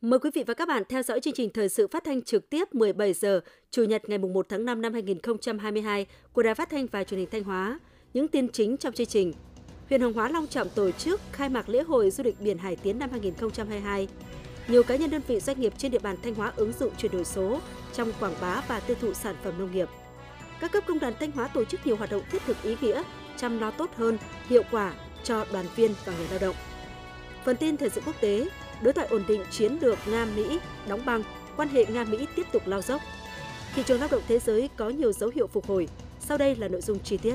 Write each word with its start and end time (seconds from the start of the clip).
Mời 0.00 0.18
quý 0.18 0.30
vị 0.34 0.44
và 0.46 0.54
các 0.54 0.68
bạn 0.68 0.82
theo 0.88 1.02
dõi 1.02 1.20
chương 1.20 1.34
trình 1.34 1.50
thời 1.54 1.68
sự 1.68 1.88
phát 1.88 2.04
thanh 2.04 2.22
trực 2.22 2.50
tiếp 2.50 2.74
17 2.74 3.12
giờ, 3.12 3.40
Chủ 3.70 3.84
nhật 3.84 4.08
ngày 4.08 4.18
1 4.18 4.46
tháng 4.48 4.64
5 4.64 4.82
năm 4.82 4.92
2022 4.92 6.06
của 6.32 6.42
Đài 6.42 6.54
Phát 6.54 6.70
thanh 6.70 6.86
và 6.86 7.04
Truyền 7.04 7.20
hình 7.20 7.28
Thanh 7.30 7.44
Hóa. 7.44 7.78
Những 8.14 8.28
tin 8.28 8.48
chính 8.48 8.76
trong 8.76 8.92
chương 8.92 9.06
trình. 9.06 9.32
Huyện 9.88 10.00
Hoàng 10.00 10.12
Hóa 10.12 10.28
long 10.28 10.46
trọng 10.46 10.68
tổ 10.68 10.90
chức 10.90 11.20
khai 11.32 11.48
mạc 11.48 11.68
lễ 11.68 11.82
hội 11.82 12.10
du 12.10 12.24
lịch 12.24 12.40
biển 12.40 12.58
Hải 12.58 12.76
Tiến 12.76 12.98
năm 12.98 13.10
2022. 13.10 14.08
Nhiều 14.68 14.82
cá 14.82 14.96
nhân 14.96 15.10
đơn 15.10 15.22
vị 15.26 15.40
doanh 15.40 15.60
nghiệp 15.60 15.72
trên 15.78 15.90
địa 15.92 15.98
bàn 15.98 16.16
Thanh 16.22 16.34
Hóa 16.34 16.52
ứng 16.56 16.72
dụng 16.72 16.92
chuyển 16.98 17.12
đổi 17.12 17.24
số 17.24 17.60
trong 17.92 18.12
quảng 18.20 18.34
bá 18.40 18.62
và 18.68 18.80
tiêu 18.80 18.96
thụ 19.00 19.14
sản 19.14 19.34
phẩm 19.44 19.54
nông 19.58 19.72
nghiệp. 19.72 19.88
Các 20.60 20.72
cấp 20.72 20.84
công 20.86 20.98
đoàn 20.98 21.14
Thanh 21.20 21.32
Hóa 21.32 21.48
tổ 21.48 21.64
chức 21.64 21.86
nhiều 21.86 21.96
hoạt 21.96 22.10
động 22.10 22.22
thiết 22.30 22.42
thực 22.46 22.62
ý 22.62 22.76
nghĩa, 22.80 23.02
chăm 23.36 23.58
lo 23.58 23.70
tốt 23.70 23.90
hơn, 23.96 24.18
hiệu 24.48 24.62
quả 24.70 24.94
cho 25.24 25.44
đoàn 25.52 25.66
viên 25.76 25.94
và 26.04 26.12
người 26.16 26.26
lao 26.30 26.38
động. 26.38 26.56
Phần 27.44 27.56
tin 27.56 27.76
thời 27.76 27.90
sự 27.90 28.00
quốc 28.06 28.14
tế, 28.20 28.48
đối 28.82 28.92
thoại 28.92 29.08
ổn 29.10 29.24
định 29.28 29.44
chiến 29.50 29.78
lược 29.80 29.98
Nga-Mỹ 30.06 30.58
đóng 30.88 31.04
băng, 31.04 31.22
quan 31.56 31.68
hệ 31.68 31.84
Nga-Mỹ 31.84 32.26
tiếp 32.36 32.46
tục 32.52 32.66
lao 32.66 32.82
dốc. 32.82 33.00
Thị 33.74 33.82
trường 33.86 34.00
lao 34.00 34.08
động 34.12 34.22
thế 34.28 34.38
giới 34.38 34.68
có 34.76 34.88
nhiều 34.88 35.12
dấu 35.12 35.30
hiệu 35.34 35.46
phục 35.46 35.66
hồi. 35.68 35.88
Sau 36.20 36.38
đây 36.38 36.56
là 36.56 36.68
nội 36.68 36.80
dung 36.80 36.98
chi 36.98 37.16
tiết. 37.16 37.34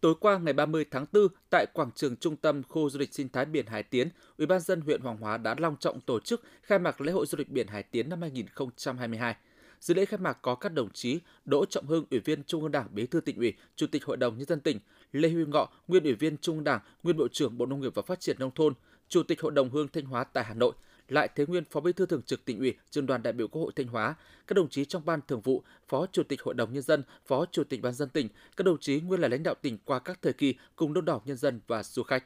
Tối 0.00 0.14
qua 0.20 0.38
ngày 0.38 0.52
30 0.52 0.84
tháng 0.90 1.06
4, 1.12 1.28
tại 1.50 1.66
quảng 1.72 1.90
trường 1.94 2.16
trung 2.16 2.36
tâm 2.36 2.62
khu 2.62 2.90
du 2.90 2.98
lịch 2.98 3.14
sinh 3.14 3.28
thái 3.28 3.44
biển 3.44 3.66
Hải 3.66 3.82
Tiến, 3.82 4.08
Ủy 4.38 4.46
ban 4.46 4.60
dân 4.60 4.80
huyện 4.80 5.00
Hoàng 5.00 5.16
Hóa 5.16 5.36
đã 5.36 5.54
long 5.58 5.76
trọng 5.76 6.00
tổ 6.00 6.20
chức 6.20 6.42
khai 6.62 6.78
mạc 6.78 7.00
lễ 7.00 7.12
hội 7.12 7.26
du 7.26 7.38
lịch 7.38 7.48
biển 7.48 7.66
Hải 7.66 7.82
Tiến 7.82 8.08
năm 8.08 8.20
2022. 8.20 9.36
Dự 9.80 9.94
lễ 9.94 10.04
khai 10.04 10.18
mạc 10.18 10.38
có 10.42 10.54
các 10.54 10.72
đồng 10.72 10.90
chí 10.90 11.20
Đỗ 11.44 11.64
Trọng 11.64 11.86
Hưng, 11.86 12.04
Ủy 12.10 12.20
viên 12.20 12.44
Trung 12.44 12.62
ương 12.62 12.72
Đảng, 12.72 12.88
Bí 12.92 13.06
thư 13.06 13.20
tỉnh 13.20 13.36
ủy, 13.36 13.54
Chủ 13.76 13.86
tịch 13.86 14.04
Hội 14.04 14.16
đồng 14.16 14.38
nhân 14.38 14.46
dân 14.46 14.60
tỉnh, 14.60 14.78
Lê 15.12 15.28
Huy 15.28 15.44
Ngọ, 15.44 15.68
nguyên 15.88 16.04
Ủy 16.04 16.14
viên 16.14 16.36
Trung 16.38 16.56
ương 16.56 16.64
Đảng, 16.64 16.80
nguyên 17.02 17.16
Bộ 17.16 17.28
trưởng 17.28 17.58
Bộ 17.58 17.66
Nông 17.66 17.80
nghiệp 17.80 17.94
và 17.94 18.02
Phát 18.02 18.20
triển 18.20 18.36
nông 18.38 18.50
thôn, 18.54 18.74
Chủ 19.08 19.22
tịch 19.22 19.40
Hội 19.40 19.52
đồng 19.52 19.70
Hương 19.70 19.88
Thanh 19.88 20.04
Hóa 20.04 20.24
tại 20.24 20.44
Hà 20.44 20.54
Nội, 20.54 20.72
lại 21.08 21.28
Thế 21.34 21.46
Nguyên, 21.46 21.64
Phó 21.70 21.80
Bí 21.80 21.92
thư 21.92 22.06
Thường 22.06 22.22
trực 22.22 22.44
Tỉnh 22.44 22.58
ủy, 22.58 22.74
Trường 22.90 23.06
đoàn 23.06 23.22
đại 23.22 23.32
biểu 23.32 23.48
Quốc 23.48 23.62
hội 23.62 23.72
Thanh 23.76 23.86
Hóa, 23.86 24.14
các 24.46 24.54
đồng 24.54 24.68
chí 24.68 24.84
trong 24.84 25.02
ban 25.04 25.20
thường 25.28 25.40
vụ, 25.40 25.62
Phó 25.88 26.06
Chủ 26.06 26.22
tịch 26.22 26.42
Hội 26.42 26.54
đồng 26.54 26.72
nhân 26.72 26.82
dân, 26.82 27.02
Phó 27.26 27.46
Chủ 27.46 27.64
tịch 27.64 27.82
Ban 27.82 27.94
dân 27.94 28.08
tỉnh, 28.08 28.28
các 28.56 28.64
đồng 28.64 28.78
chí 28.78 29.00
nguyên 29.00 29.20
là 29.20 29.28
lãnh 29.28 29.42
đạo 29.42 29.54
tỉnh 29.62 29.78
qua 29.84 29.98
các 29.98 30.18
thời 30.22 30.32
kỳ 30.32 30.54
cùng 30.76 30.92
đông 30.92 31.04
đảo 31.04 31.22
nhân 31.24 31.36
dân 31.36 31.60
và 31.66 31.82
du 31.82 32.02
khách. 32.02 32.24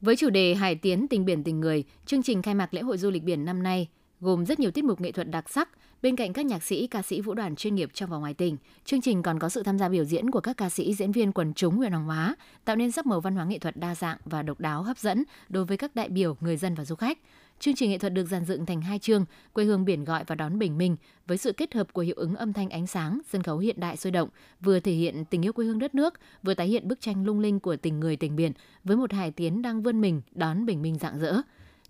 Với 0.00 0.16
chủ 0.16 0.30
đề 0.30 0.54
Hải 0.54 0.74
Tiến 0.74 1.08
tình 1.08 1.24
biển 1.24 1.44
tình 1.44 1.60
người, 1.60 1.84
chương 2.06 2.22
trình 2.22 2.42
khai 2.42 2.54
mạc 2.54 2.74
lễ 2.74 2.80
hội 2.80 2.98
du 2.98 3.10
lịch 3.10 3.22
biển 3.22 3.44
năm 3.44 3.62
nay 3.62 3.88
gồm 4.20 4.46
rất 4.46 4.60
nhiều 4.60 4.70
tiết 4.70 4.84
mục 4.84 5.00
nghệ 5.00 5.12
thuật 5.12 5.30
đặc 5.30 5.50
sắc. 5.50 5.68
Bên 6.02 6.16
cạnh 6.16 6.32
các 6.32 6.46
nhạc 6.46 6.62
sĩ, 6.62 6.86
ca 6.86 7.02
sĩ 7.02 7.20
vũ 7.20 7.34
đoàn 7.34 7.56
chuyên 7.56 7.74
nghiệp 7.74 7.90
trong 7.94 8.10
và 8.10 8.16
ngoài 8.16 8.34
tỉnh, 8.34 8.56
chương 8.84 9.00
trình 9.00 9.22
còn 9.22 9.38
có 9.38 9.48
sự 9.48 9.62
tham 9.62 9.78
gia 9.78 9.88
biểu 9.88 10.04
diễn 10.04 10.30
của 10.30 10.40
các 10.40 10.56
ca 10.56 10.70
sĩ, 10.70 10.94
diễn 10.94 11.12
viên 11.12 11.32
quần 11.32 11.54
chúng 11.54 11.76
huyện 11.76 11.92
Hoàng 11.92 12.04
Hóa, 12.04 12.36
tạo 12.64 12.76
nên 12.76 12.92
sắc 12.92 13.06
màu 13.06 13.20
văn 13.20 13.36
hóa 13.36 13.44
nghệ 13.44 13.58
thuật 13.58 13.76
đa 13.76 13.94
dạng 13.94 14.18
và 14.24 14.42
độc 14.42 14.60
đáo 14.60 14.82
hấp 14.82 14.98
dẫn 14.98 15.24
đối 15.48 15.64
với 15.64 15.76
các 15.76 15.94
đại 15.94 16.08
biểu, 16.08 16.36
người 16.40 16.56
dân 16.56 16.74
và 16.74 16.84
du 16.84 16.94
khách. 16.94 17.18
Chương 17.60 17.74
trình 17.74 17.90
nghệ 17.90 17.98
thuật 17.98 18.14
được 18.14 18.24
dàn 18.24 18.44
dựng 18.44 18.66
thành 18.66 18.82
hai 18.82 18.98
chương, 18.98 19.24
quê 19.52 19.64
hương 19.64 19.84
biển 19.84 20.04
gọi 20.04 20.24
và 20.26 20.34
đón 20.34 20.58
bình 20.58 20.78
minh, 20.78 20.96
với 21.26 21.36
sự 21.36 21.52
kết 21.52 21.74
hợp 21.74 21.92
của 21.92 22.02
hiệu 22.02 22.14
ứng 22.18 22.36
âm 22.36 22.52
thanh 22.52 22.70
ánh 22.70 22.86
sáng, 22.86 23.20
sân 23.28 23.42
khấu 23.42 23.58
hiện 23.58 23.80
đại 23.80 23.96
sôi 23.96 24.10
động, 24.10 24.28
vừa 24.60 24.80
thể 24.80 24.92
hiện 24.92 25.24
tình 25.24 25.44
yêu 25.44 25.52
quê 25.52 25.66
hương 25.66 25.78
đất 25.78 25.94
nước, 25.94 26.14
vừa 26.42 26.54
tái 26.54 26.66
hiện 26.66 26.88
bức 26.88 27.00
tranh 27.00 27.24
lung 27.24 27.40
linh 27.40 27.60
của 27.60 27.76
tình 27.76 28.00
người 28.00 28.16
tình 28.16 28.36
biển 28.36 28.52
với 28.84 28.96
một 28.96 29.12
hải 29.12 29.30
tiến 29.30 29.62
đang 29.62 29.82
vươn 29.82 30.00
mình 30.00 30.22
đón 30.32 30.66
bình 30.66 30.82
minh 30.82 30.98
rạng 30.98 31.18
rỡ. 31.18 31.36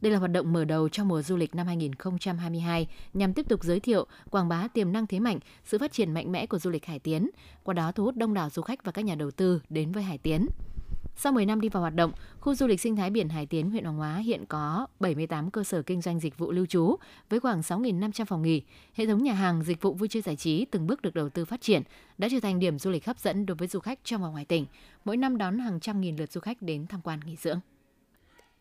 Đây 0.01 0.13
là 0.13 0.19
hoạt 0.19 0.31
động 0.31 0.53
mở 0.53 0.65
đầu 0.65 0.89
cho 0.89 1.05
mùa 1.05 1.23
du 1.23 1.37
lịch 1.37 1.55
năm 1.55 1.67
2022 1.67 2.89
nhằm 3.15 3.35
tiếp 3.35 3.49
tục 3.49 3.65
giới 3.65 3.81
thiệu, 3.81 4.07
quảng 4.31 4.49
bá 4.49 4.69
tiềm 4.69 4.93
năng 4.93 5.07
thế 5.07 5.21
mạnh, 5.21 5.39
sự 5.65 5.79
phát 5.79 5.93
triển 5.93 6.15
mạnh 6.15 6.33
mẽ 6.33 6.47
của 6.47 6.59
du 6.59 6.71
lịch 6.71 6.87
Hải 6.87 6.99
Tiến, 6.99 7.31
qua 7.63 7.75
đó 7.75 7.93
thu 7.93 8.05
hút 8.05 8.17
đông 8.17 8.35
đảo 8.35 8.51
du 8.51 8.63
khách 8.63 8.85
và 8.85 8.93
các 8.93 9.05
nhà 9.05 9.15
đầu 9.15 9.31
tư 9.31 9.61
đến 9.69 9.93
với 9.93 10.03
Hải 10.03 10.19
Tiến. 10.19 10.47
Sau 11.17 11.33
10 11.33 11.47
năm 11.47 11.61
đi 11.61 11.69
vào 11.69 11.81
hoạt 11.81 11.95
động, 11.95 12.13
khu 12.41 12.55
du 12.55 12.67
lịch 12.67 12.81
sinh 12.81 12.97
thái 12.97 13.11
biển 13.11 13.29
Hải 13.29 13.47
Tiến, 13.47 13.71
huyện 13.71 13.85
Hoàng 13.85 13.97
Hóa 13.97 14.17
hiện 14.17 14.47
có 14.47 14.87
78 15.01 15.51
cơ 15.51 15.65
sở 15.65 15.83
kinh 15.83 16.01
doanh 16.01 16.21
dịch 16.21 16.39
vụ 16.39 16.53
lưu 16.53 16.67
trú 16.67 16.97
với 17.29 17.41
khoảng 17.41 17.61
6.500 17.61 18.25
phòng 18.25 18.43
nghỉ. 18.43 18.63
Hệ 18.95 19.07
thống 19.07 19.23
nhà 19.23 19.33
hàng, 19.33 19.63
dịch 19.63 19.83
vụ 19.83 19.95
vui 19.95 20.09
chơi 20.09 20.23
giải 20.23 20.37
trí 20.37 20.65
từng 20.65 20.87
bước 20.87 21.03
được 21.03 21.15
đầu 21.15 21.29
tư 21.29 21.45
phát 21.45 21.61
triển, 21.61 21.83
đã 22.19 22.29
trở 22.31 22.41
thành 22.41 22.59
điểm 22.59 22.79
du 22.79 22.91
lịch 22.91 23.07
hấp 23.07 23.19
dẫn 23.19 23.47
đối 23.47 23.55
với 23.55 23.69
du 23.69 23.81
khách 23.81 23.99
trong 24.05 24.23
và 24.23 24.29
ngoài 24.29 24.45
tỉnh. 24.45 24.67
Mỗi 25.05 25.17
năm 25.17 25.39
đón 25.39 25.59
hàng 25.59 25.81
trăm 25.81 26.01
nghìn 26.01 26.17
lượt 26.17 26.33
du 26.33 26.41
khách 26.41 26.63
đến 26.63 26.87
tham 26.87 27.01
quan 27.05 27.21
nghỉ 27.25 27.37
dưỡng. 27.37 27.61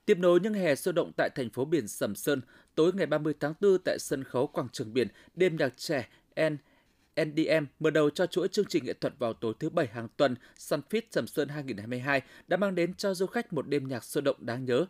Tiếp 0.05 0.17
nối 0.17 0.39
những 0.39 0.53
hè 0.53 0.75
sôi 0.75 0.93
động 0.93 1.11
tại 1.17 1.29
thành 1.35 1.49
phố 1.49 1.65
biển 1.65 1.87
Sầm 1.87 2.15
Sơn, 2.15 2.41
tối 2.75 2.91
ngày 2.93 3.05
30 3.05 3.33
tháng 3.39 3.53
4 3.61 3.77
tại 3.85 3.99
sân 3.99 4.23
khấu 4.23 4.47
quảng 4.47 4.67
trường 4.71 4.93
biển, 4.93 5.07
đêm 5.35 5.57
nhạc 5.57 5.77
trẻ 5.77 6.07
N 6.49 6.57
NDM 7.15 7.65
mở 7.79 7.89
đầu 7.89 8.09
cho 8.09 8.25
chuỗi 8.25 8.47
chương 8.47 8.65
trình 8.65 8.85
nghệ 8.85 8.93
thuật 8.93 9.13
vào 9.19 9.33
tối 9.33 9.53
thứ 9.59 9.69
Bảy 9.69 9.87
hàng 9.87 10.07
tuần 10.17 10.35
Sunfit 10.57 11.01
Sầm 11.11 11.27
Sơn 11.27 11.49
2022 11.49 12.21
đã 12.47 12.57
mang 12.57 12.75
đến 12.75 12.93
cho 12.93 13.13
du 13.13 13.25
khách 13.25 13.53
một 13.53 13.67
đêm 13.67 13.87
nhạc 13.87 14.03
sôi 14.03 14.21
động 14.21 14.37
đáng 14.39 14.65
nhớ. 14.65 14.85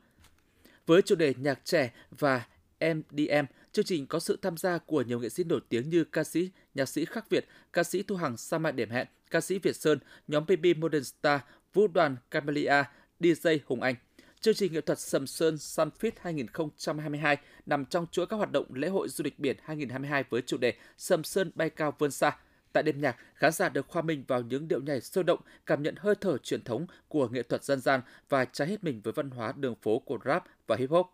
Với 0.85 1.01
chủ 1.01 1.16
đề 1.16 1.34
nhạc 1.38 1.59
trẻ 1.66 1.94
và 2.19 2.45
MDM, 2.79 3.45
chương 3.72 3.85
trình 3.85 4.07
có 4.07 4.19
sự 4.19 4.39
tham 4.41 4.57
gia 4.57 4.78
của 4.78 5.01
nhiều 5.01 5.19
nghệ 5.19 5.29
sĩ 5.29 5.44
nổi 5.44 5.61
tiếng 5.69 5.89
như 5.89 6.03
ca 6.03 6.23
sĩ, 6.23 6.50
nhạc 6.73 6.85
sĩ 6.85 7.06
Khắc 7.06 7.29
Việt, 7.29 7.45
ca 7.73 7.84
sĩ 7.84 8.03
Thu 8.03 8.16
Hằng 8.16 8.38
Sa 8.38 8.57
Mai 8.57 8.72
Điểm 8.72 8.90
Hẹn, 8.90 9.07
ca 9.31 9.41
sĩ 9.41 9.59
Việt 9.59 9.75
Sơn, 9.75 10.00
nhóm 10.28 10.45
Baby 10.47 10.73
Modern 10.73 11.03
Star, 11.03 11.41
vũ 11.73 11.88
đoàn 11.88 12.16
Camelia, 12.31 12.84
DJ 13.19 13.57
Hùng 13.66 13.81
Anh. 13.81 13.95
Chương 14.43 14.55
trình 14.55 14.73
nghệ 14.73 14.81
thuật 14.81 14.99
Sầm 14.99 15.27
Sơn 15.27 15.55
Sunfit 15.55 16.11
2022 16.21 17.37
nằm 17.65 17.85
trong 17.85 18.05
chuỗi 18.11 18.25
các 18.25 18.37
hoạt 18.37 18.51
động 18.51 18.65
lễ 18.73 18.87
hội 18.87 19.09
du 19.09 19.23
lịch 19.23 19.39
biển 19.39 19.57
2022 19.63 20.23
với 20.29 20.41
chủ 20.41 20.57
đề 20.57 20.73
Sầm 20.97 21.23
Sơn 21.23 21.51
bay 21.55 21.69
cao 21.69 21.93
vươn 21.99 22.11
xa. 22.11 22.37
Tại 22.73 22.83
đêm 22.83 23.01
nhạc, 23.01 23.15
khán 23.35 23.51
giả 23.51 23.69
được 23.69 23.87
khoa 23.87 24.01
mình 24.01 24.23
vào 24.27 24.41
những 24.41 24.67
điệu 24.67 24.81
nhảy 24.81 25.01
sôi 25.01 25.23
động, 25.23 25.39
cảm 25.65 25.83
nhận 25.83 25.95
hơi 25.97 26.15
thở 26.21 26.37
truyền 26.37 26.63
thống 26.63 26.85
của 27.07 27.27
nghệ 27.27 27.43
thuật 27.43 27.63
dân 27.63 27.81
gian 27.81 28.01
và 28.29 28.45
trái 28.45 28.67
hết 28.67 28.83
mình 28.83 29.01
với 29.03 29.13
văn 29.13 29.29
hóa 29.29 29.53
đường 29.57 29.75
phố 29.75 29.99
của 29.99 30.17
rap 30.25 30.43
và 30.67 30.75
hip 30.75 30.89
hop. 30.89 31.07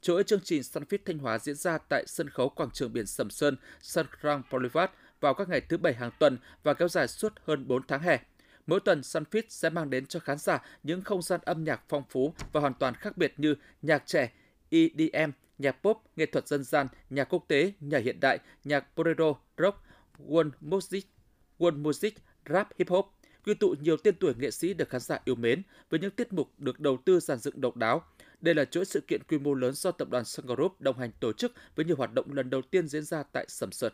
Chuỗi 0.00 0.24
chương 0.24 0.40
trình 0.44 0.62
Sunfit 0.62 0.98
Thanh 1.04 1.18
Hóa 1.18 1.38
diễn 1.38 1.54
ra 1.54 1.78
tại 1.78 2.04
sân 2.06 2.30
khấu 2.30 2.48
quảng 2.48 2.70
trường 2.70 2.92
biển 2.92 3.06
Sầm 3.06 3.30
Sơn, 3.30 3.56
Sun 3.80 4.06
Grand 4.20 4.44
Boulevard 4.50 4.92
vào 5.20 5.34
các 5.34 5.48
ngày 5.48 5.60
thứ 5.60 5.76
bảy 5.76 5.94
hàng 5.94 6.10
tuần 6.18 6.38
và 6.62 6.74
kéo 6.74 6.88
dài 6.88 7.08
suốt 7.08 7.32
hơn 7.46 7.68
4 7.68 7.82
tháng 7.88 8.02
hè. 8.02 8.18
Mỗi 8.66 8.80
tuần 8.80 9.00
Sunfit 9.00 9.42
sẽ 9.48 9.70
mang 9.70 9.90
đến 9.90 10.06
cho 10.06 10.20
khán 10.20 10.38
giả 10.38 10.62
những 10.82 11.02
không 11.02 11.22
gian 11.22 11.40
âm 11.44 11.64
nhạc 11.64 11.82
phong 11.88 12.02
phú 12.10 12.34
và 12.52 12.60
hoàn 12.60 12.74
toàn 12.74 12.94
khác 12.94 13.16
biệt 13.16 13.34
như 13.36 13.54
nhạc 13.82 14.02
trẻ, 14.06 14.32
EDM, 14.70 15.30
nhạc 15.58 15.72
pop, 15.82 16.02
nghệ 16.16 16.26
thuật 16.26 16.48
dân 16.48 16.64
gian, 16.64 16.86
nhạc 17.10 17.24
quốc 17.24 17.44
tế, 17.48 17.72
nhạc 17.80 17.98
hiện 17.98 18.20
đại, 18.20 18.38
nhạc 18.64 18.96
bolero, 18.96 19.34
rock, 19.58 19.82
world 20.28 20.50
music, 20.60 21.06
world 21.58 21.82
music, 21.82 22.14
rap, 22.50 22.68
hip 22.78 22.88
hop, 22.88 23.06
quy 23.44 23.54
tụ 23.54 23.74
nhiều 23.80 23.96
tên 23.96 24.14
tuổi 24.20 24.34
nghệ 24.38 24.50
sĩ 24.50 24.74
được 24.74 24.88
khán 24.88 25.00
giả 25.00 25.18
yêu 25.24 25.34
mến 25.34 25.62
với 25.90 26.00
những 26.00 26.10
tiết 26.10 26.32
mục 26.32 26.48
được 26.58 26.80
đầu 26.80 26.98
tư 27.04 27.20
dàn 27.20 27.38
dựng 27.38 27.60
độc 27.60 27.76
đáo. 27.76 28.02
Đây 28.40 28.54
là 28.54 28.64
chuỗi 28.64 28.84
sự 28.84 29.00
kiện 29.00 29.22
quy 29.28 29.38
mô 29.38 29.54
lớn 29.54 29.72
do 29.74 29.90
tập 29.90 30.08
đoàn 30.10 30.24
Sun 30.24 30.46
Group 30.46 30.80
đồng 30.80 30.98
hành 30.98 31.10
tổ 31.20 31.32
chức 31.32 31.52
với 31.76 31.84
nhiều 31.84 31.96
hoạt 31.96 32.14
động 32.14 32.32
lần 32.32 32.50
đầu 32.50 32.62
tiên 32.62 32.88
diễn 32.88 33.02
ra 33.02 33.22
tại 33.22 33.44
Sầm 33.48 33.72
Sơn. 33.72 33.92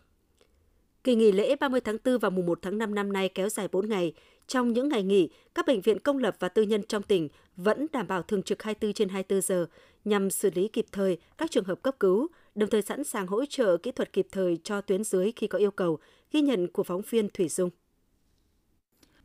Kỳ 1.05 1.15
nghỉ 1.15 1.33
lễ 1.33 1.57
30 1.57 1.81
tháng 1.81 1.97
4 2.05 2.19
và 2.19 2.31
mùng 2.31 2.47
1 2.47 2.59
tháng 2.63 2.79
5 2.79 2.95
năm 2.95 3.13
nay 3.13 3.29
kéo 3.29 3.49
dài 3.49 3.69
4 3.73 3.89
ngày. 3.89 4.13
Trong 4.49 4.73
những 4.73 4.89
ngày 4.89 5.03
nghỉ, 5.03 5.29
các 5.55 5.67
bệnh 5.67 5.81
viện 5.81 5.99
công 5.99 6.19
lập 6.19 6.37
và 6.39 6.49
tư 6.49 6.63
nhân 6.63 6.83
trong 6.89 7.03
tỉnh 7.03 7.29
vẫn 7.57 7.87
đảm 7.93 8.07
bảo 8.07 8.23
thường 8.23 8.43
trực 8.43 8.63
24 8.63 8.93
trên 8.93 9.09
24 9.09 9.41
giờ 9.41 9.67
nhằm 10.05 10.31
xử 10.31 10.51
lý 10.55 10.69
kịp 10.69 10.87
thời 10.93 11.19
các 11.39 11.51
trường 11.51 11.65
hợp 11.65 11.83
cấp 11.83 11.95
cứu, 12.01 12.29
đồng 12.55 12.71
thời 12.71 12.83
sẵn 12.83 13.05
sàng 13.05 13.27
hỗ 13.27 13.45
trợ 13.47 13.77
kỹ 13.77 13.93
thuật 13.93 14.13
kịp 14.13 14.27
thời 14.33 14.59
cho 14.65 14.81
tuyến 14.81 15.05
dưới 15.05 15.33
khi 15.37 15.47
có 15.47 15.59
yêu 15.59 15.71
cầu, 15.71 15.99
ghi 16.33 16.41
nhận 16.41 16.73
của 16.73 16.83
phóng 16.83 17.03
viên 17.11 17.29
Thủy 17.29 17.49
Dung. 17.49 17.71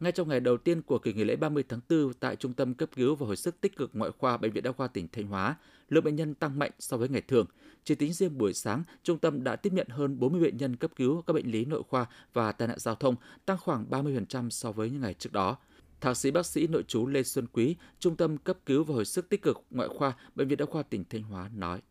Ngay 0.04 0.12
trong 0.12 0.30
ngày 0.30 0.40
đầu 0.40 0.58
tiên 0.58 0.82
của 0.82 1.00
kỳ 1.00 1.14
nghỉ 1.14 1.24
lễ 1.24 1.36
30 1.36 1.64
tháng 1.70 1.80
4 1.90 2.14
tại 2.20 2.36
Trung 2.36 2.54
tâm 2.54 2.74
cấp 2.74 2.90
cứu 2.96 3.16
và 3.16 3.28
hồi 3.28 3.36
sức 3.36 3.62
tích 3.62 3.76
cực 3.78 3.92
ngoại 3.94 4.12
khoa 4.18 4.38
Bệnh 4.38 4.52
viện 4.52 4.64
Đa 4.64 4.72
khoa 4.72 4.88
tỉnh 4.88 5.08
Thanh 5.12 5.28
Hóa, 5.28 5.56
lượng 5.90 6.04
bệnh 6.04 6.16
nhân 6.16 6.34
tăng 6.34 6.60
mạnh 6.60 6.72
so 6.80 6.98
với 6.98 7.10
ngày 7.10 7.22
thường. 7.22 7.46
Chỉ 7.84 7.96
tính 7.96 8.14
riêng 8.14 8.38
buổi 8.38 8.54
sáng, 8.54 8.84
trung 9.04 9.18
tâm 9.18 9.44
đã 9.44 9.56
tiếp 9.56 9.74
nhận 9.74 9.88
hơn 9.90 10.20
40 10.20 10.42
bệnh 10.42 10.58
nhân 10.58 10.76
cấp 10.76 10.92
cứu 10.96 11.22
các 11.28 11.34
bệnh 11.34 11.52
lý 11.52 11.66
nội 11.66 11.84
khoa 11.90 12.06
và 12.34 12.52
tai 12.52 12.68
nạn 12.68 12.80
giao 12.80 12.96
thông, 12.96 13.16
tăng 13.46 13.58
khoảng 13.58 13.86
30% 13.90 14.50
so 14.50 14.72
với 14.72 14.90
những 14.90 15.02
ngày 15.02 15.14
trước 15.14 15.32
đó. 15.34 15.58
Thạc 16.02 16.18
sĩ 16.18 16.32
bác 16.32 16.46
sĩ 16.46 16.68
nội 16.68 16.84
trú 16.88 17.08
Lê 17.08 17.24
Xuân 17.24 17.48
Quý, 17.54 17.76
Trung 18.00 18.16
tâm 18.16 18.38
cấp 18.38 18.58
cứu 18.66 18.84
và 18.84 18.96
hồi 18.96 19.06
sức 19.06 19.30
tích 19.30 19.42
cực 19.42 19.62
ngoại 19.70 19.90
khoa 19.90 20.14
Bệnh 20.36 20.48
viện 20.48 20.58
Đa 20.58 20.66
khoa 20.66 20.84
tỉnh 20.84 21.04
Thanh 21.10 21.24
Hóa 21.24 21.50
nói. 21.56 21.82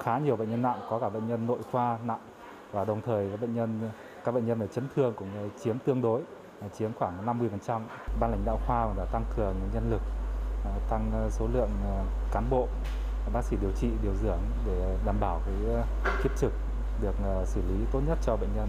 Khá 0.00 0.18
nhiều 0.18 0.36
bệnh 0.36 0.50
nhân 0.50 0.62
nặng, 0.62 0.80
có 0.90 0.98
cả 0.98 1.08
bệnh 1.08 1.28
nhân 1.28 1.46
nội 1.46 1.62
khoa 1.70 1.98
nặng 2.06 2.20
và 2.72 2.84
đồng 2.84 3.00
thời 3.06 3.30
các 3.30 3.40
bệnh 3.40 3.54
nhân 3.54 3.90
các 4.24 4.32
bệnh 4.32 4.46
nhân 4.46 4.58
về 4.58 4.66
chấn 4.74 4.84
thương 4.94 5.14
cũng 5.16 5.28
chiếm 5.64 5.78
tương 5.78 6.02
đối 6.02 6.22
chiếm 6.78 6.92
khoảng 6.92 7.26
50%. 7.26 7.80
Ban 8.20 8.30
lãnh 8.30 8.44
đạo 8.44 8.60
khoa 8.66 8.94
đã 8.96 9.04
tăng 9.12 9.24
cường 9.36 9.54
nhân 9.74 9.90
lực, 9.90 10.02
à, 10.64 10.72
tăng 10.90 11.10
ờ, 11.12 11.30
số 11.30 11.48
lượng 11.52 11.70
ờ, 11.84 12.04
cán 12.32 12.50
bộ, 12.50 12.68
bác 13.32 13.44
sĩ 13.44 13.56
điều 13.60 13.72
trị, 13.80 13.88
điều 14.02 14.14
dưỡng 14.22 14.40
để 14.66 14.98
đảm 15.06 15.16
bảo 15.20 15.40
cái 15.46 15.84
kiếp 16.22 16.38
trực 16.38 16.52
được 17.02 17.14
xử 17.44 17.60
lý 17.60 17.84
tốt 17.92 18.00
nhất 18.06 18.18
cho 18.26 18.36
bệnh 18.36 18.50
nhân. 18.56 18.68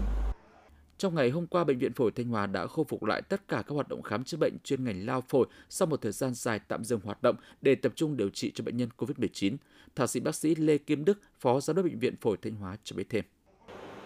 Trong 0.98 1.14
ngày 1.14 1.30
hôm 1.30 1.46
qua, 1.46 1.64
Bệnh 1.64 1.78
viện 1.78 1.92
Phổi 1.92 2.10
Thanh 2.10 2.28
Hóa 2.28 2.46
đã 2.46 2.66
khôi 2.66 2.84
phục 2.84 3.04
lại 3.04 3.22
tất 3.22 3.48
cả 3.48 3.56
các 3.56 3.74
hoạt 3.74 3.88
động 3.88 4.02
khám 4.02 4.24
chữa 4.24 4.36
bệnh 4.36 4.56
chuyên 4.64 4.84
ngành 4.84 5.06
lao 5.06 5.20
phổi 5.20 5.46
sau 5.68 5.86
một 5.86 6.02
thời 6.02 6.12
gian 6.12 6.34
dài 6.34 6.60
tạm 6.68 6.84
dừng 6.84 7.00
hoạt 7.04 7.22
động 7.22 7.36
để 7.62 7.74
tập 7.74 7.92
trung 7.94 8.16
điều 8.16 8.30
trị 8.30 8.52
cho 8.54 8.64
bệnh 8.64 8.76
nhân 8.76 8.88
COVID-19. 8.98 9.56
Thạc 9.96 10.10
sĩ 10.10 10.20
bác 10.20 10.34
sĩ 10.34 10.54
Lê 10.54 10.78
Kim 10.78 11.04
Đức, 11.04 11.20
Phó 11.40 11.60
Giám 11.60 11.76
đốc 11.76 11.84
Bệnh 11.84 11.98
viện 11.98 12.14
Phổi 12.20 12.36
Thanh 12.42 12.54
Hóa 12.54 12.76
cho 12.84 12.96
biết 12.96 13.04
thêm. 13.10 13.24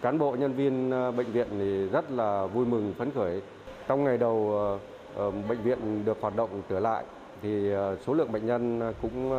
Cán 0.01 0.17
bộ 0.17 0.35
nhân 0.35 0.53
viên 0.53 0.89
bệnh 0.89 1.31
viện 1.31 1.47
thì 1.51 1.87
rất 1.87 2.11
là 2.11 2.45
vui 2.45 2.65
mừng 2.65 2.93
phấn 2.97 3.11
khởi. 3.11 3.41
Trong 3.89 4.03
ngày 4.03 4.17
đầu 4.17 4.51
ờ, 4.51 4.79
ờ, 5.15 5.31
bệnh 5.31 5.61
viện 5.63 6.05
được 6.05 6.17
hoạt 6.21 6.35
động 6.35 6.61
trở 6.69 6.79
lại 6.79 7.03
thì 7.41 7.71
ờ, 7.71 7.97
số 8.05 8.13
lượng 8.13 8.31
bệnh 8.31 8.45
nhân 8.45 8.93
cũng 9.01 9.31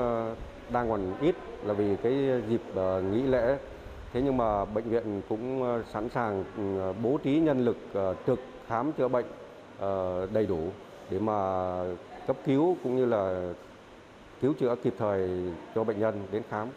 đang 0.72 0.88
còn 0.88 1.14
ít 1.20 1.34
là 1.64 1.74
vì 1.74 1.96
cái 1.96 2.42
dịp 2.48 2.60
nghỉ 3.12 3.22
lễ 3.22 3.58
Thế 4.12 4.22
nhưng 4.24 4.36
mà 4.36 4.64
bệnh 4.64 4.84
viện 4.84 5.22
cũng 5.28 5.80
sẵn 5.92 6.08
sàng 6.08 6.44
ừ, 6.56 6.92
bố 7.02 7.18
trí 7.22 7.40
nhân 7.40 7.64
lực 7.64 7.76
trực 8.26 8.40
khám 8.66 8.92
chữa 8.92 9.08
bệnh 9.08 9.26
đầy 10.32 10.46
đủ 10.46 10.58
để 11.10 11.18
mà 11.18 11.34
cấp 12.26 12.36
cứu 12.46 12.76
cũng 12.82 12.96
như 12.96 13.04
là 13.04 13.52
cứu 14.40 14.54
chữa 14.58 14.74
kịp 14.82 14.94
thời 14.98 15.30
cho 15.74 15.84
bệnh 15.84 16.00
nhân 16.00 16.22
đến 16.32 16.42
khám. 16.50 16.68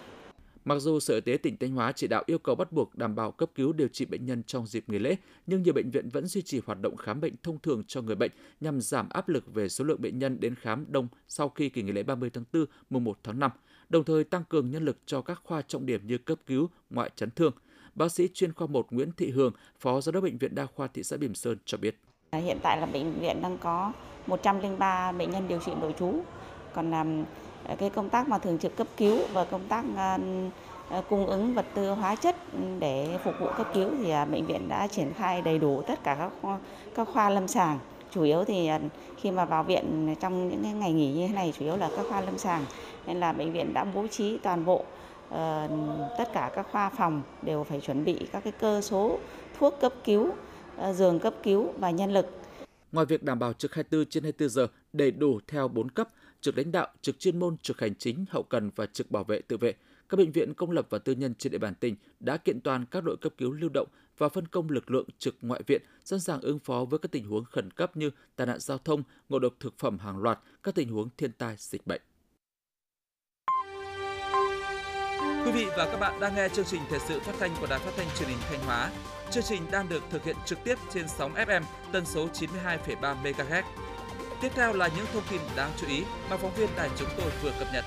Mặc 0.65 0.79
dù 0.79 0.99
Sở 0.99 1.15
Y 1.15 1.21
tế 1.21 1.37
tỉnh 1.37 1.57
Thanh 1.57 1.71
Hóa 1.71 1.91
chỉ 1.91 2.07
đạo 2.07 2.23
yêu 2.25 2.37
cầu 2.37 2.55
bắt 2.55 2.71
buộc 2.71 2.95
đảm 2.95 3.15
bảo 3.15 3.31
cấp 3.31 3.49
cứu 3.55 3.73
điều 3.73 3.87
trị 3.87 4.05
bệnh 4.05 4.25
nhân 4.25 4.43
trong 4.43 4.67
dịp 4.67 4.83
nghỉ 4.87 4.99
lễ, 4.99 5.15
nhưng 5.47 5.63
nhiều 5.63 5.73
bệnh 5.73 5.91
viện 5.91 6.09
vẫn 6.09 6.27
duy 6.27 6.41
trì 6.41 6.61
hoạt 6.65 6.81
động 6.81 6.95
khám 6.95 7.21
bệnh 7.21 7.33
thông 7.43 7.59
thường 7.59 7.83
cho 7.87 8.01
người 8.01 8.15
bệnh 8.15 8.31
nhằm 8.61 8.81
giảm 8.81 9.09
áp 9.09 9.29
lực 9.29 9.53
về 9.53 9.69
số 9.69 9.83
lượng 9.83 10.01
bệnh 10.01 10.19
nhân 10.19 10.39
đến 10.39 10.55
khám 10.55 10.85
đông 10.89 11.07
sau 11.27 11.49
khi 11.49 11.69
kỳ 11.69 11.81
nghỉ 11.81 11.91
lễ 11.91 12.03
30 12.03 12.29
tháng 12.29 12.43
4, 12.53 12.65
mùng 12.89 13.03
1 13.03 13.17
tháng 13.23 13.39
5 13.39 13.51
đồng 13.89 14.03
thời 14.03 14.23
tăng 14.23 14.43
cường 14.49 14.71
nhân 14.71 14.85
lực 14.85 14.97
cho 15.05 15.21
các 15.21 15.41
khoa 15.43 15.61
trọng 15.61 15.85
điểm 15.85 16.07
như 16.07 16.17
cấp 16.17 16.39
cứu, 16.47 16.69
ngoại 16.89 17.09
chấn 17.15 17.31
thương. 17.31 17.53
Bác 17.95 18.11
sĩ 18.11 18.27
chuyên 18.33 18.53
khoa 18.53 18.67
1 18.67 18.87
Nguyễn 18.91 19.11
Thị 19.17 19.29
Hường, 19.31 19.53
Phó 19.79 20.01
Giám 20.01 20.13
đốc 20.13 20.23
Bệnh 20.23 20.37
viện 20.37 20.55
Đa 20.55 20.65
khoa 20.65 20.87
thị 20.87 21.03
xã 21.03 21.17
Bỉm 21.17 21.35
Sơn 21.35 21.57
cho 21.65 21.77
biết. 21.77 21.95
À, 22.29 22.39
hiện 22.39 22.57
tại 22.63 22.79
là 22.79 22.85
bệnh 22.85 23.19
viện 23.19 23.41
đang 23.41 23.57
có 23.57 23.93
103 24.27 25.11
bệnh 25.11 25.31
nhân 25.31 25.47
điều 25.47 25.59
trị 25.65 25.71
nội 25.81 25.93
trú. 25.99 26.21
Còn 26.73 26.93
à, 26.93 27.05
Ờ, 27.67 27.75
cái 27.75 27.89
công 27.89 28.09
tác 28.09 28.29
mà 28.29 28.37
thường 28.37 28.57
trực 28.57 28.75
cấp 28.75 28.87
cứu 28.97 29.19
và 29.33 29.45
công 29.45 29.67
tác 29.69 29.85
ờ, 29.95 30.17
ờ, 30.89 31.01
cung 31.09 31.25
ứng 31.25 31.53
vật 31.53 31.65
tư 31.73 31.89
hóa 31.89 32.15
chất 32.15 32.35
để 32.79 33.17
phục 33.23 33.33
vụ 33.39 33.47
cấp 33.57 33.67
cứu 33.73 33.89
thì 33.97 34.09
à, 34.09 34.25
bệnh 34.25 34.45
viện 34.45 34.69
đã 34.69 34.87
triển 34.87 35.13
khai 35.13 35.41
đầy 35.41 35.59
đủ 35.59 35.81
tất 35.87 36.03
cả 36.03 36.15
các 36.19 36.31
khoa, 36.41 36.59
các 36.95 37.07
khoa 37.13 37.29
lâm 37.29 37.47
sàng 37.47 37.79
chủ 38.11 38.23
yếu 38.23 38.43
thì 38.43 38.67
à, 38.67 38.79
khi 39.17 39.31
mà 39.31 39.45
vào 39.45 39.63
viện 39.63 40.15
trong 40.19 40.49
những 40.49 40.79
ngày 40.79 40.93
nghỉ 40.93 41.13
như 41.13 41.27
thế 41.27 41.33
này 41.33 41.53
chủ 41.59 41.65
yếu 41.65 41.77
là 41.77 41.89
các 41.97 42.05
khoa 42.09 42.21
lâm 42.21 42.37
sàng 42.37 42.65
nên 43.07 43.19
là 43.19 43.33
bệnh 43.33 43.53
viện 43.53 43.73
đã 43.73 43.83
bố 43.83 44.07
trí 44.07 44.37
toàn 44.37 44.65
bộ 44.65 44.85
uh, 45.29 45.35
tất 46.17 46.33
cả 46.33 46.51
các 46.55 46.67
khoa 46.71 46.89
phòng 46.89 47.21
đều 47.41 47.63
phải 47.63 47.81
chuẩn 47.81 48.05
bị 48.05 48.27
các 48.31 48.43
cái 48.43 48.53
cơ 48.59 48.81
số 48.81 49.19
thuốc 49.59 49.77
cấp 49.81 49.93
cứu, 50.03 50.29
giường 50.93 51.19
cấp 51.19 51.33
cứu 51.43 51.73
và 51.79 51.91
nhân 51.91 52.13
lực. 52.13 52.43
Ngoài 52.91 53.05
việc 53.05 53.23
đảm 53.23 53.39
bảo 53.39 53.53
trực 53.53 53.75
24 53.75 54.05
trên 54.09 54.23
24 54.23 54.49
giờ 54.49 54.67
đầy 54.93 55.11
đủ 55.11 55.39
theo 55.47 55.67
4 55.67 55.91
cấp, 55.91 56.07
trực 56.43 56.57
lãnh 56.57 56.71
đạo, 56.71 56.87
trực 57.01 57.19
chuyên 57.19 57.39
môn, 57.39 57.57
trực 57.57 57.79
hành 57.79 57.95
chính, 57.95 58.25
hậu 58.29 58.43
cần 58.43 58.69
và 58.75 58.85
trực 58.85 59.11
bảo 59.11 59.23
vệ 59.23 59.41
tự 59.41 59.57
vệ, 59.57 59.73
các 60.09 60.17
bệnh 60.17 60.31
viện 60.31 60.53
công 60.53 60.71
lập 60.71 60.87
và 60.89 60.99
tư 60.99 61.13
nhân 61.13 61.35
trên 61.35 61.51
địa 61.51 61.57
bàn 61.57 61.75
tỉnh 61.75 61.95
đã 62.19 62.37
kiện 62.37 62.61
toàn 62.61 62.85
các 62.91 63.03
đội 63.03 63.17
cấp 63.17 63.33
cứu 63.37 63.51
lưu 63.51 63.69
động 63.73 63.87
và 64.17 64.29
phân 64.29 64.47
công 64.47 64.69
lực 64.69 64.91
lượng 64.91 65.07
trực 65.19 65.35
ngoại 65.41 65.61
viện 65.67 65.81
sẵn 66.03 66.19
sàng 66.19 66.41
ứng 66.41 66.59
phó 66.59 66.85
với 66.85 66.99
các 66.99 67.11
tình 67.11 67.27
huống 67.27 67.45
khẩn 67.45 67.71
cấp 67.71 67.97
như 67.97 68.11
tai 68.35 68.47
nạn 68.47 68.59
giao 68.59 68.77
thông, 68.77 69.03
ngộ 69.29 69.39
độc 69.39 69.53
thực 69.59 69.77
phẩm 69.77 69.99
hàng 69.99 70.17
loạt, 70.17 70.39
các 70.63 70.75
tình 70.75 70.89
huống 70.89 71.09
thiên 71.17 71.31
tai, 71.31 71.55
dịch 71.57 71.87
bệnh. 71.87 72.01
Quý 75.45 75.51
vị 75.51 75.65
và 75.77 75.85
các 75.91 75.97
bạn 75.99 76.19
đang 76.19 76.35
nghe 76.35 76.49
chương 76.49 76.65
trình 76.65 76.81
thời 76.89 76.99
sự 76.99 77.19
phát 77.19 77.33
thanh 77.39 77.51
của 77.59 77.67
Đài 77.69 77.79
Phát 77.79 77.91
thanh 77.97 78.07
Truyền 78.19 78.29
hình 78.29 78.37
Thanh 78.49 78.65
Hóa. 78.65 78.91
Chương 79.31 79.43
trình 79.43 79.61
đang 79.71 79.89
được 79.89 80.03
thực 80.09 80.23
hiện 80.23 80.35
trực 80.45 80.59
tiếp 80.63 80.75
trên 80.93 81.07
sóng 81.07 81.33
FM 81.33 81.61
tần 81.91 82.05
số 82.05 82.27
92,3 82.27 83.23
MHz. 83.23 83.63
Tiếp 84.43 84.51
theo 84.55 84.73
là 84.73 84.89
những 84.97 85.05
thông 85.13 85.23
tin 85.31 85.41
đáng 85.55 85.71
chú 85.77 85.87
ý 85.87 86.03
mà 86.29 86.37
phóng 86.37 86.51
viên 86.57 86.69
đài 86.77 86.89
chúng 86.97 87.09
tôi 87.17 87.31
vừa 87.43 87.51
cập 87.59 87.67
nhật. 87.73 87.85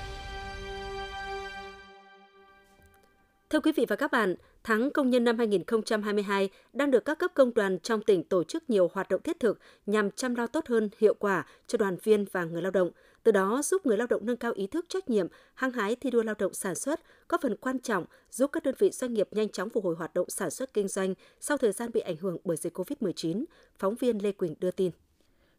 Thưa 3.49 3.59
quý 3.59 3.71
vị 3.71 3.85
và 3.89 3.95
các 3.95 4.11
bạn, 4.11 4.35
tháng 4.63 4.91
công 4.91 5.09
nhân 5.09 5.23
năm 5.23 5.37
2022 5.37 6.49
đang 6.73 6.91
được 6.91 7.05
các 7.05 7.19
cấp 7.19 7.31
công 7.33 7.53
đoàn 7.53 7.79
trong 7.79 8.01
tỉnh 8.01 8.23
tổ 8.23 8.43
chức 8.43 8.69
nhiều 8.69 8.91
hoạt 8.93 9.09
động 9.09 9.21
thiết 9.21 9.39
thực 9.39 9.59
nhằm 9.85 10.11
chăm 10.11 10.35
lo 10.35 10.47
tốt 10.47 10.67
hơn 10.67 10.89
hiệu 10.99 11.13
quả 11.13 11.45
cho 11.67 11.77
đoàn 11.77 11.97
viên 12.03 12.25
và 12.31 12.43
người 12.43 12.61
lao 12.61 12.71
động, 12.71 12.91
từ 13.23 13.31
đó 13.31 13.61
giúp 13.63 13.85
người 13.85 13.97
lao 13.97 14.07
động 14.07 14.25
nâng 14.25 14.37
cao 14.37 14.51
ý 14.51 14.67
thức 14.67 14.85
trách 14.89 15.09
nhiệm, 15.09 15.27
hăng 15.55 15.71
hái 15.71 15.95
thi 15.95 16.11
đua 16.11 16.23
lao 16.23 16.35
động 16.39 16.53
sản 16.53 16.75
xuất, 16.75 17.01
có 17.27 17.37
phần 17.41 17.55
quan 17.55 17.79
trọng 17.79 18.05
giúp 18.31 18.49
các 18.51 18.63
đơn 18.63 18.75
vị 18.79 18.91
doanh 18.91 19.13
nghiệp 19.13 19.27
nhanh 19.31 19.49
chóng 19.49 19.69
phục 19.69 19.83
hồi 19.83 19.95
hoạt 19.95 20.13
động 20.13 20.29
sản 20.29 20.49
xuất 20.49 20.73
kinh 20.73 20.87
doanh 20.87 21.13
sau 21.39 21.57
thời 21.57 21.71
gian 21.71 21.91
bị 21.93 21.99
ảnh 21.99 22.17
hưởng 22.17 22.37
bởi 22.43 22.57
dịch 22.57 22.77
COVID-19, 22.77 23.45
phóng 23.79 23.95
viên 23.95 24.23
Lê 24.23 24.31
Quỳnh 24.31 24.55
đưa 24.59 24.71
tin. 24.71 24.91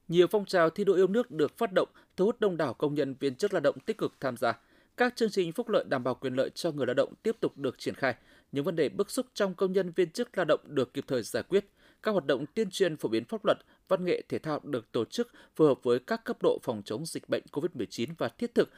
Nhiều 0.08 0.26
phong 0.26 0.44
trào 0.44 0.70
thi 0.70 0.84
đua 0.84 0.94
yêu 0.94 1.06
nước 1.06 1.30
được 1.30 1.58
phát 1.58 1.72
động, 1.72 1.88
thu 2.16 2.24
hút 2.24 2.40
đông 2.40 2.56
đảo 2.56 2.74
công 2.74 2.94
nhân 2.94 3.14
viên 3.20 3.34
chức 3.34 3.54
lao 3.54 3.60
động 3.60 3.78
tích 3.80 3.98
cực 3.98 4.14
tham 4.20 4.36
gia. 4.36 4.58
Các 4.96 5.16
chương 5.16 5.30
trình 5.30 5.52
phúc 5.52 5.68
lợi 5.68 5.84
đảm 5.88 6.04
bảo 6.04 6.14
quyền 6.14 6.34
lợi 6.34 6.50
cho 6.50 6.70
người 6.70 6.86
lao 6.86 6.94
động 6.94 7.14
tiếp 7.22 7.36
tục 7.40 7.56
được 7.56 7.78
triển 7.78 7.94
khai. 7.94 8.14
Những 8.52 8.64
vấn 8.64 8.76
đề 8.76 8.88
bức 8.88 9.10
xúc 9.10 9.26
trong 9.34 9.54
công 9.54 9.72
nhân 9.72 9.92
viên 9.96 10.10
chức 10.10 10.38
lao 10.38 10.44
động 10.44 10.60
được 10.64 10.94
kịp 10.94 11.04
thời 11.08 11.22
giải 11.22 11.42
quyết. 11.42 11.64
Các 12.02 12.12
hoạt 12.12 12.26
động 12.26 12.44
tuyên 12.54 12.70
truyền 12.70 12.96
phổ 12.96 13.08
biến 13.08 13.24
pháp 13.24 13.44
luật, 13.44 13.58
văn 13.88 14.04
nghệ 14.04 14.22
thể 14.28 14.38
thao 14.38 14.60
được 14.64 14.92
tổ 14.92 15.04
chức 15.04 15.28
phù 15.56 15.64
hợp 15.66 15.82
với 15.82 15.98
các 15.98 16.24
cấp 16.24 16.36
độ 16.42 16.58
phòng 16.62 16.82
chống 16.84 17.06
dịch 17.06 17.28
bệnh 17.28 17.42
COVID-19 17.52 18.08
và 18.18 18.28
thiết 18.28 18.54
thực, 18.54 18.70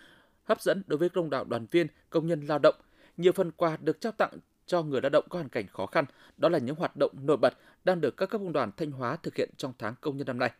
hấp 0.45 0.63
dẫn 0.63 0.83
đối 0.87 0.99
với 0.99 1.09
đông 1.15 1.31
đảo 1.31 1.45
đoàn 1.45 1.67
viên, 1.71 1.87
công 2.11 2.27
nhân 2.27 2.47
lao 2.47 2.59
động. 2.59 2.75
Nhiều 3.17 3.33
phần 3.33 3.51
quà 3.51 3.77
được 3.81 4.01
trao 4.01 4.13
tặng 4.13 4.33
cho 4.67 4.83
người 4.83 5.01
lao 5.01 5.11
động 5.11 5.25
có 5.29 5.39
hoàn 5.39 5.49
cảnh 5.49 5.67
khó 5.67 5.87
khăn. 5.87 6.05
Đó 6.37 6.49
là 6.49 6.59
những 6.59 6.77
hoạt 6.77 6.97
động 6.97 7.13
nổi 7.23 7.37
bật 7.37 7.55
đang 7.85 8.01
được 8.01 8.17
các 8.17 8.27
cấp 8.31 8.41
công 8.41 8.53
đoàn 8.53 8.71
Thanh 8.77 8.91
Hóa 8.91 9.17
thực 9.17 9.37
hiện 9.37 9.51
trong 9.57 9.73
tháng 9.79 9.95
công 10.01 10.17
nhân 10.17 10.27
năm 10.27 10.39
nay 10.39 10.51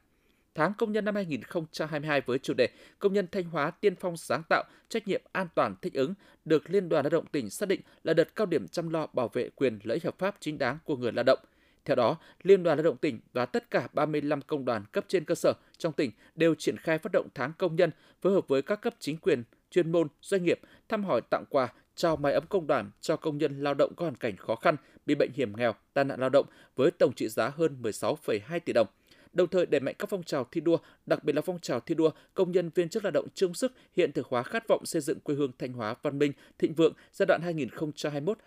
tháng 0.55 0.73
công 0.79 0.93
nhân 0.93 1.05
năm 1.05 1.15
2022 1.15 2.21
với 2.21 2.39
chủ 2.39 2.55
đề 2.55 2.69
Công 2.99 3.13
nhân 3.13 3.27
Thanh 3.33 3.45
Hóa 3.45 3.71
tiên 3.71 3.95
phong 3.97 4.17
sáng 4.17 4.43
tạo, 4.49 4.65
trách 4.89 5.09
nhiệm 5.09 5.23
an 5.33 5.47
toàn 5.55 5.75
thích 5.83 5.95
ứng 5.95 6.15
được 6.45 6.71
Liên 6.71 6.89
đoàn 6.89 7.05
Lao 7.05 7.11
động 7.11 7.27
tỉnh 7.27 7.51
xác 7.51 7.69
định 7.69 7.81
là 8.05 8.15
đợt 8.15 8.37
cao 8.37 8.47
điểm 8.47 8.69
chăm 8.69 8.89
lo 8.89 9.07
bảo 9.13 9.29
vệ 9.29 9.51
quyền 9.57 9.79
lợi 9.83 9.95
ích 9.97 10.05
hợp 10.05 10.19
pháp 10.19 10.37
chính 10.41 10.59
đáng 10.59 10.79
của 10.85 10.97
người 10.97 11.13
lao 11.13 11.25
động. 11.27 11.39
Theo 11.85 11.97
đó, 11.97 12.17
Liên 12.43 12.63
đoàn 12.63 12.79
Lao 12.79 12.85
động 12.85 12.97
tỉnh 12.97 13.21
và 13.33 13.47
tất 13.47 13.71
cả 13.71 13.89
35 13.93 14.43
công 14.43 14.65
đoàn 14.65 14.85
cấp 14.93 15.05
trên 15.09 15.25
cơ 15.25 15.35
sở 15.35 15.53
trong 15.79 15.93
tỉnh 15.93 16.11
đều 16.35 16.55
triển 16.55 16.77
khai 16.77 16.99
phát 16.99 17.13
động 17.13 17.29
tháng 17.35 17.53
công 17.59 17.77
nhân 17.77 17.91
phối 18.21 18.33
hợp 18.33 18.49
với 18.49 18.63
các 18.63 18.77
cấp 18.77 18.95
chính 18.99 19.17
quyền, 19.17 19.43
chuyên 19.71 19.93
môn, 19.93 20.09
doanh 20.21 20.45
nghiệp 20.45 20.61
thăm 20.89 21.05
hỏi 21.05 21.21
tặng 21.31 21.45
quà, 21.51 21.73
trao 21.95 22.17
máy 22.17 22.33
ấm 22.33 22.45
công 22.49 22.67
đoàn 22.67 22.91
cho 23.01 23.17
công 23.17 23.39
nhân 23.39 23.63
lao 23.63 23.75
động 23.75 23.93
có 23.97 24.05
hoàn 24.05 24.17
cảnh 24.17 24.37
khó 24.37 24.55
khăn, 24.55 24.77
bị 25.07 25.15
bệnh 25.15 25.31
hiểm 25.35 25.57
nghèo, 25.57 25.75
tai 25.95 26.05
nạn 26.05 26.21
lao 26.21 26.31
động 26.31 26.47
với 26.77 26.91
tổng 26.91 27.13
trị 27.13 27.29
giá 27.29 27.49
hơn 27.49 27.77
16,2 27.83 28.61
tỷ 28.65 28.73
đồng 28.73 28.87
đồng 29.33 29.49
thời 29.49 29.67
đẩy 29.67 29.81
mạnh 29.81 29.95
các 29.99 30.11
phong 30.11 30.23
trào 30.23 30.47
thi 30.53 30.61
đua, 30.61 30.79
đặc 31.07 31.25
biệt 31.25 31.33
là 31.33 31.43
phong 31.43 31.59
trào 31.59 31.81
thi 31.81 31.95
đua 31.95 32.11
công 32.35 32.53
nhân 32.53 32.71
viên 32.75 32.89
chức 32.89 33.05
lao 33.05 33.11
động 33.11 33.27
chung 33.35 33.55
sức 33.55 33.73
hiện 33.97 34.13
thực 34.13 34.27
hóa 34.27 34.43
khát 34.43 34.69
vọng 34.69 34.87
xây 34.87 35.03
dựng 35.03 35.21
quê 35.21 35.35
hương 35.35 35.53
Thanh 35.59 35.73
Hóa 35.73 35.95
văn 36.03 36.19
minh, 36.19 36.33
thịnh 36.59 36.75
vượng 36.75 36.93
giai 37.13 37.27
đoạn 37.27 37.41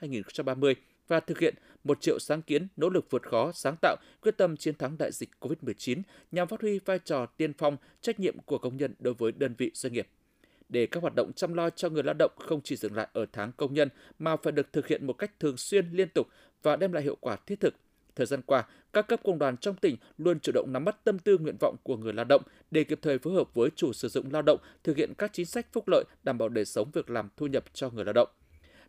2021-2030 0.01 0.73
và 1.07 1.19
thực 1.19 1.39
hiện 1.39 1.55
một 1.83 2.01
triệu 2.01 2.19
sáng 2.19 2.41
kiến 2.41 2.67
nỗ 2.77 2.89
lực 2.89 3.05
vượt 3.09 3.23
khó, 3.23 3.51
sáng 3.51 3.75
tạo, 3.81 3.95
quyết 4.21 4.37
tâm 4.37 4.57
chiến 4.57 4.75
thắng 4.75 4.97
đại 4.97 5.11
dịch 5.11 5.29
COVID-19 5.39 6.01
nhằm 6.31 6.47
phát 6.47 6.61
huy 6.61 6.79
vai 6.79 6.99
trò 6.99 7.25
tiên 7.25 7.53
phong, 7.53 7.77
trách 8.01 8.19
nhiệm 8.19 8.39
của 8.39 8.57
công 8.57 8.77
nhân 8.77 8.93
đối 8.99 9.13
với 9.13 9.31
đơn 9.31 9.55
vị 9.57 9.71
doanh 9.73 9.93
nghiệp. 9.93 10.07
Để 10.69 10.85
các 10.85 11.01
hoạt 11.01 11.15
động 11.15 11.31
chăm 11.33 11.53
lo 11.53 11.69
cho 11.69 11.89
người 11.89 12.03
lao 12.03 12.13
động 12.13 12.31
không 12.35 12.61
chỉ 12.61 12.75
dừng 12.75 12.95
lại 12.95 13.07
ở 13.13 13.25
tháng 13.31 13.51
công 13.57 13.73
nhân 13.73 13.89
mà 14.19 14.35
phải 14.35 14.51
được 14.51 14.73
thực 14.73 14.87
hiện 14.87 15.07
một 15.07 15.13
cách 15.13 15.39
thường 15.39 15.57
xuyên 15.57 15.91
liên 15.91 16.09
tục 16.09 16.27
và 16.63 16.75
đem 16.75 16.93
lại 16.93 17.03
hiệu 17.03 17.17
quả 17.21 17.35
thiết 17.35 17.59
thực 17.59 17.75
Thời 18.15 18.25
gian 18.25 18.41
qua, 18.41 18.63
các 18.93 19.07
cấp 19.07 19.19
công 19.23 19.39
đoàn 19.39 19.57
trong 19.57 19.75
tỉnh 19.75 19.95
luôn 20.17 20.39
chủ 20.39 20.51
động 20.51 20.73
nắm 20.73 20.85
bắt 20.85 21.03
tâm 21.03 21.19
tư 21.19 21.37
nguyện 21.37 21.57
vọng 21.59 21.75
của 21.83 21.97
người 21.97 22.13
lao 22.13 22.25
động 22.25 22.41
để 22.71 22.83
kịp 22.83 22.99
thời 23.01 23.19
phối 23.19 23.33
hợp 23.33 23.53
với 23.53 23.69
chủ 23.75 23.93
sử 23.93 24.07
dụng 24.07 24.31
lao 24.31 24.41
động 24.41 24.59
thực 24.83 24.97
hiện 24.97 25.13
các 25.17 25.33
chính 25.33 25.45
sách 25.45 25.67
phúc 25.71 25.87
lợi 25.87 26.03
đảm 26.23 26.37
bảo 26.37 26.49
đời 26.49 26.65
sống 26.65 26.91
việc 26.93 27.09
làm 27.09 27.29
thu 27.37 27.47
nhập 27.47 27.63
cho 27.73 27.89
người 27.89 28.05
lao 28.05 28.13
động. 28.13 28.29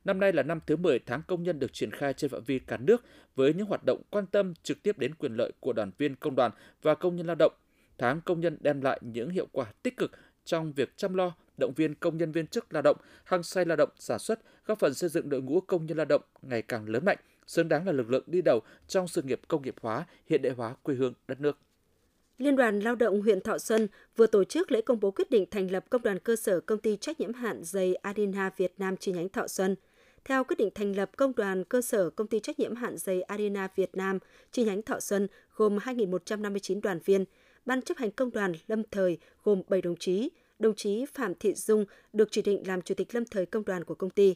Năm 0.05 0.21
nay 0.21 0.33
là 0.33 0.43
năm 0.43 0.61
thứ 0.67 0.77
10 0.77 0.99
tháng 0.99 1.23
công 1.27 1.43
nhân 1.43 1.59
được 1.59 1.73
triển 1.73 1.91
khai 1.91 2.13
trên 2.13 2.31
phạm 2.31 2.45
vi 2.45 2.59
cả 2.59 2.77
nước 2.77 3.05
với 3.35 3.55
những 3.55 3.67
hoạt 3.67 3.85
động 3.87 4.03
quan 4.11 4.27
tâm 4.27 4.55
trực 4.63 4.83
tiếp 4.83 4.99
đến 4.99 5.15
quyền 5.15 5.37
lợi 5.37 5.53
của 5.61 5.73
đoàn 5.73 5.91
viên 5.99 6.15
công 6.15 6.35
đoàn 6.35 6.53
và 6.83 6.95
công 6.95 7.17
nhân 7.17 7.27
lao 7.27 7.37
động. 7.37 7.53
Tháng 7.99 8.21
công 8.21 8.41
nhân 8.41 8.59
đem 8.61 8.81
lại 8.81 9.01
những 9.03 9.31
hiệu 9.31 9.47
quả 9.53 9.67
tích 9.83 9.97
cực 9.97 10.11
trong 10.45 10.73
việc 10.73 10.97
chăm 10.97 11.15
lo, 11.15 11.33
động 11.59 11.73
viên 11.77 11.95
công 11.95 12.19
nhân 12.19 12.33
viên 12.33 12.47
chức 12.47 12.73
lao 12.73 12.83
động, 12.83 12.97
hăng 13.25 13.43
say 13.43 13.65
lao 13.65 13.77
động 13.77 13.91
sản 13.99 14.19
xuất, 14.19 14.41
góp 14.67 14.79
phần 14.79 14.95
xây 14.95 15.11
dựng 15.11 15.29
đội 15.29 15.43
ngũ 15.43 15.61
công 15.61 15.87
nhân 15.87 15.97
lao 15.97 16.07
động 16.07 16.23
ngày 16.43 16.63
càng 16.63 16.89
lớn 16.89 17.05
mạnh, 17.05 17.19
xứng 17.47 17.69
đáng 17.69 17.87
là 17.87 17.93
lực 17.93 18.11
lượng 18.11 18.25
đi 18.27 18.43
đầu 18.43 18.61
trong 18.89 19.09
sự 19.09 19.23
nghiệp 19.23 19.41
công 19.49 19.63
nghiệp 19.63 19.75
hóa, 19.81 20.07
hiện 20.27 20.43
đại 20.43 20.53
hóa 20.53 20.75
quê 20.83 20.95
hương 20.95 21.15
đất 21.29 21.41
nước. 21.41 21.59
Liên 22.39 22.57
đoàn 22.57 22.81
Lao 22.81 22.95
động 22.95 23.23
huyện 23.23 23.41
Thọ 23.41 23.59
Xuân 23.59 23.89
vừa 24.17 24.27
tổ 24.27 24.45
chức 24.45 24.73
lễ 24.73 24.81
công 24.81 25.01
bố 25.01 25.11
quyết 25.11 25.31
định 25.31 25.47
thành 25.51 25.71
lập 25.71 25.85
công 25.91 26.03
đoàn 26.03 26.19
cơ 26.19 26.37
sở 26.37 26.61
công 26.61 26.79
ty 26.79 26.97
trách 26.97 27.21
nhiệm 27.21 27.35
hạn 27.35 27.65
giày 27.65 27.95
Adina 27.95 28.51
Việt 28.57 28.73
Nam 28.79 28.97
chi 28.97 29.13
nhánh 29.13 29.29
Thọ 29.29 29.47
Xuân. 29.49 29.77
Theo 30.25 30.45
quyết 30.45 30.57
định 30.59 30.71
thành 30.75 30.97
lập 30.97 31.11
công 31.17 31.33
đoàn 31.37 31.65
cơ 31.65 31.83
sở 31.83 32.11
công 32.11 32.27
ty 32.27 32.41
trách 32.41 32.59
nhiệm 32.59 32.75
hạn 32.75 32.97
giày 32.97 33.23
Arena 33.23 33.69
Việt 33.77 33.97
Nam 33.97 34.19
chi 34.53 34.65
nhánh 34.65 34.83
Thọ 34.83 35.01
Xuân 35.01 35.29
gồm 35.57 35.79
2.159 35.79 36.81
đoàn 36.81 36.99
viên, 37.05 37.25
ban 37.67 37.83
chấp 37.83 37.97
hành 37.97 38.11
công 38.11 38.31
đoàn 38.31 38.53
lâm 38.67 38.83
thời 38.91 39.19
gồm 39.45 39.63
7 39.69 39.83
đồng 39.83 39.97
chí, 39.97 40.31
đồng 40.59 40.75
chí 40.75 41.05
Phạm 41.15 41.35
Thị 41.35 41.55
Dung 41.55 41.85
được 42.13 42.29
chỉ 42.31 42.43
định 42.43 42.63
làm 42.67 42.83
chủ 42.83 42.95
tịch 42.95 43.15
lâm 43.15 43.25
thời 43.25 43.47
công 43.47 43.65
đoàn 43.65 43.85
của 43.85 43.95
công 43.95 44.11
ty. 44.11 44.35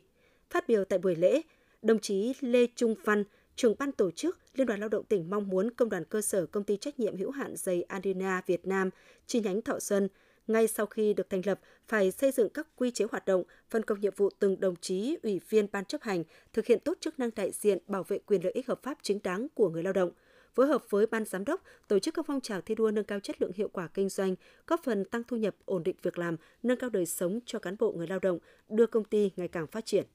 Phát 0.50 0.68
biểu 0.68 0.84
tại 0.84 0.98
buổi 0.98 1.16
lễ, 1.16 1.42
đồng 1.82 1.98
chí 1.98 2.32
Lê 2.40 2.66
Trung 2.76 2.94
Văn, 3.04 3.24
trưởng 3.56 3.74
ban 3.78 3.92
tổ 3.92 4.10
chức 4.10 4.38
Liên 4.54 4.66
đoàn 4.66 4.80
Lao 4.80 4.88
động 4.88 5.04
tỉnh 5.04 5.30
mong 5.30 5.48
muốn 5.48 5.70
Công 5.70 5.88
đoàn 5.88 6.04
cơ 6.04 6.20
sở 6.20 6.46
Công 6.46 6.64
ty 6.64 6.76
trách 6.76 7.00
nhiệm 7.00 7.16
hữu 7.16 7.30
hạn 7.30 7.56
giày 7.56 7.82
Adina 7.82 8.42
Việt 8.46 8.66
Nam 8.66 8.90
chi 9.26 9.40
nhánh 9.40 9.62
Thọ 9.62 9.78
Xuân 9.78 10.08
ngay 10.46 10.68
sau 10.68 10.86
khi 10.86 11.14
được 11.14 11.30
thành 11.30 11.42
lập 11.44 11.60
phải 11.88 12.10
xây 12.10 12.32
dựng 12.32 12.48
các 12.48 12.66
quy 12.76 12.90
chế 12.90 13.04
hoạt 13.10 13.24
động, 13.24 13.42
phân 13.70 13.82
công 13.82 14.00
nhiệm 14.00 14.12
vụ 14.16 14.30
từng 14.38 14.60
đồng 14.60 14.76
chí, 14.76 15.16
ủy 15.22 15.40
viên 15.48 15.66
ban 15.72 15.84
chấp 15.84 16.02
hành 16.02 16.24
thực 16.52 16.66
hiện 16.66 16.80
tốt 16.80 16.98
chức 17.00 17.18
năng 17.18 17.30
đại 17.36 17.50
diện 17.52 17.78
bảo 17.86 18.02
vệ 18.02 18.18
quyền 18.18 18.44
lợi 18.44 18.52
ích 18.52 18.68
hợp 18.68 18.82
pháp 18.82 18.98
chính 19.02 19.18
đáng 19.24 19.46
của 19.54 19.68
người 19.68 19.82
lao 19.82 19.92
động 19.92 20.10
phối 20.58 20.66
hợp 20.66 20.84
với 20.90 21.06
ban 21.06 21.24
giám 21.24 21.44
đốc 21.44 21.62
tổ 21.88 21.98
chức 21.98 22.14
các 22.14 22.24
phong 22.26 22.40
trào 22.40 22.60
thi 22.60 22.74
đua 22.74 22.90
nâng 22.90 23.04
cao 23.04 23.20
chất 23.20 23.42
lượng 23.42 23.52
hiệu 23.54 23.68
quả 23.68 23.88
kinh 23.94 24.08
doanh, 24.08 24.34
góp 24.66 24.80
phần 24.84 25.04
tăng 25.04 25.22
thu 25.28 25.36
nhập, 25.36 25.54
ổn 25.64 25.82
định 25.82 25.96
việc 26.02 26.18
làm, 26.18 26.36
nâng 26.62 26.78
cao 26.78 26.90
đời 26.90 27.06
sống 27.06 27.40
cho 27.46 27.58
cán 27.58 27.76
bộ 27.78 27.92
người 27.92 28.06
lao 28.06 28.18
động, 28.18 28.38
đưa 28.68 28.86
công 28.86 29.04
ty 29.04 29.30
ngày 29.36 29.48
càng 29.48 29.66
phát 29.66 29.86
triển. 29.86 30.06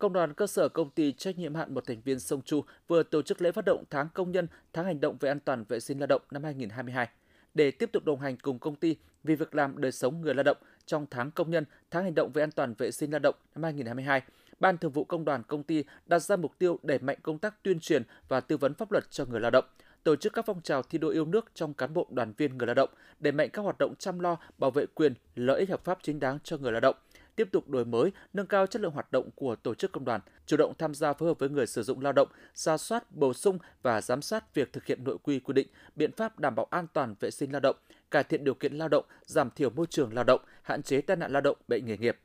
Công 0.00 0.12
đoàn 0.12 0.34
cơ 0.34 0.46
sở 0.46 0.68
công 0.68 0.90
ty 0.90 1.12
trách 1.12 1.38
nhiệm 1.38 1.54
hạn 1.54 1.74
một 1.74 1.86
thành 1.86 2.00
viên 2.04 2.20
Sông 2.20 2.42
Chu 2.42 2.64
vừa 2.88 3.02
tổ 3.02 3.22
chức 3.22 3.42
lễ 3.42 3.52
phát 3.52 3.64
động 3.64 3.84
tháng 3.90 4.08
công 4.14 4.32
nhân, 4.32 4.46
tháng 4.72 4.84
hành 4.84 5.00
động 5.00 5.16
về 5.20 5.30
an 5.30 5.40
toàn 5.40 5.64
vệ 5.68 5.80
sinh 5.80 5.98
lao 5.98 6.06
động 6.06 6.22
năm 6.30 6.44
2022 6.44 7.08
để 7.54 7.70
tiếp 7.70 7.90
tục 7.92 8.04
đồng 8.04 8.20
hành 8.20 8.36
cùng 8.36 8.58
công 8.58 8.76
ty 8.76 8.96
vì 9.24 9.34
việc 9.34 9.54
làm 9.54 9.80
đời 9.80 9.92
sống 9.92 10.20
người 10.20 10.34
lao 10.34 10.42
động 10.42 10.56
trong 10.86 11.06
tháng 11.10 11.30
công 11.30 11.50
nhân, 11.50 11.64
tháng 11.90 12.04
hành 12.04 12.14
động 12.14 12.32
về 12.32 12.42
an 12.42 12.50
toàn 12.50 12.74
vệ 12.78 12.90
sinh 12.90 13.10
lao 13.10 13.18
động 13.18 13.34
năm 13.54 13.62
2022. 13.62 14.22
Ban 14.60 14.78
Thường 14.78 14.92
vụ 14.92 15.04
Công 15.04 15.24
đoàn 15.24 15.42
công 15.42 15.62
ty 15.62 15.84
đặt 16.06 16.18
ra 16.18 16.36
mục 16.36 16.58
tiêu 16.58 16.78
đẩy 16.82 16.98
mạnh 16.98 17.18
công 17.22 17.38
tác 17.38 17.62
tuyên 17.62 17.80
truyền 17.80 18.02
và 18.28 18.40
tư 18.40 18.56
vấn 18.56 18.74
pháp 18.74 18.92
luật 18.92 19.10
cho 19.10 19.24
người 19.24 19.40
lao 19.40 19.50
động, 19.50 19.64
tổ 20.04 20.16
chức 20.16 20.32
các 20.32 20.44
phong 20.46 20.60
trào 20.62 20.82
thi 20.82 20.98
đua 20.98 21.08
yêu 21.08 21.24
nước 21.24 21.50
trong 21.54 21.74
cán 21.74 21.94
bộ 21.94 22.06
đoàn 22.10 22.32
viên 22.36 22.58
người 22.58 22.66
lao 22.66 22.74
động, 22.74 22.90
đẩy 23.18 23.32
mạnh 23.32 23.50
các 23.52 23.62
hoạt 23.62 23.78
động 23.78 23.94
chăm 23.98 24.20
lo 24.20 24.36
bảo 24.58 24.70
vệ 24.70 24.86
quyền, 24.86 25.14
lợi 25.34 25.60
ích 25.60 25.70
hợp 25.70 25.84
pháp 25.84 25.98
chính 26.02 26.20
đáng 26.20 26.38
cho 26.44 26.56
người 26.56 26.72
lao 26.72 26.80
động, 26.80 26.96
tiếp 27.36 27.48
tục 27.52 27.68
đổi 27.68 27.84
mới, 27.84 28.12
nâng 28.32 28.46
cao 28.46 28.66
chất 28.66 28.82
lượng 28.82 28.92
hoạt 28.92 29.12
động 29.12 29.30
của 29.34 29.56
tổ 29.56 29.74
chức 29.74 29.92
công 29.92 30.04
đoàn, 30.04 30.20
chủ 30.46 30.56
động 30.56 30.72
tham 30.78 30.94
gia 30.94 31.12
phối 31.12 31.28
hợp 31.28 31.38
với 31.38 31.48
người 31.48 31.66
sử 31.66 31.82
dụng 31.82 32.00
lao 32.00 32.12
động, 32.12 32.28
ra 32.54 32.76
soát, 32.76 33.12
bổ 33.12 33.34
sung 33.34 33.58
và 33.82 34.00
giám 34.00 34.22
sát 34.22 34.54
việc 34.54 34.72
thực 34.72 34.86
hiện 34.86 35.04
nội 35.04 35.18
quy 35.22 35.40
quy 35.40 35.52
định, 35.52 35.68
biện 35.96 36.12
pháp 36.12 36.38
đảm 36.38 36.54
bảo 36.54 36.66
an 36.70 36.86
toàn 36.92 37.14
vệ 37.20 37.30
sinh 37.30 37.52
lao 37.52 37.60
động, 37.60 37.76
cải 38.10 38.24
thiện 38.24 38.44
điều 38.44 38.54
kiện 38.54 38.74
lao 38.74 38.88
động, 38.88 39.04
giảm 39.26 39.50
thiểu 39.50 39.70
môi 39.70 39.86
trường 39.86 40.14
lao 40.14 40.24
động, 40.24 40.40
hạn 40.62 40.82
chế 40.82 41.00
tai 41.00 41.16
nạn 41.16 41.32
lao 41.32 41.42
động, 41.42 41.56
bệnh 41.68 41.86
nghề 41.86 41.96
nghiệp. 41.96 42.16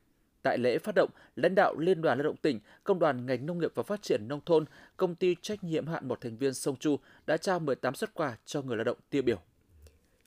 Tại 0.45 0.57
lễ 0.57 0.77
phát 0.77 0.95
động, 0.95 1.09
lãnh 1.35 1.55
đạo 1.55 1.75
Liên 1.77 2.01
đoàn 2.01 2.17
Lao 2.17 2.23
động 2.23 2.35
tỉnh, 2.35 2.59
Công 2.83 2.99
đoàn 2.99 3.25
ngành 3.25 3.45
nông 3.45 3.59
nghiệp 3.59 3.71
và 3.75 3.83
phát 3.83 4.01
triển 4.01 4.27
nông 4.27 4.41
thôn, 4.45 4.65
công 4.97 5.15
ty 5.15 5.35
trách 5.41 5.63
nhiệm 5.63 5.87
hạn 5.87 6.07
một 6.07 6.21
thành 6.21 6.37
viên 6.37 6.53
Sông 6.53 6.75
Chu 6.75 6.99
đã 7.25 7.37
trao 7.37 7.59
18 7.59 7.95
xuất 7.95 8.13
quà 8.13 8.37
cho 8.45 8.61
người 8.61 8.77
lao 8.77 8.83
động 8.83 8.97
tiêu 9.09 9.21
biểu. 9.21 9.37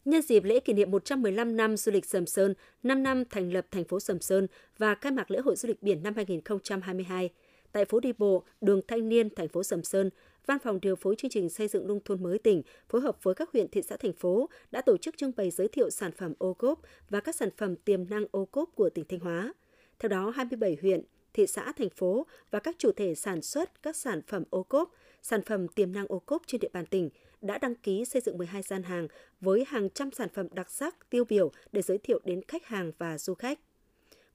Nhân 0.08 0.22
dịp 0.22 0.44
lễ 0.44 0.60
kỷ 0.60 0.72
niệm 0.72 0.90
115 0.90 1.56
năm 1.56 1.76
du 1.76 1.92
lịch 1.92 2.06
Sầm 2.06 2.26
Sơn, 2.26 2.54
5 2.82 3.02
năm 3.02 3.24
thành 3.30 3.52
lập 3.52 3.66
thành 3.70 3.84
phố 3.84 4.00
Sầm 4.00 4.20
Sơn 4.20 4.46
và 4.78 4.94
khai 4.94 5.12
mạc 5.12 5.30
lễ 5.30 5.38
hội 5.38 5.56
du 5.56 5.66
lịch 5.66 5.82
biển 5.82 6.02
năm 6.02 6.14
2022, 6.16 7.30
tại 7.72 7.84
phố 7.84 8.00
đi 8.00 8.12
bộ 8.18 8.44
đường 8.60 8.80
Thanh 8.88 9.08
Niên, 9.08 9.34
thành 9.34 9.48
phố 9.48 9.62
Sầm 9.62 9.82
Sơn, 9.82 10.10
Văn 10.46 10.58
phòng 10.58 10.80
điều 10.80 10.96
phối 10.96 11.16
chương 11.16 11.30
trình 11.30 11.50
xây 11.50 11.68
dựng 11.68 11.86
nông 11.86 12.00
thôn 12.04 12.22
mới 12.22 12.38
tỉnh 12.38 12.62
phối 12.88 13.00
hợp 13.00 13.22
với 13.22 13.34
các 13.34 13.50
huyện 13.52 13.68
thị 13.68 13.82
xã 13.82 13.96
thành 13.96 14.12
phố 14.12 14.48
đã 14.70 14.82
tổ 14.82 14.96
chức 14.96 15.16
trưng 15.16 15.32
bày 15.36 15.50
giới 15.50 15.68
thiệu 15.68 15.90
sản 15.90 16.12
phẩm 16.12 16.32
ô 16.38 16.54
cốp 16.54 16.80
và 17.10 17.20
các 17.20 17.34
sản 17.34 17.48
phẩm 17.56 17.76
tiềm 17.76 18.08
năng 18.10 18.24
ô 18.30 18.44
cốp 18.44 18.70
của 18.74 18.90
tỉnh 18.90 19.04
Thanh 19.08 19.20
Hóa. 19.20 19.52
Theo 19.98 20.08
đó, 20.08 20.32
27 20.36 20.76
huyện, 20.82 21.02
thị 21.32 21.46
xã, 21.46 21.72
thành 21.72 21.90
phố 21.90 22.26
và 22.50 22.58
các 22.58 22.76
chủ 22.78 22.92
thể 22.92 23.14
sản 23.14 23.42
xuất 23.42 23.82
các 23.82 23.96
sản 23.96 24.22
phẩm 24.26 24.44
ô 24.50 24.62
cốp, 24.62 24.92
sản 25.22 25.42
phẩm 25.42 25.68
tiềm 25.68 25.92
năng 25.92 26.06
ô 26.08 26.18
cốp 26.18 26.42
trên 26.46 26.60
địa 26.60 26.70
bàn 26.72 26.86
tỉnh 26.86 27.10
đã 27.40 27.58
đăng 27.58 27.74
ký 27.74 28.04
xây 28.04 28.22
dựng 28.22 28.38
12 28.38 28.62
gian 28.62 28.82
hàng 28.82 29.08
với 29.40 29.64
hàng 29.68 29.90
trăm 29.90 30.10
sản 30.10 30.28
phẩm 30.34 30.46
đặc 30.50 30.70
sắc, 30.70 31.10
tiêu 31.10 31.24
biểu 31.24 31.50
để 31.72 31.82
giới 31.82 31.98
thiệu 31.98 32.20
đến 32.24 32.40
khách 32.48 32.66
hàng 32.66 32.92
và 32.98 33.18
du 33.18 33.34
khách. 33.34 33.58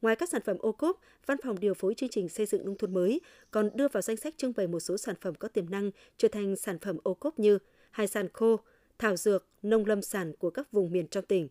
Ngoài 0.02 0.16
các 0.16 0.30
sản 0.30 0.42
phẩm 0.46 0.58
ô 0.60 0.72
cốp, 0.72 1.00
Văn 1.26 1.38
phòng 1.44 1.60
điều 1.60 1.74
phối 1.74 1.94
chương 1.96 2.10
trình 2.10 2.30
xây 2.30 2.46
dựng 2.46 2.66
nông 2.66 2.78
thôn 2.78 2.94
mới 2.94 3.22
còn 3.52 3.70
đưa 3.74 3.88
vào 3.88 4.02
danh 4.02 4.18
sách 4.18 4.34
trưng 4.38 4.54
bày 4.56 4.68
một 4.68 4.80
số 4.80 4.98
sản 4.98 5.16
phẩm 5.22 5.36
có 5.36 5.48
tiềm 5.48 5.70
năng 5.70 5.92
trở 6.18 6.28
thành 6.28 6.56
sản 6.56 6.80
phẩm 6.80 6.98
ô 7.04 7.14
cốp 7.14 7.40
như 7.40 7.58
hải 7.92 8.08
sản 8.08 8.28
khô, 8.34 8.60
thảo 9.00 9.16
dược, 9.16 9.48
nông 9.62 9.86
lâm 9.86 10.02
sản 10.02 10.34
của 10.40 10.50
các 10.50 10.72
vùng 10.72 10.92
miền 10.92 11.08
trong 11.08 11.26
tỉnh. 11.26 11.48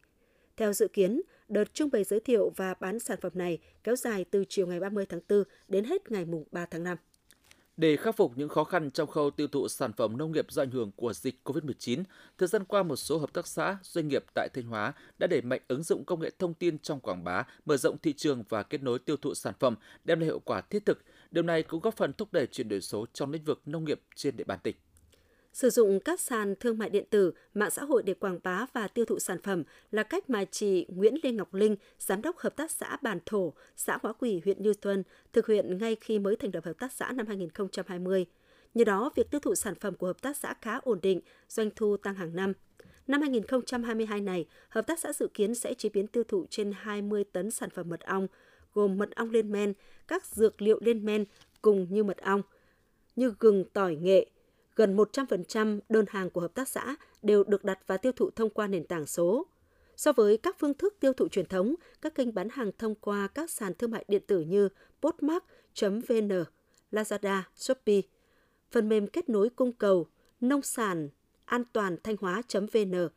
Theo 0.56 0.73
dự 0.73 0.88
kiến, 0.88 1.23
đợt 1.49 1.75
trưng 1.75 1.90
bày 1.90 2.04
giới 2.04 2.21
thiệu 2.21 2.52
và 2.56 2.75
bán 2.75 2.99
sản 2.99 3.18
phẩm 3.21 3.32
này 3.35 3.59
kéo 3.85 3.97
dài 3.97 4.25
từ 4.30 4.44
chiều 4.49 4.66
ngày 4.66 4.80
30 4.80 5.06
tháng 5.06 5.21
4 5.28 5.44
đến 5.68 5.85
hết 5.85 6.11
ngày 6.11 6.25
mùng 6.25 6.44
3 6.50 6.66
tháng 6.66 6.85
5. 6.85 6.99
Để 7.83 7.97
khắc 7.97 8.17
phục 8.17 8.33
những 8.37 8.49
khó 8.49 8.65
khăn 8.65 8.91
trong 8.91 9.09
khâu 9.09 9.31
tiêu 9.31 9.49
thụ 9.49 9.69
sản 9.69 9.93
phẩm 9.93 10.17
nông 10.17 10.33
nghiệp 10.33 10.47
do 10.51 10.62
ảnh 10.62 10.71
hưởng 10.71 10.91
của 10.97 11.12
dịch 11.12 11.35
COVID-19, 11.45 12.03
thời 12.39 12.49
gian 12.49 12.65
qua 12.65 12.83
một 12.83 12.97
số 12.97 13.19
hợp 13.19 13.33
tác 13.33 13.47
xã, 13.47 13.77
doanh 13.83 14.09
nghiệp 14.09 14.25
tại 14.35 14.49
Thanh 14.55 14.65
Hóa 14.65 14.93
đã 15.19 15.27
đẩy 15.27 15.43
mạnh 15.43 15.61
ứng 15.69 15.83
dụng 15.83 16.05
công 16.05 16.21
nghệ 16.21 16.31
thông 16.39 16.55
tin 16.55 16.79
trong 16.79 17.01
quảng 17.01 17.25
bá, 17.25 17.45
mở 17.67 17.77
rộng 17.77 17.99
thị 17.99 18.12
trường 18.12 18.45
và 18.49 18.62
kết 18.62 18.83
nối 18.83 18.99
tiêu 18.99 19.17
thụ 19.17 19.35
sản 19.35 19.55
phẩm, 19.59 19.77
đem 20.05 20.21
lại 20.21 20.27
hiệu 20.27 20.39
quả 20.39 20.61
thiết 20.61 20.87
thực. 20.87 21.03
Điều 21.31 21.43
này 21.43 21.62
cũng 21.62 21.81
góp 21.81 21.97
phần 21.97 22.12
thúc 22.12 22.33
đẩy 22.33 22.47
chuyển 22.47 22.69
đổi 22.69 22.81
số 22.81 23.07
trong 23.12 23.31
lĩnh 23.31 23.45
vực 23.45 23.61
nông 23.67 23.85
nghiệp 23.85 24.01
trên 24.17 24.37
địa 24.37 24.45
bàn 24.45 24.59
tỉnh. 24.62 24.77
Sử 25.52 25.71
dụng 25.71 26.00
các 26.00 26.21
sàn 26.21 26.54
thương 26.61 26.78
mại 26.78 26.90
điện 26.90 27.04
tử, 27.11 27.32
mạng 27.54 27.71
xã 27.71 27.85
hội 27.85 28.02
để 28.02 28.14
quảng 28.14 28.38
bá 28.42 28.66
và 28.73 28.88
tiêu 28.88 29.04
thụ 29.04 29.18
sản 29.18 29.38
phẩm 29.42 29.62
là 29.90 30.02
cách 30.02 30.30
mà 30.30 30.44
chị 30.44 30.87
Nguyễn 30.88 31.14
Lê 31.23 31.32
Ngọc 31.32 31.54
Linh, 31.54 31.76
giám 31.99 32.23
đốc 32.23 32.38
hợp 32.38 32.56
tác 32.56 32.71
xã 32.71 32.97
Bàn 33.02 33.18
Thổ, 33.26 33.52
xã 33.76 33.99
Hóa 34.02 34.12
Quỳ, 34.12 34.40
huyện 34.44 34.62
Như 34.62 34.73
Xuân, 34.82 35.02
thực 35.32 35.47
hiện 35.47 35.78
ngay 35.78 35.97
khi 36.00 36.18
mới 36.18 36.37
thành 36.37 36.50
lập 36.54 36.64
hợp 36.64 36.73
tác 36.78 36.92
xã 36.92 37.12
năm 37.12 37.26
2020. 37.26 38.26
Nhờ 38.75 38.85
đó, 38.85 39.11
việc 39.14 39.30
tiêu 39.30 39.40
thụ 39.40 39.54
sản 39.54 39.75
phẩm 39.75 39.94
của 39.94 40.06
hợp 40.06 40.23
tác 40.23 40.37
xã 40.37 40.54
khá 40.61 40.78
ổn 40.82 40.99
định, 41.02 41.21
doanh 41.49 41.71
thu 41.76 41.97
tăng 41.97 42.14
hàng 42.14 42.37
năm. 42.37 42.52
Năm 43.06 43.21
2022 43.21 44.21
này, 44.21 44.47
hợp 44.68 44.87
tác 44.87 44.99
xã 44.99 45.12
dự 45.12 45.28
kiến 45.35 45.54
sẽ 45.54 45.75
chế 45.75 45.88
biến 45.88 46.06
tiêu 46.06 46.25
thụ 46.25 46.47
trên 46.50 46.73
20 46.76 47.25
tấn 47.25 47.50
sản 47.50 47.71
phẩm 47.71 47.88
mật 47.88 48.00
ong, 48.00 48.26
gồm 48.75 48.99
mật 48.99 49.11
ong 49.14 49.30
lên 49.30 49.52
men, 49.52 49.73
các 50.09 50.26
dược 50.26 50.62
liệu 50.62 50.78
lên 50.80 51.04
men 51.04 51.25
cùng 51.62 51.87
như 51.90 52.04
mật 52.04 52.18
ong, 52.18 52.42
như 53.16 53.35
gừng, 53.40 53.64
tỏi, 53.73 53.97
nghệ, 53.97 54.26
gần 54.76 54.97
100% 54.97 55.81
đơn 55.88 56.05
hàng 56.09 56.31
của 56.31 56.41
hợp 56.41 56.55
tác 56.55 56.69
xã 56.69 56.97
đều 57.23 57.45
được 57.45 57.64
đặt 57.64 57.79
và 57.87 57.97
tiêu 57.97 58.12
thụ 58.12 58.31
thông 58.31 58.50
qua 58.50 58.67
nền 58.67 58.87
tảng 58.87 59.07
số. 59.07 59.47
So 59.97 60.12
với 60.12 60.37
các 60.37 60.57
phương 60.59 60.75
thức 60.75 60.97
tiêu 61.00 61.12
thụ 61.12 61.29
truyền 61.29 61.47
thống, 61.47 61.75
các 62.02 62.14
kênh 62.14 62.35
bán 62.35 62.49
hàng 62.49 62.71
thông 62.79 62.95
qua 62.95 63.29
các 63.29 63.50
sàn 63.50 63.75
thương 63.75 63.91
mại 63.91 64.05
điện 64.09 64.23
tử 64.26 64.41
như 64.41 64.69
postmark.vn, 65.02 66.45
Lazada, 66.93 67.43
Shopee, 67.55 68.00
phần 68.71 68.88
mềm 68.88 69.07
kết 69.07 69.29
nối 69.29 69.50
cung 69.50 69.73
cầu, 69.73 70.07
nông 70.41 70.62
sản 70.62 71.09
an 71.45 71.64
toàn 71.73 71.97
thanh 72.02 72.17
hóa.vn, 72.21 73.09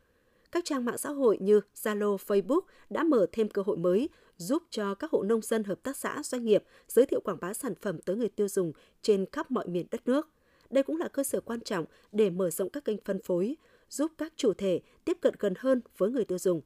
các 0.52 0.64
trang 0.64 0.84
mạng 0.84 0.98
xã 0.98 1.10
hội 1.10 1.38
như 1.40 1.60
Zalo, 1.74 2.16
Facebook 2.16 2.60
đã 2.90 3.04
mở 3.04 3.26
thêm 3.32 3.48
cơ 3.48 3.62
hội 3.66 3.76
mới 3.76 4.08
giúp 4.36 4.62
cho 4.70 4.94
các 4.94 5.10
hộ 5.10 5.22
nông 5.22 5.42
dân, 5.42 5.64
hợp 5.64 5.82
tác 5.82 5.96
xã, 5.96 6.22
doanh 6.22 6.44
nghiệp 6.44 6.64
giới 6.88 7.06
thiệu 7.06 7.20
quảng 7.20 7.38
bá 7.40 7.54
sản 7.54 7.74
phẩm 7.74 8.00
tới 8.00 8.16
người 8.16 8.28
tiêu 8.28 8.48
dùng 8.48 8.72
trên 9.02 9.26
khắp 9.32 9.50
mọi 9.50 9.68
miền 9.68 9.86
đất 9.90 10.08
nước. 10.08 10.28
Đây 10.70 10.84
cũng 10.84 10.96
là 10.96 11.08
cơ 11.08 11.24
sở 11.24 11.40
quan 11.40 11.60
trọng 11.60 11.84
để 12.12 12.30
mở 12.30 12.50
rộng 12.50 12.70
các 12.70 12.84
kênh 12.84 12.96
phân 13.04 13.22
phối, 13.22 13.56
giúp 13.88 14.12
các 14.18 14.32
chủ 14.36 14.52
thể 14.52 14.80
tiếp 15.04 15.18
cận 15.20 15.34
gần 15.38 15.54
hơn 15.58 15.80
với 15.98 16.10
người 16.10 16.24
tiêu 16.24 16.38
dùng. 16.38 16.60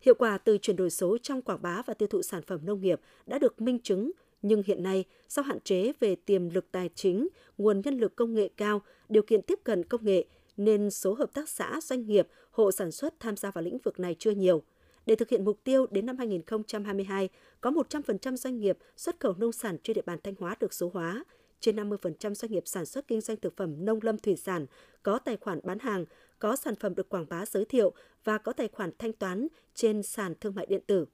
Hiệu 0.00 0.14
quả 0.14 0.38
từ 0.38 0.58
chuyển 0.58 0.76
đổi 0.76 0.90
số 0.90 1.18
trong 1.18 1.42
quảng 1.42 1.62
bá 1.62 1.82
và 1.86 1.94
tiêu 1.94 2.08
thụ 2.08 2.22
sản 2.22 2.42
phẩm 2.46 2.60
nông 2.62 2.80
nghiệp 2.80 3.00
đã 3.26 3.38
được 3.38 3.60
minh 3.60 3.78
chứng, 3.78 4.10
nhưng 4.42 4.62
hiện 4.66 4.82
nay, 4.82 5.04
do 5.28 5.42
hạn 5.42 5.60
chế 5.60 5.92
về 6.00 6.16
tiềm 6.16 6.50
lực 6.50 6.72
tài 6.72 6.90
chính, 6.94 7.28
nguồn 7.58 7.80
nhân 7.80 7.98
lực 7.98 8.16
công 8.16 8.34
nghệ 8.34 8.48
cao, 8.56 8.82
điều 9.08 9.22
kiện 9.22 9.42
tiếp 9.42 9.58
cận 9.64 9.84
công 9.84 10.04
nghệ, 10.04 10.24
nên 10.56 10.90
số 10.90 11.14
hợp 11.14 11.34
tác 11.34 11.48
xã, 11.48 11.80
doanh 11.82 12.06
nghiệp, 12.06 12.28
hộ 12.50 12.72
sản 12.72 12.92
xuất 12.92 13.20
tham 13.20 13.36
gia 13.36 13.50
vào 13.50 13.64
lĩnh 13.64 13.78
vực 13.78 14.00
này 14.00 14.16
chưa 14.18 14.30
nhiều. 14.30 14.62
Để 15.06 15.14
thực 15.14 15.28
hiện 15.28 15.44
mục 15.44 15.60
tiêu 15.64 15.86
đến 15.90 16.06
năm 16.06 16.18
2022, 16.18 17.28
có 17.60 17.70
100% 17.70 18.36
doanh 18.36 18.58
nghiệp 18.58 18.78
xuất 18.96 19.20
khẩu 19.20 19.34
nông 19.38 19.52
sản 19.52 19.76
trên 19.82 19.94
địa 19.94 20.02
bàn 20.06 20.18
Thanh 20.24 20.34
Hóa 20.38 20.56
được 20.60 20.74
số 20.74 20.90
hóa, 20.94 21.24
trên 21.62 21.76
50% 21.76 22.34
doanh 22.34 22.52
nghiệp 22.52 22.62
sản 22.66 22.86
xuất 22.86 23.08
kinh 23.08 23.20
doanh 23.20 23.36
thực 23.36 23.56
phẩm 23.56 23.84
nông 23.84 23.98
lâm 24.02 24.18
thủy 24.18 24.36
sản 24.36 24.66
có 25.02 25.18
tài 25.18 25.36
khoản 25.36 25.60
bán 25.64 25.78
hàng, 25.78 26.04
có 26.38 26.56
sản 26.56 26.74
phẩm 26.74 26.94
được 26.94 27.08
quảng 27.08 27.26
bá 27.28 27.46
giới 27.46 27.64
thiệu 27.64 27.92
và 28.24 28.38
có 28.38 28.52
tài 28.52 28.68
khoản 28.68 28.90
thanh 28.98 29.12
toán 29.12 29.46
trên 29.74 30.02
sàn 30.02 30.34
thương 30.40 30.54
mại 30.54 30.66
điện 30.66 30.80
tử. 30.86 31.06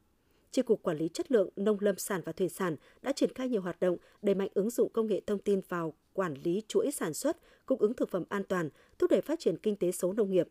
Chi 0.50 0.62
cục 0.62 0.83
Quản 0.83 0.99
lý 0.99 1.09
chất 1.09 1.33
lượng 1.33 1.49
nông 1.57 1.76
lâm 1.81 1.99
sản 1.99 2.21
và 2.25 2.33
thủy 2.33 2.49
sản 2.49 2.76
đã 3.02 3.12
triển 3.12 3.35
khai 3.35 3.49
nhiều 3.49 3.62
hoạt 3.62 3.81
động 3.81 3.97
đẩy 4.23 4.35
mạnh 4.35 4.49
ứng 4.55 4.71
dụng 4.71 4.93
công 4.93 5.07
nghệ 5.07 5.21
thông 5.26 5.38
tin 5.38 5.61
vào 5.69 5.95
quản 6.12 6.35
lý 6.45 6.62
chuỗi 6.69 6.90
sản 6.90 7.14
xuất, 7.14 7.37
cung 7.67 7.78
ứng 7.78 7.95
thực 7.95 8.11
phẩm 8.11 8.25
an 8.28 8.45
toàn, 8.45 8.69
thúc 8.99 9.11
đẩy 9.11 9.21
phát 9.21 9.40
triển 9.40 9.59
kinh 9.59 9.76
tế 9.76 9.93
số 9.93 10.12
nông 10.12 10.31
nghiệp. 10.31 10.49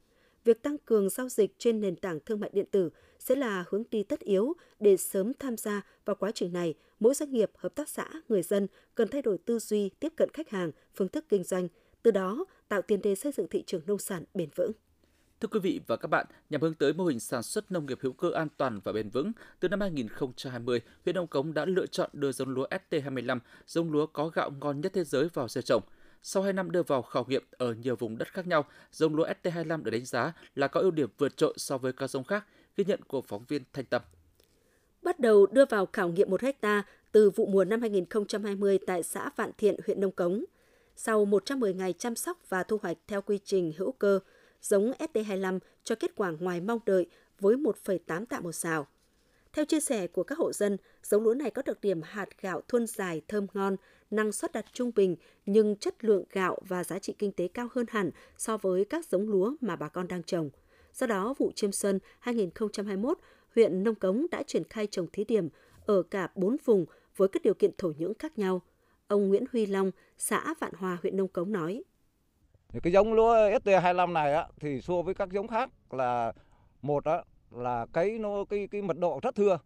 Việc 0.47 0.63
tăng 0.63 0.77
cường 0.85 1.09
giao 1.09 1.29
dịch 1.29 1.55
trên 1.57 1.81
nền 1.81 1.95
tảng 1.95 2.19
thương 2.25 2.39
mại 2.39 2.49
điện 2.53 2.65
tử 2.71 2.89
sẽ 3.19 3.35
là 3.35 3.65
hướng 3.69 3.83
đi 3.91 4.03
tất 4.03 4.19
yếu 4.19 4.53
để 4.79 4.97
sớm 4.97 5.31
tham 5.39 5.57
gia 5.57 5.81
vào 6.05 6.15
quá 6.15 6.31
trình 6.31 6.53
này. 6.53 6.73
Mỗi 6.99 7.13
doanh 7.13 7.31
nghiệp, 7.31 7.51
hợp 7.57 7.75
tác 7.75 7.89
xã, 7.89 8.07
người 8.29 8.41
dân 8.41 8.67
cần 8.95 9.07
thay 9.07 9.21
đổi 9.21 9.37
tư 9.37 9.59
duy, 9.59 9.89
tiếp 9.99 10.13
cận 10.17 10.29
khách 10.33 10.49
hàng, 10.49 10.71
phương 10.95 11.07
thức 11.07 11.25
kinh 11.29 11.43
doanh, 11.43 11.67
từ 12.03 12.11
đó 12.11 12.45
tạo 12.67 12.81
tiền 12.81 13.01
đề 13.01 13.15
xây 13.15 13.31
dựng 13.31 13.47
thị 13.47 13.63
trường 13.67 13.81
nông 13.87 13.99
sản 13.99 14.23
bền 14.33 14.49
vững. 14.55 14.71
Thưa 15.39 15.47
quý 15.47 15.59
vị 15.59 15.81
và 15.87 15.95
các 15.95 16.07
bạn, 16.07 16.25
nhằm 16.49 16.61
hướng 16.61 16.73
tới 16.73 16.93
mô 16.93 17.05
hình 17.05 17.19
sản 17.19 17.43
xuất 17.43 17.71
nông 17.71 17.85
nghiệp 17.85 17.99
hữu 18.01 18.13
cơ 18.13 18.31
an 18.31 18.47
toàn 18.57 18.79
và 18.83 18.91
bền 18.91 19.09
vững, 19.09 19.31
từ 19.59 19.67
năm 19.67 19.81
2020, 19.81 20.81
huyện 21.05 21.15
Đông 21.15 21.27
Cống 21.27 21.53
đã 21.53 21.65
lựa 21.65 21.85
chọn 21.87 22.09
đưa 22.13 22.31
giống 22.31 22.49
lúa 22.49 22.67
ST25, 22.89 23.39
giống 23.67 23.91
lúa 23.91 24.05
có 24.05 24.27
gạo 24.27 24.51
ngon 24.59 24.81
nhất 24.81 24.91
thế 24.95 25.03
giới 25.03 25.27
vào 25.33 25.47
gieo 25.47 25.61
trồng. 25.61 25.83
Sau 26.23 26.43
2 26.43 26.53
năm 26.53 26.71
đưa 26.71 26.83
vào 26.83 27.01
khảo 27.01 27.25
nghiệm 27.27 27.43
ở 27.51 27.73
nhiều 27.73 27.95
vùng 27.95 28.17
đất 28.17 28.33
khác 28.33 28.47
nhau, 28.47 28.65
giống 28.91 29.15
lúa 29.15 29.27
ST25 29.43 29.83
được 29.83 29.91
đánh 29.91 30.05
giá 30.05 30.33
là 30.55 30.67
có 30.67 30.79
ưu 30.79 30.91
điểm 30.91 31.09
vượt 31.17 31.37
trội 31.37 31.53
so 31.57 31.77
với 31.77 31.93
các 31.93 32.09
giống 32.09 32.23
khác, 32.23 32.45
ghi 32.77 32.83
nhận 32.87 33.01
của 33.07 33.21
phóng 33.21 33.45
viên 33.47 33.63
Thanh 33.73 33.85
Tâm. 33.85 34.01
Bắt 35.01 35.19
đầu 35.19 35.45
đưa 35.45 35.65
vào 35.65 35.85
khảo 35.93 36.09
nghiệm 36.09 36.29
1 36.29 36.41
hecta 36.41 36.83
từ 37.11 37.29
vụ 37.29 37.45
mùa 37.45 37.65
năm 37.65 37.81
2020 37.81 38.79
tại 38.87 39.03
xã 39.03 39.29
Vạn 39.35 39.51
Thiện, 39.57 39.75
huyện 39.85 40.01
Nông 40.01 40.11
Cống. 40.11 40.43
Sau 40.95 41.25
110 41.25 41.73
ngày 41.73 41.93
chăm 41.93 42.15
sóc 42.15 42.39
và 42.49 42.63
thu 42.63 42.79
hoạch 42.81 42.97
theo 43.07 43.21
quy 43.21 43.39
trình 43.43 43.73
hữu 43.77 43.91
cơ, 43.91 44.19
giống 44.61 44.91
ST25 44.91 45.59
cho 45.83 45.95
kết 45.95 46.11
quả 46.15 46.31
ngoài 46.31 46.61
mong 46.61 46.79
đợi 46.85 47.05
với 47.39 47.55
1,8 47.55 48.25
tạ 48.25 48.39
một 48.39 48.51
xào. 48.51 48.87
Theo 49.53 49.65
chia 49.65 49.79
sẻ 49.79 50.07
của 50.07 50.23
các 50.23 50.37
hộ 50.37 50.53
dân, 50.53 50.77
giống 51.03 51.23
lúa 51.23 51.33
này 51.33 51.51
có 51.51 51.61
đặc 51.65 51.77
điểm 51.81 52.01
hạt 52.01 52.29
gạo 52.41 52.61
thuôn 52.67 52.87
dài, 52.87 53.21
thơm 53.27 53.47
ngon, 53.53 53.75
năng 54.11 54.31
suất 54.31 54.51
đạt 54.51 54.65
trung 54.73 54.91
bình 54.95 55.15
nhưng 55.45 55.75
chất 55.75 56.03
lượng 56.03 56.23
gạo 56.31 56.57
và 56.67 56.83
giá 56.83 56.99
trị 56.99 57.15
kinh 57.19 57.31
tế 57.31 57.47
cao 57.47 57.67
hơn 57.71 57.85
hẳn 57.89 58.11
so 58.37 58.57
với 58.57 58.85
các 58.85 59.05
giống 59.05 59.29
lúa 59.29 59.53
mà 59.61 59.75
bà 59.75 59.89
con 59.89 60.07
đang 60.07 60.23
trồng. 60.23 60.49
Do 60.93 61.07
đó, 61.07 61.33
vụ 61.37 61.51
chiêm 61.55 61.71
xuân 61.71 61.99
2021, 62.19 63.17
huyện 63.55 63.83
Nông 63.83 63.95
Cống 63.95 64.25
đã 64.31 64.43
triển 64.43 64.63
khai 64.63 64.87
trồng 64.87 65.07
thí 65.13 65.23
điểm 65.23 65.49
ở 65.85 66.03
cả 66.03 66.27
4 66.35 66.57
vùng 66.65 66.85
với 67.17 67.27
các 67.27 67.41
điều 67.41 67.53
kiện 67.53 67.71
thổ 67.77 67.91
nhưỡng 67.97 68.13
khác 68.13 68.39
nhau. 68.39 68.61
Ông 69.07 69.27
Nguyễn 69.27 69.43
Huy 69.51 69.65
Long, 69.65 69.91
xã 70.17 70.53
Vạn 70.59 70.71
Hòa, 70.77 70.97
huyện 71.01 71.17
Nông 71.17 71.27
Cống 71.27 71.51
nói. 71.51 71.83
Cái 72.83 72.93
giống 72.93 73.13
lúa 73.13 73.35
ST25 73.35 74.13
này 74.13 74.33
á, 74.33 74.47
thì 74.59 74.81
so 74.81 75.01
với 75.01 75.13
các 75.13 75.29
giống 75.31 75.47
khác 75.47 75.69
là 75.91 76.33
một 76.81 77.05
á, 77.05 77.23
là 77.51 77.85
cái 77.93 78.19
nó 78.19 78.45
cái 78.49 78.67
cái 78.71 78.81
mật 78.81 78.97
độ 78.97 79.19
rất 79.21 79.35
thưa 79.35 79.59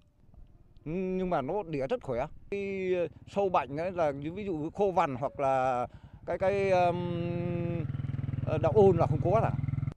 nhưng 0.85 1.29
mà 1.29 1.41
nó 1.41 1.63
đĩa 1.63 1.88
rất 1.88 2.03
khỏe 2.03 2.27
cái 2.51 2.91
sâu 3.27 3.50
bệnh 3.50 3.77
ấy 3.77 3.91
là 3.91 4.11
ví 4.11 4.45
dụ 4.45 4.69
khô 4.69 4.91
vằn 4.91 5.15
hoặc 5.15 5.39
là 5.39 5.88
cái 6.25 6.38
cái 6.38 6.69
um, 6.71 7.85
đậu 8.61 8.71
ôn 8.75 8.97
là 8.97 9.07
không 9.07 9.19
có 9.23 9.39
là 9.39 9.51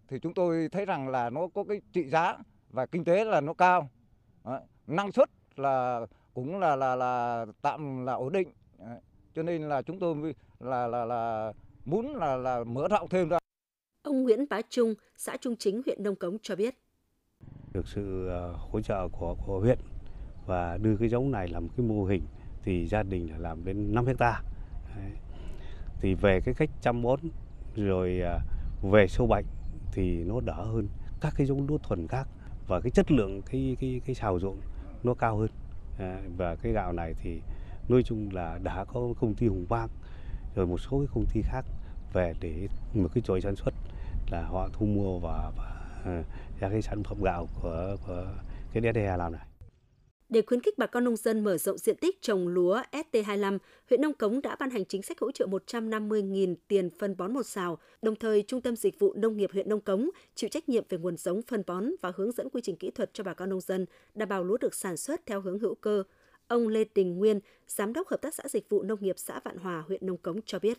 thì 0.09 0.19
chúng 0.19 0.35
tôi 0.35 0.69
thấy 0.73 0.87
rằng 0.87 1.09
là 1.09 1.31
nó 1.31 1.49
có 1.55 1.65
cái 1.69 1.81
trị 1.93 2.09
giá 2.09 2.37
và 2.71 2.87
kinh 2.87 3.05
tế 3.05 3.25
là 3.25 3.41
nó 3.41 3.55
cao 3.55 3.89
Đấy. 4.45 4.61
năng 4.87 5.13
suất 5.13 5.31
là 5.57 6.07
cũng 6.35 6.61
là 6.61 6.77
là 6.77 6.97
là 6.97 7.47
tạm 7.63 8.07
là 8.07 8.13
ổn 8.13 8.33
định 8.33 8.49
Đấy. 8.79 8.99
cho 9.35 9.43
nên 9.43 9.63
là 9.63 9.83
chúng 9.83 9.99
tôi 9.99 10.35
là 10.61 10.87
là 10.87 11.05
là 11.05 11.53
muốn 11.85 12.17
là 12.17 12.37
là 12.37 12.65
mở 12.65 12.89
rộng 12.89 13.09
thêm 13.09 13.29
ra 13.29 13.39
ông 14.03 14.23
Nguyễn 14.23 14.45
Bá 14.51 14.61
Trung 14.69 14.95
xã 15.17 15.37
Trung 15.37 15.57
Chính 15.57 15.83
huyện 15.87 16.03
Nông 16.03 16.17
Cống 16.17 16.39
cho 16.43 16.57
biết 16.57 16.75
được 17.73 17.89
sự 17.89 18.31
hỗ 18.55 18.81
trợ 18.81 19.09
của 19.13 19.37
của 19.47 19.61
huyện 19.61 19.79
và 20.47 20.79
đưa 20.83 20.97
cái 20.97 21.09
giống 21.09 21.31
này 21.31 21.49
làm 21.49 21.69
cái 21.69 21.87
mô 21.87 22.05
hình 22.05 22.23
thì 22.63 22.87
gia 22.87 23.03
đình 23.03 23.31
là 23.31 23.39
làm 23.39 23.65
đến 23.65 23.95
5 23.95 24.07
hecta. 24.07 24.43
Thì 26.01 26.15
về 26.15 26.41
cái 26.41 26.55
cách 26.55 26.71
chăm 26.81 27.03
bón 27.03 27.21
rồi 27.77 28.21
à, 28.21 28.39
về 28.83 29.07
sâu 29.07 29.27
bệnh 29.27 29.45
thì 29.93 30.25
nó 30.25 30.41
đỡ 30.41 30.65
hơn. 30.65 30.89
Các 31.21 31.35
cái 31.37 31.47
giống 31.47 31.67
lúa 31.67 31.79
thuần 31.79 32.09
khác 32.09 32.29
và 32.67 32.81
cái 32.81 32.91
chất 32.91 33.11
lượng 33.11 33.43
cái 33.43 33.77
cái 33.81 34.01
cái 34.07 34.15
xào 34.15 34.41
ruộng 34.41 34.61
nó 35.03 35.15
cao 35.15 35.37
hơn. 35.37 35.51
Và 36.37 36.57
cái 36.57 36.73
gạo 36.73 36.93
này 36.93 37.15
thì 37.23 37.41
nói 37.89 38.03
chung 38.03 38.29
là 38.33 38.59
đã 38.63 38.85
có 38.85 39.01
công 39.21 39.35
ty 39.35 39.47
Hùng 39.47 39.67
Vang 39.69 39.89
rồi 40.55 40.67
một 40.67 40.79
số 40.79 40.99
cái 40.99 41.09
công 41.15 41.27
ty 41.33 41.43
khác 41.43 41.65
về 42.13 42.35
để 42.41 42.69
một 42.95 43.09
cái 43.15 43.23
chuỗi 43.23 43.41
sản 43.41 43.57
xuất 43.57 43.75
là 44.31 44.43
họ 44.43 44.69
thu 44.73 44.87
mua 44.87 45.19
và, 45.19 45.53
và 45.57 45.85
à, 46.05 46.23
ra 46.61 46.69
cái 46.69 46.83
sản 46.83 47.03
phẩm 47.03 47.23
gạo 47.23 47.47
của, 47.61 47.97
của 48.07 48.27
cái 48.73 48.83
DSD 48.83 48.99
làm 49.19 49.33
này. 49.33 49.47
Để 50.29 50.43
khuyến 50.47 50.61
khích 50.61 50.79
bà 50.79 50.87
con 50.87 51.05
nông 51.05 51.17
dân 51.17 51.45
mở 51.45 51.59
rộng 51.59 51.79
diện 51.79 51.97
tích 51.97 52.23
trồng 52.23 52.49
lúa 52.49 52.83
ST25, 52.93 53.59
huyện 53.89 54.01
Nông 54.01 54.15
Cống 54.15 54.43
đã 54.43 54.57
ban 54.61 54.71
hành 54.71 54.85
chính 54.85 55.03
sách 55.03 55.21
hỗ 55.21 55.33
trợ 55.33 55.47
150.000 55.47 56.55
tiền 56.69 56.91
phân 56.99 57.17
bón 57.17 57.35
một 57.35 57.47
xào. 57.47 57.79
Đồng 58.03 58.17
thời, 58.17 58.43
Trung 58.43 58.61
tâm 58.61 58.77
Dịch 58.77 58.99
vụ 58.99 59.15
Nông 59.15 59.37
nghiệp 59.37 59.51
huyện 59.53 59.69
Nông 59.69 59.81
Cống 59.81 60.11
chịu 60.35 60.51
trách 60.51 60.69
nhiệm 60.69 60.85
về 60.89 60.99
nguồn 60.99 61.17
giống 61.17 61.43
phân 61.43 61.63
bón 61.67 61.85
và 62.03 62.13
hướng 62.17 62.33
dẫn 62.33 62.49
quy 62.53 62.61
trình 62.65 62.77
kỹ 62.77 62.91
thuật 62.91 63.11
cho 63.15 63.25
bà 63.25 63.35
con 63.35 63.51
nông 63.51 63.61
dân, 63.61 63.87
đảm 64.15 64.29
bảo 64.29 64.45
lúa 64.45 64.57
được 64.61 64.75
sản 64.75 64.97
xuất 64.97 65.27
theo 65.27 65.41
hướng 65.41 65.59
hữu 65.59 65.75
cơ. 65.75 66.03
Ông 66.49 66.69
Lê 66.69 66.85
Đình 66.95 67.19
Nguyên, 67.19 67.41
Giám 67.67 67.93
đốc 67.93 68.09
Hợp 68.09 68.23
tác 68.23 68.35
xã 68.35 68.45
Dịch 68.49 68.69
vụ 68.69 68.83
Nông 68.83 68.99
nghiệp 69.03 69.19
xã 69.19 69.41
Vạn 69.45 69.59
Hòa, 69.59 69.85
huyện 69.87 70.07
Nông 70.07 70.17
Cống 70.17 70.41
cho 70.47 70.59
biết. 70.59 70.79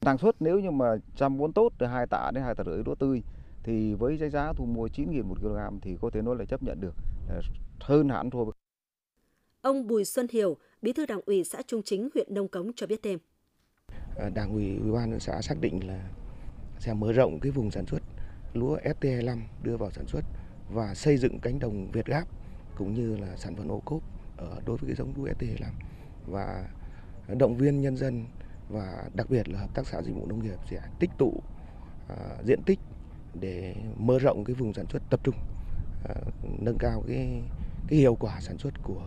Năng 0.00 0.18
suất 0.18 0.36
nếu 0.40 0.60
như 0.60 0.70
mà 0.70 0.96
chăm 1.16 1.38
bón 1.38 1.52
tốt 1.52 1.72
từ 1.78 1.86
2 1.86 2.06
tạ 2.06 2.30
đến 2.34 2.44
2 2.44 2.54
tạ 2.54 2.64
rưỡi 2.66 2.82
lúa 2.86 2.94
tươi 2.94 3.22
thì 3.62 3.94
với 3.94 4.30
giá 4.30 4.52
thu 4.56 4.64
mua 4.64 4.86
9.000 4.86 5.24
một 5.24 5.38
kg 5.40 5.80
thì 5.82 5.96
có 6.00 6.10
thể 6.10 6.22
nói 6.22 6.36
là 6.36 6.44
chấp 6.44 6.62
nhận 6.62 6.80
được 6.80 6.94
hơn 7.80 8.08
hẳn 8.08 8.30
thôi. 8.30 8.52
Ông 9.62 9.86
Bùi 9.86 10.04
Xuân 10.04 10.26
Hiểu, 10.30 10.56
Bí 10.82 10.92
thư 10.92 11.06
Đảng 11.06 11.20
ủy 11.26 11.44
xã 11.44 11.62
Trung 11.66 11.82
Chính, 11.82 12.08
huyện 12.14 12.34
Nông 12.34 12.48
Cống 12.48 12.72
cho 12.76 12.86
biết 12.86 13.00
thêm. 13.02 13.18
Ờ, 14.16 14.30
Đảng 14.34 14.52
ủy 14.52 14.76
Ủy 14.82 14.92
ban 14.92 15.20
xã 15.20 15.42
xác 15.42 15.60
định 15.60 15.86
là 15.86 16.10
sẽ 16.78 16.94
mở 16.94 17.12
rộng 17.12 17.40
cái 17.40 17.52
vùng 17.52 17.70
sản 17.70 17.86
xuất 17.86 18.02
lúa 18.54 18.76
ST25 18.76 19.38
đưa 19.62 19.76
vào 19.76 19.90
sản 19.90 20.06
xuất 20.06 20.24
và 20.70 20.94
xây 20.94 21.16
dựng 21.16 21.38
cánh 21.40 21.58
đồng 21.58 21.90
Việt 21.90 22.06
Gáp 22.06 22.24
cũng 22.76 22.94
như 22.94 23.16
là 23.16 23.36
sản 23.36 23.56
phẩm 23.56 23.68
ô 23.68 23.82
cốp 23.84 24.02
ở 24.36 24.60
đối 24.66 24.76
với 24.76 24.86
cái 24.88 24.96
giống 24.96 25.12
lúa 25.16 25.24
ST25 25.24 25.70
và 26.26 26.68
động 27.28 27.56
viên 27.56 27.80
nhân 27.80 27.96
dân 27.96 28.24
và 28.68 29.04
đặc 29.14 29.30
biệt 29.30 29.48
là 29.48 29.58
hợp 29.58 29.74
tác 29.74 29.86
xã 29.86 30.02
dịch 30.02 30.12
vụ 30.14 30.26
nông 30.26 30.42
nghiệp 30.42 30.58
sẽ 30.70 30.80
tích 31.00 31.10
tụ 31.18 31.42
à, 32.08 32.16
diện 32.44 32.62
tích 32.66 32.78
để 33.40 33.74
mở 33.96 34.18
rộng 34.18 34.44
cái 34.44 34.54
vùng 34.54 34.74
sản 34.74 34.86
xuất 34.86 35.02
tập 35.10 35.20
trung 35.24 35.36
à, 36.08 36.14
nâng 36.58 36.78
cao 36.78 37.04
cái 37.08 37.42
cái 37.88 37.98
hiệu 37.98 38.14
quả 38.14 38.40
sản 38.40 38.58
xuất 38.58 38.74
của 38.82 39.02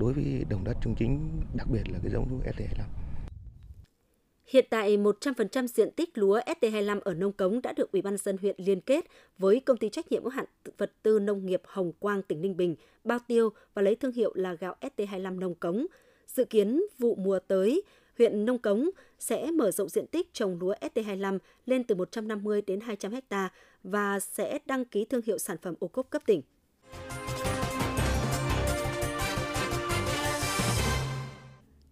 đối 0.00 0.12
với 0.12 0.44
đồng 0.50 0.64
đất 0.64 0.76
trung 0.82 0.94
chính 0.98 1.42
đặc 1.54 1.66
biệt 1.70 1.82
là 1.92 1.98
cái 2.02 2.12
giống 2.12 2.28
lúa 2.30 2.38
ST25. 2.38 2.84
Hiện 4.46 4.66
tại 4.70 4.98
100% 4.98 5.66
diện 5.66 5.90
tích 5.90 6.18
lúa 6.18 6.40
ST25 6.40 7.00
ở 7.00 7.14
Nông 7.14 7.32
Cống 7.32 7.62
đã 7.62 7.72
được 7.72 7.92
Ủy 7.92 8.02
ban 8.02 8.16
dân 8.16 8.36
huyện 8.40 8.56
liên 8.58 8.80
kết 8.80 9.04
với 9.38 9.60
công 9.60 9.76
ty 9.76 9.88
trách 9.88 10.12
nhiệm 10.12 10.22
hữu 10.22 10.30
hạn 10.30 10.44
vật 10.78 10.92
tư 11.02 11.18
nông 11.18 11.46
nghiệp 11.46 11.62
Hồng 11.64 11.92
Quang 11.92 12.22
tỉnh 12.22 12.40
Ninh 12.40 12.56
Bình 12.56 12.76
bao 13.04 13.18
tiêu 13.26 13.50
và 13.74 13.82
lấy 13.82 13.96
thương 13.96 14.12
hiệu 14.12 14.32
là 14.34 14.54
gạo 14.54 14.74
ST25 14.80 15.38
Nông 15.38 15.54
Cống. 15.54 15.86
Dự 16.26 16.44
kiến 16.44 16.82
vụ 16.98 17.14
mùa 17.14 17.38
tới, 17.38 17.82
huyện 18.18 18.44
Nông 18.46 18.58
Cống 18.58 18.90
sẽ 19.18 19.50
mở 19.50 19.70
rộng 19.70 19.88
diện 19.88 20.06
tích 20.06 20.34
trồng 20.34 20.58
lúa 20.60 20.74
ST25 20.80 21.38
lên 21.66 21.84
từ 21.84 21.94
150 21.94 22.62
đến 22.62 22.80
200 22.80 23.12
ha 23.30 23.50
và 23.82 24.20
sẽ 24.20 24.58
đăng 24.66 24.84
ký 24.84 25.04
thương 25.04 25.22
hiệu 25.26 25.38
sản 25.38 25.56
phẩm 25.62 25.74
ô 25.80 25.88
cốp 25.88 26.10
cấp 26.10 26.22
tỉnh. 26.26 26.42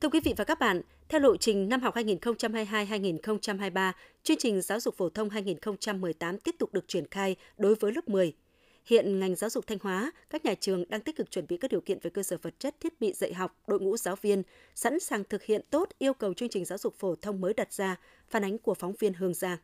Thưa 0.01 0.09
quý 0.09 0.21
vị 0.25 0.35
và 0.37 0.45
các 0.45 0.61
bạn, 0.61 0.81
theo 1.09 1.21
lộ 1.21 1.37
trình 1.37 1.69
năm 1.69 1.81
học 1.81 1.95
2022-2023, 1.95 3.93
chương 4.23 4.37
trình 4.37 4.61
giáo 4.61 4.81
dục 4.81 4.97
phổ 4.97 5.09
thông 5.09 5.31
2018 5.31 6.39
tiếp 6.39 6.55
tục 6.59 6.73
được 6.73 6.89
triển 6.89 7.07
khai 7.11 7.37
đối 7.57 7.75
với 7.75 7.93
lớp 7.93 8.09
10. 8.09 8.33
Hiện 8.85 9.19
ngành 9.19 9.35
giáo 9.35 9.51
dục 9.51 9.67
Thanh 9.67 9.79
Hóa, 9.83 10.13
các 10.31 10.45
nhà 10.45 10.55
trường 10.55 10.85
đang 10.89 11.01
tích 11.01 11.17
cực 11.17 11.31
chuẩn 11.31 11.47
bị 11.49 11.57
các 11.57 11.71
điều 11.71 11.81
kiện 11.81 11.99
về 12.03 12.11
cơ 12.11 12.23
sở 12.23 12.37
vật 12.43 12.55
chất, 12.59 12.81
thiết 12.81 13.01
bị 13.01 13.13
dạy 13.13 13.35
học, 13.35 13.57
đội 13.67 13.81
ngũ 13.81 13.97
giáo 13.97 14.17
viên, 14.23 14.43
sẵn 14.75 15.01
sàng 15.01 15.25
thực 15.25 15.43
hiện 15.43 15.63
tốt 15.71 15.89
yêu 15.99 16.15
cầu 16.15 16.35
chương 16.35 16.49
trình 16.49 16.65
giáo 16.65 16.79
dục 16.79 16.95
phổ 16.99 17.15
thông 17.15 17.41
mới 17.41 17.55
đặt 17.55 17.73
ra, 17.73 17.97
phản 18.31 18.45
ánh 18.45 18.59
của 18.59 18.75
phóng 18.75 18.93
viên 18.99 19.15
Hương 19.15 19.35
Giang. 19.35 19.59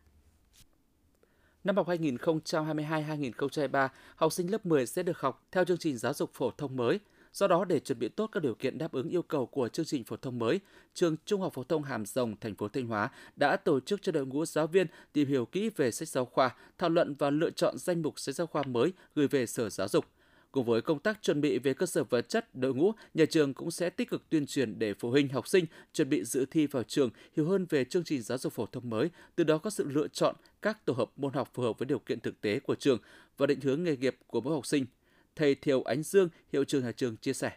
Năm 1.64 1.77
học 1.77 1.88
2022-2023, 1.88 3.88
học 4.16 4.33
sinh 4.33 4.53
lớp 4.53 4.66
10 4.66 4.87
sẽ 4.87 5.03
được 5.03 5.18
học 5.18 5.47
theo 5.53 5.64
chương 5.64 5.79
trình 5.79 5.97
giáo 5.97 6.14
dục 6.14 6.31
phổ 6.35 6.51
thông 6.51 6.77
mới– 6.77 7.01
Do 7.35 7.47
đó, 7.47 7.64
để 7.64 7.81
chuẩn 7.81 7.99
bị 7.99 8.09
tốt 8.09 8.27
các 8.33 8.42
điều 8.42 8.55
kiện 8.55 8.79
đáp 8.79 8.92
ứng 8.92 9.09
yêu 9.09 9.23
cầu 9.23 9.47
của 9.47 9.68
chương 9.68 9.87
trình 9.87 10.05
phổ 10.05 10.16
thông 10.16 10.38
mới, 10.38 10.61
trường 10.94 11.16
Trung 11.27 11.40
học 11.40 11.53
phổ 11.55 11.64
thông 11.64 11.83
Hàm 11.83 12.07
Rồng, 12.07 12.37
thành 12.40 12.55
phố 12.55 12.68
Thanh 12.68 12.87
Hóa 12.87 13.11
đã 13.37 13.57
tổ 13.57 13.81
chức 13.81 14.03
cho 14.03 14.12
đội 14.12 14.27
ngũ 14.27 14.44
giáo 14.44 14.66
viên 14.66 14.87
tìm 15.12 15.29
hiểu 15.29 15.47
kỹ 15.47 15.70
về 15.77 15.90
sách 15.90 16.09
giáo 16.09 16.25
khoa, 16.25 16.57
thảo 16.79 16.90
luận 16.90 17.14
và 17.18 17.31
lựa 17.31 17.51
chọn 17.51 17.79
danh 17.79 18.03
mục 18.03 18.18
sách 18.18 18.35
giáo 18.35 18.47
khoa 18.47 18.62
mới 18.62 18.92
gửi 19.14 19.29
về 19.29 19.47
Sở 19.47 19.70
Giáo 19.70 19.88
dục. 19.88 20.05
Cùng 20.53 20.64
với 20.64 20.83
công 20.83 20.99
tác 20.99 21.23
chuẩn 21.23 21.40
bị 21.40 21.59
về 21.59 21.75
cơ 21.75 21.87
sở 21.87 22.05
vật 22.05 22.29
chất, 22.29 22.55
đội 22.55 22.75
ngũ, 22.75 22.92
nhà 23.14 23.25
trường 23.25 23.55
cũng 23.55 23.70
sẽ 23.70 23.90
tích 23.90 24.11
cực 24.11 24.31
tuyên 24.31 24.47
truyền 24.47 24.79
để 24.79 24.94
phụ 24.94 25.11
huynh 25.11 25.29
học 25.29 25.49
sinh 25.49 25.64
chuẩn 25.92 26.09
bị 26.09 26.25
dự 26.25 26.47
thi 26.51 26.66
vào 26.66 26.83
trường, 26.83 27.11
hiểu 27.37 27.49
hơn 27.49 27.66
về 27.70 27.85
chương 27.85 28.05
trình 28.05 28.23
giáo 28.23 28.38
dục 28.38 28.53
phổ 28.53 28.66
thông 28.66 28.90
mới, 28.90 29.11
từ 29.37 29.44
đó 29.44 29.59
có 29.59 29.70
sự 29.70 29.88
lựa 29.88 30.09
chọn 30.09 30.35
các 30.62 30.87
tổ 30.87 30.92
hợp 30.92 31.11
môn 31.16 31.33
học 31.33 31.51
phù 31.55 31.62
hợp 31.62 31.79
với 31.79 31.87
điều 31.87 31.99
kiện 31.99 32.20
thực 32.20 32.40
tế 32.40 32.61
của 32.61 32.75
trường 32.75 32.99
và 33.37 33.47
định 33.47 33.61
hướng 33.61 33.85
nghề 33.85 33.97
nghiệp 33.97 34.16
của 34.27 34.40
mỗi 34.40 34.55
học 34.55 34.66
sinh– 34.66 34.87
thầy 35.37 35.55
Thiều 35.55 35.83
Ánh 35.83 36.03
Dương, 36.03 36.29
hiệu 36.53 36.64
trưởng 36.64 36.85
nhà 36.85 36.92
trường 36.92 37.16
chia 37.16 37.33
sẻ. 37.33 37.51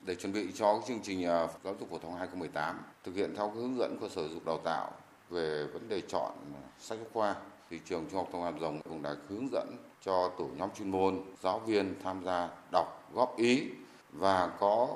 Để 0.00 0.14
chuẩn 0.14 0.32
bị 0.32 0.46
cho 0.54 0.82
chương 0.88 1.00
trình 1.02 1.24
à, 1.24 1.48
giáo 1.64 1.76
dục 1.80 1.90
phổ 1.90 1.98
thông 1.98 2.14
2018 2.14 2.80
thực 3.04 3.14
hiện 3.14 3.34
theo 3.36 3.50
hướng 3.50 3.78
dẫn 3.78 3.96
của 4.00 4.08
Sở 4.08 4.22
Giáo 4.22 4.30
dục 4.34 4.46
Đào 4.46 4.58
tạo 4.64 4.92
về 5.30 5.66
vấn 5.72 5.88
đề 5.88 6.00
chọn 6.00 6.32
sách 6.78 6.98
giáo 6.98 7.08
khoa 7.12 7.36
thì 7.70 7.80
trường 7.84 8.06
Trung 8.10 8.18
học 8.18 8.28
thông 8.32 8.42
Hàm 8.42 8.60
Rồng 8.60 8.80
cũng 8.82 9.02
đã 9.02 9.14
hướng 9.28 9.48
dẫn 9.52 9.76
cho 10.04 10.30
tổ 10.38 10.48
nhóm 10.56 10.70
chuyên 10.78 10.90
môn, 10.90 11.20
giáo 11.42 11.58
viên 11.58 11.94
tham 12.02 12.24
gia 12.24 12.48
đọc, 12.72 13.10
góp 13.14 13.36
ý 13.36 13.68
và 14.12 14.52
có 14.60 14.88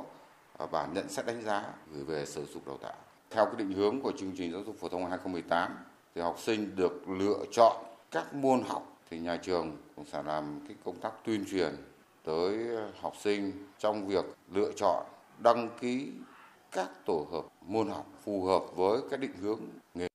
à, 0.58 0.66
bản 0.66 0.94
nhận 0.94 1.08
xét 1.08 1.26
đánh 1.26 1.42
giá 1.42 1.64
gửi 1.92 2.04
về 2.04 2.26
Sở 2.26 2.40
Giáo 2.40 2.50
dục 2.54 2.66
Đào 2.66 2.78
tạo. 2.82 2.94
Theo 3.30 3.46
cái 3.46 3.54
định 3.56 3.72
hướng 3.72 4.00
của 4.00 4.12
chương 4.18 4.32
trình 4.37 4.52
giáo 4.52 4.62
dục 4.66 4.76
phổ 4.80 4.88
thông 4.88 5.06
2018 5.06 5.76
thì 6.14 6.20
học 6.20 6.38
sinh 6.40 6.76
được 6.76 7.08
lựa 7.08 7.44
chọn 7.52 7.76
các 8.10 8.34
môn 8.34 8.62
học 8.68 8.93
thì 9.14 9.20
nhà 9.20 9.37
trường 9.37 9.77
cũng 9.96 10.05
sẽ 10.12 10.22
làm 10.22 10.61
cái 10.68 10.77
công 10.85 11.00
tác 11.00 11.12
tuyên 11.24 11.44
truyền 11.50 11.72
tới 12.24 12.59
học 13.00 13.14
sinh 13.22 13.53
trong 13.79 14.09
việc 14.09 14.24
lựa 14.53 14.72
chọn, 14.77 15.07
đăng 15.38 15.68
ký 15.81 16.09
các 16.72 16.90
tổ 17.07 17.27
hợp 17.33 17.44
môn 17.66 17.88
học 17.88 18.07
phù 18.24 18.44
hợp 18.44 18.62
với 18.77 19.00
các 19.11 19.20
định 19.20 19.33
hướng 19.40 19.61
nghề. 19.94 20.09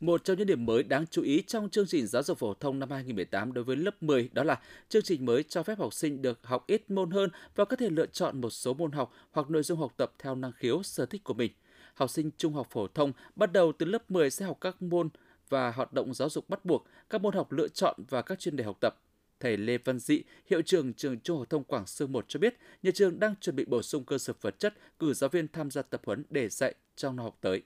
Một 0.00 0.24
trong 0.24 0.36
những 0.36 0.46
điểm 0.46 0.66
mới 0.66 0.82
đáng 0.82 1.06
chú 1.06 1.22
ý 1.22 1.42
trong 1.46 1.70
chương 1.70 1.86
trình 1.86 2.06
giáo 2.06 2.22
dục 2.22 2.38
phổ 2.38 2.54
thông 2.54 2.78
năm 2.78 2.90
2018 2.90 3.52
đối 3.52 3.64
với 3.64 3.76
lớp 3.76 4.02
10 4.02 4.30
đó 4.32 4.44
là 4.44 4.60
chương 4.88 5.02
trình 5.02 5.24
mới 5.24 5.42
cho 5.42 5.62
phép 5.62 5.78
học 5.78 5.94
sinh 5.94 6.22
được 6.22 6.46
học 6.46 6.64
ít 6.66 6.90
môn 6.90 7.10
hơn 7.10 7.30
và 7.56 7.64
có 7.64 7.76
thể 7.76 7.90
lựa 7.90 8.06
chọn 8.06 8.40
một 8.40 8.50
số 8.50 8.74
môn 8.74 8.92
học 8.92 9.12
hoặc 9.30 9.50
nội 9.50 9.62
dung 9.62 9.78
học 9.78 9.92
tập 9.96 10.12
theo 10.18 10.34
năng 10.34 10.52
khiếu 10.52 10.82
sở 10.82 11.06
thích 11.06 11.24
của 11.24 11.34
mình. 11.34 11.52
học 11.94 12.10
sinh 12.10 12.30
trung 12.36 12.54
học 12.54 12.66
phổ 12.70 12.86
thông 12.86 13.12
bắt 13.36 13.52
đầu 13.52 13.72
từ 13.78 13.86
lớp 13.86 14.10
10 14.10 14.30
sẽ 14.30 14.44
học 14.44 14.58
các 14.60 14.82
môn 14.82 15.08
và 15.50 15.70
hoạt 15.70 15.92
động 15.92 16.14
giáo 16.14 16.28
dục 16.28 16.48
bắt 16.48 16.64
buộc, 16.64 16.86
các 17.10 17.20
môn 17.20 17.34
học 17.34 17.52
lựa 17.52 17.68
chọn 17.68 17.96
và 18.08 18.22
các 18.22 18.38
chuyên 18.38 18.56
đề 18.56 18.64
học 18.64 18.76
tập. 18.80 18.96
Thầy 19.40 19.56
Lê 19.56 19.78
Văn 19.78 19.98
Dị, 19.98 20.22
hiệu 20.46 20.62
trưởng 20.62 20.94
trường 20.94 21.20
Trung 21.20 21.38
học 21.38 21.50
thông 21.50 21.64
Quảng 21.64 21.86
Sương 21.86 22.12
1 22.12 22.24
cho 22.28 22.40
biết, 22.40 22.56
nhà 22.82 22.90
trường 22.94 23.20
đang 23.20 23.34
chuẩn 23.40 23.56
bị 23.56 23.64
bổ 23.64 23.82
sung 23.82 24.04
cơ 24.04 24.18
sở 24.18 24.32
vật 24.40 24.58
chất, 24.58 24.74
cử 24.98 25.14
giáo 25.14 25.30
viên 25.30 25.48
tham 25.48 25.70
gia 25.70 25.82
tập 25.82 26.00
huấn 26.06 26.24
để 26.30 26.48
dạy 26.48 26.74
trong 26.96 27.16
năm 27.16 27.24
học 27.24 27.38
tới. 27.40 27.62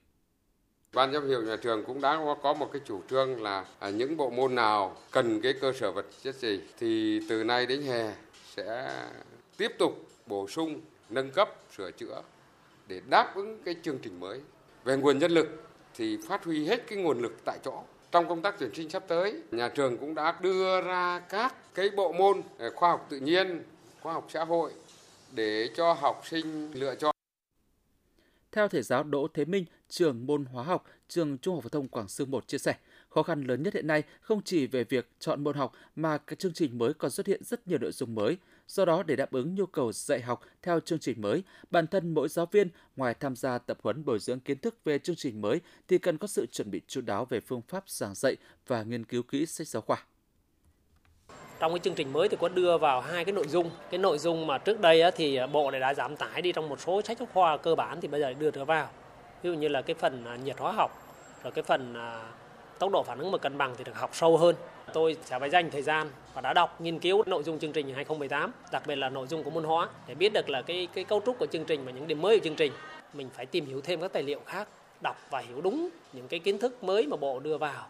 Ban 0.94 1.12
giám 1.12 1.28
hiệu 1.28 1.42
nhà 1.42 1.56
trường 1.56 1.84
cũng 1.84 2.00
đã 2.00 2.18
có 2.42 2.54
một 2.54 2.70
cái 2.72 2.82
chủ 2.84 3.02
trương 3.10 3.42
là 3.42 3.66
à, 3.78 3.90
những 3.90 4.16
bộ 4.16 4.30
môn 4.30 4.54
nào 4.54 4.96
cần 5.10 5.40
cái 5.40 5.52
cơ 5.60 5.72
sở 5.72 5.92
vật 5.92 6.06
chất 6.22 6.34
gì 6.34 6.60
thì 6.78 7.20
từ 7.28 7.44
nay 7.44 7.66
đến 7.66 7.82
hè 7.82 8.14
sẽ 8.56 8.98
tiếp 9.56 9.72
tục 9.78 10.08
bổ 10.26 10.48
sung, 10.48 10.80
nâng 11.10 11.30
cấp, 11.30 11.48
sửa 11.76 11.90
chữa 11.90 12.22
để 12.88 13.00
đáp 13.10 13.32
ứng 13.34 13.62
cái 13.64 13.76
chương 13.82 13.98
trình 14.02 14.20
mới. 14.20 14.40
Về 14.84 14.96
nguồn 14.96 15.18
nhân 15.18 15.32
lực 15.32 15.48
thì 15.94 16.18
phát 16.28 16.44
huy 16.44 16.66
hết 16.66 16.86
cái 16.86 16.98
nguồn 16.98 17.22
lực 17.22 17.36
tại 17.44 17.58
chỗ. 17.64 17.82
Trong 18.12 18.28
công 18.28 18.42
tác 18.42 18.54
tuyển 18.58 18.74
sinh 18.74 18.90
sắp 18.90 19.04
tới, 19.08 19.42
nhà 19.50 19.68
trường 19.68 19.98
cũng 19.98 20.14
đã 20.14 20.38
đưa 20.40 20.80
ra 20.80 21.18
các 21.18 21.74
cái 21.74 21.90
bộ 21.96 22.12
môn 22.12 22.42
à, 22.58 22.70
khoa 22.74 22.90
học 22.90 23.06
tự 23.10 23.20
nhiên, 23.20 23.62
khoa 24.00 24.12
học 24.12 24.26
xã 24.28 24.44
hội 24.44 24.72
để 25.32 25.68
cho 25.76 25.92
học 25.92 26.22
sinh 26.24 26.70
lựa 26.74 26.94
chọn. 26.94 27.14
Theo 28.52 28.68
thầy 28.68 28.82
giáo 28.82 29.02
Đỗ 29.02 29.28
Thế 29.34 29.44
Minh, 29.44 29.64
trường 29.88 30.26
môn 30.26 30.44
hóa 30.44 30.64
học, 30.64 30.84
trường 31.08 31.38
Trung 31.38 31.54
học 31.54 31.64
phổ 31.64 31.68
thông 31.68 31.88
Quảng 31.88 32.08
Sương 32.08 32.30
1 32.30 32.48
chia 32.48 32.58
sẻ, 32.58 32.74
khó 33.08 33.22
khăn 33.22 33.42
lớn 33.42 33.62
nhất 33.62 33.74
hiện 33.74 33.86
nay 33.86 34.02
không 34.20 34.42
chỉ 34.42 34.66
về 34.66 34.84
việc 34.84 35.08
chọn 35.18 35.44
môn 35.44 35.56
học 35.56 35.72
mà 35.96 36.18
các 36.18 36.38
chương 36.38 36.52
trình 36.52 36.78
mới 36.78 36.94
còn 36.94 37.10
xuất 37.10 37.26
hiện 37.26 37.44
rất 37.44 37.68
nhiều 37.68 37.78
nội 37.78 37.92
dung 37.92 38.14
mới. 38.14 38.36
Do 38.66 38.84
đó, 38.84 39.02
để 39.02 39.16
đáp 39.16 39.32
ứng 39.32 39.54
nhu 39.54 39.66
cầu 39.66 39.92
dạy 39.92 40.20
học 40.20 40.40
theo 40.62 40.80
chương 40.80 40.98
trình 40.98 41.20
mới, 41.20 41.42
bản 41.70 41.86
thân 41.86 42.14
mỗi 42.14 42.28
giáo 42.28 42.46
viên 42.46 42.68
ngoài 42.96 43.14
tham 43.20 43.36
gia 43.36 43.58
tập 43.58 43.78
huấn 43.82 44.04
bồi 44.04 44.18
dưỡng 44.18 44.40
kiến 44.40 44.58
thức 44.58 44.76
về 44.84 44.98
chương 44.98 45.16
trình 45.16 45.40
mới 45.40 45.60
thì 45.88 45.98
cần 45.98 46.18
có 46.18 46.26
sự 46.26 46.46
chuẩn 46.46 46.70
bị 46.70 46.80
chú 46.86 47.00
đáo 47.00 47.24
về 47.24 47.40
phương 47.40 47.62
pháp 47.68 47.88
giảng 47.88 48.14
dạy 48.14 48.36
và 48.66 48.82
nghiên 48.82 49.04
cứu 49.04 49.22
kỹ 49.22 49.46
sách 49.46 49.68
giáo 49.68 49.82
khoa. 49.82 50.04
Trong 51.60 51.72
cái 51.72 51.78
chương 51.78 51.94
trình 51.94 52.12
mới 52.12 52.28
thì 52.28 52.36
có 52.40 52.48
đưa 52.48 52.78
vào 52.78 53.00
hai 53.00 53.24
cái 53.24 53.32
nội 53.32 53.48
dung. 53.48 53.70
Cái 53.90 53.98
nội 53.98 54.18
dung 54.18 54.46
mà 54.46 54.58
trước 54.58 54.80
đây 54.80 55.02
thì 55.16 55.38
bộ 55.52 55.70
này 55.70 55.80
đã 55.80 55.94
giảm 55.94 56.16
tải 56.16 56.42
đi 56.42 56.52
trong 56.52 56.68
một 56.68 56.80
số 56.80 57.02
sách 57.02 57.18
giáo 57.18 57.28
khoa 57.32 57.56
cơ 57.56 57.74
bản 57.74 58.00
thì 58.00 58.08
bây 58.08 58.20
giờ 58.20 58.32
đưa 58.32 58.50
trở 58.50 58.64
vào. 58.64 58.88
Ví 59.42 59.50
dụ 59.50 59.56
như 59.56 59.68
là 59.68 59.82
cái 59.82 59.94
phần 59.94 60.24
à, 60.24 60.36
nhiệt 60.36 60.58
hóa 60.58 60.72
học 60.72 60.90
rồi 61.42 61.52
cái 61.52 61.62
phần 61.62 61.94
à, 61.94 62.32
tốc 62.78 62.90
độ 62.92 63.02
phản 63.02 63.18
ứng 63.18 63.30
và 63.30 63.38
cân 63.38 63.58
bằng 63.58 63.74
thì 63.78 63.84
được 63.84 63.96
học 63.96 64.10
sâu 64.12 64.36
hơn 64.36 64.56
tôi 64.94 65.16
sẽ 65.24 65.38
phải 65.38 65.50
dành 65.50 65.70
thời 65.70 65.82
gian 65.82 66.08
và 66.34 66.40
đã 66.40 66.52
đọc 66.52 66.80
nghiên 66.80 66.98
cứu 66.98 67.22
nội 67.26 67.42
dung 67.42 67.58
chương 67.58 67.72
trình 67.72 67.94
2018 67.94 68.52
đặc 68.72 68.82
biệt 68.86 68.96
là 68.96 69.08
nội 69.08 69.26
dung 69.26 69.44
của 69.44 69.50
môn 69.50 69.64
hóa 69.64 69.88
để 70.08 70.14
biết 70.14 70.32
được 70.32 70.50
là 70.50 70.62
cái 70.62 70.88
cái 70.94 71.04
cấu 71.04 71.22
trúc 71.26 71.38
của 71.38 71.46
chương 71.46 71.64
trình 71.64 71.84
và 71.84 71.92
những 71.92 72.06
điểm 72.06 72.22
mới 72.22 72.38
của 72.38 72.44
chương 72.44 72.56
trình. 72.56 72.72
Mình 73.14 73.28
phải 73.34 73.46
tìm 73.46 73.66
hiểu 73.66 73.80
thêm 73.80 74.00
các 74.00 74.12
tài 74.12 74.22
liệu 74.22 74.40
khác 74.46 74.68
đọc 75.02 75.16
và 75.30 75.38
hiểu 75.48 75.60
đúng 75.60 75.88
những 76.12 76.28
cái 76.28 76.40
kiến 76.40 76.58
thức 76.58 76.84
mới 76.84 77.06
mà 77.06 77.16
bộ 77.16 77.40
đưa 77.40 77.58
vào. 77.58 77.88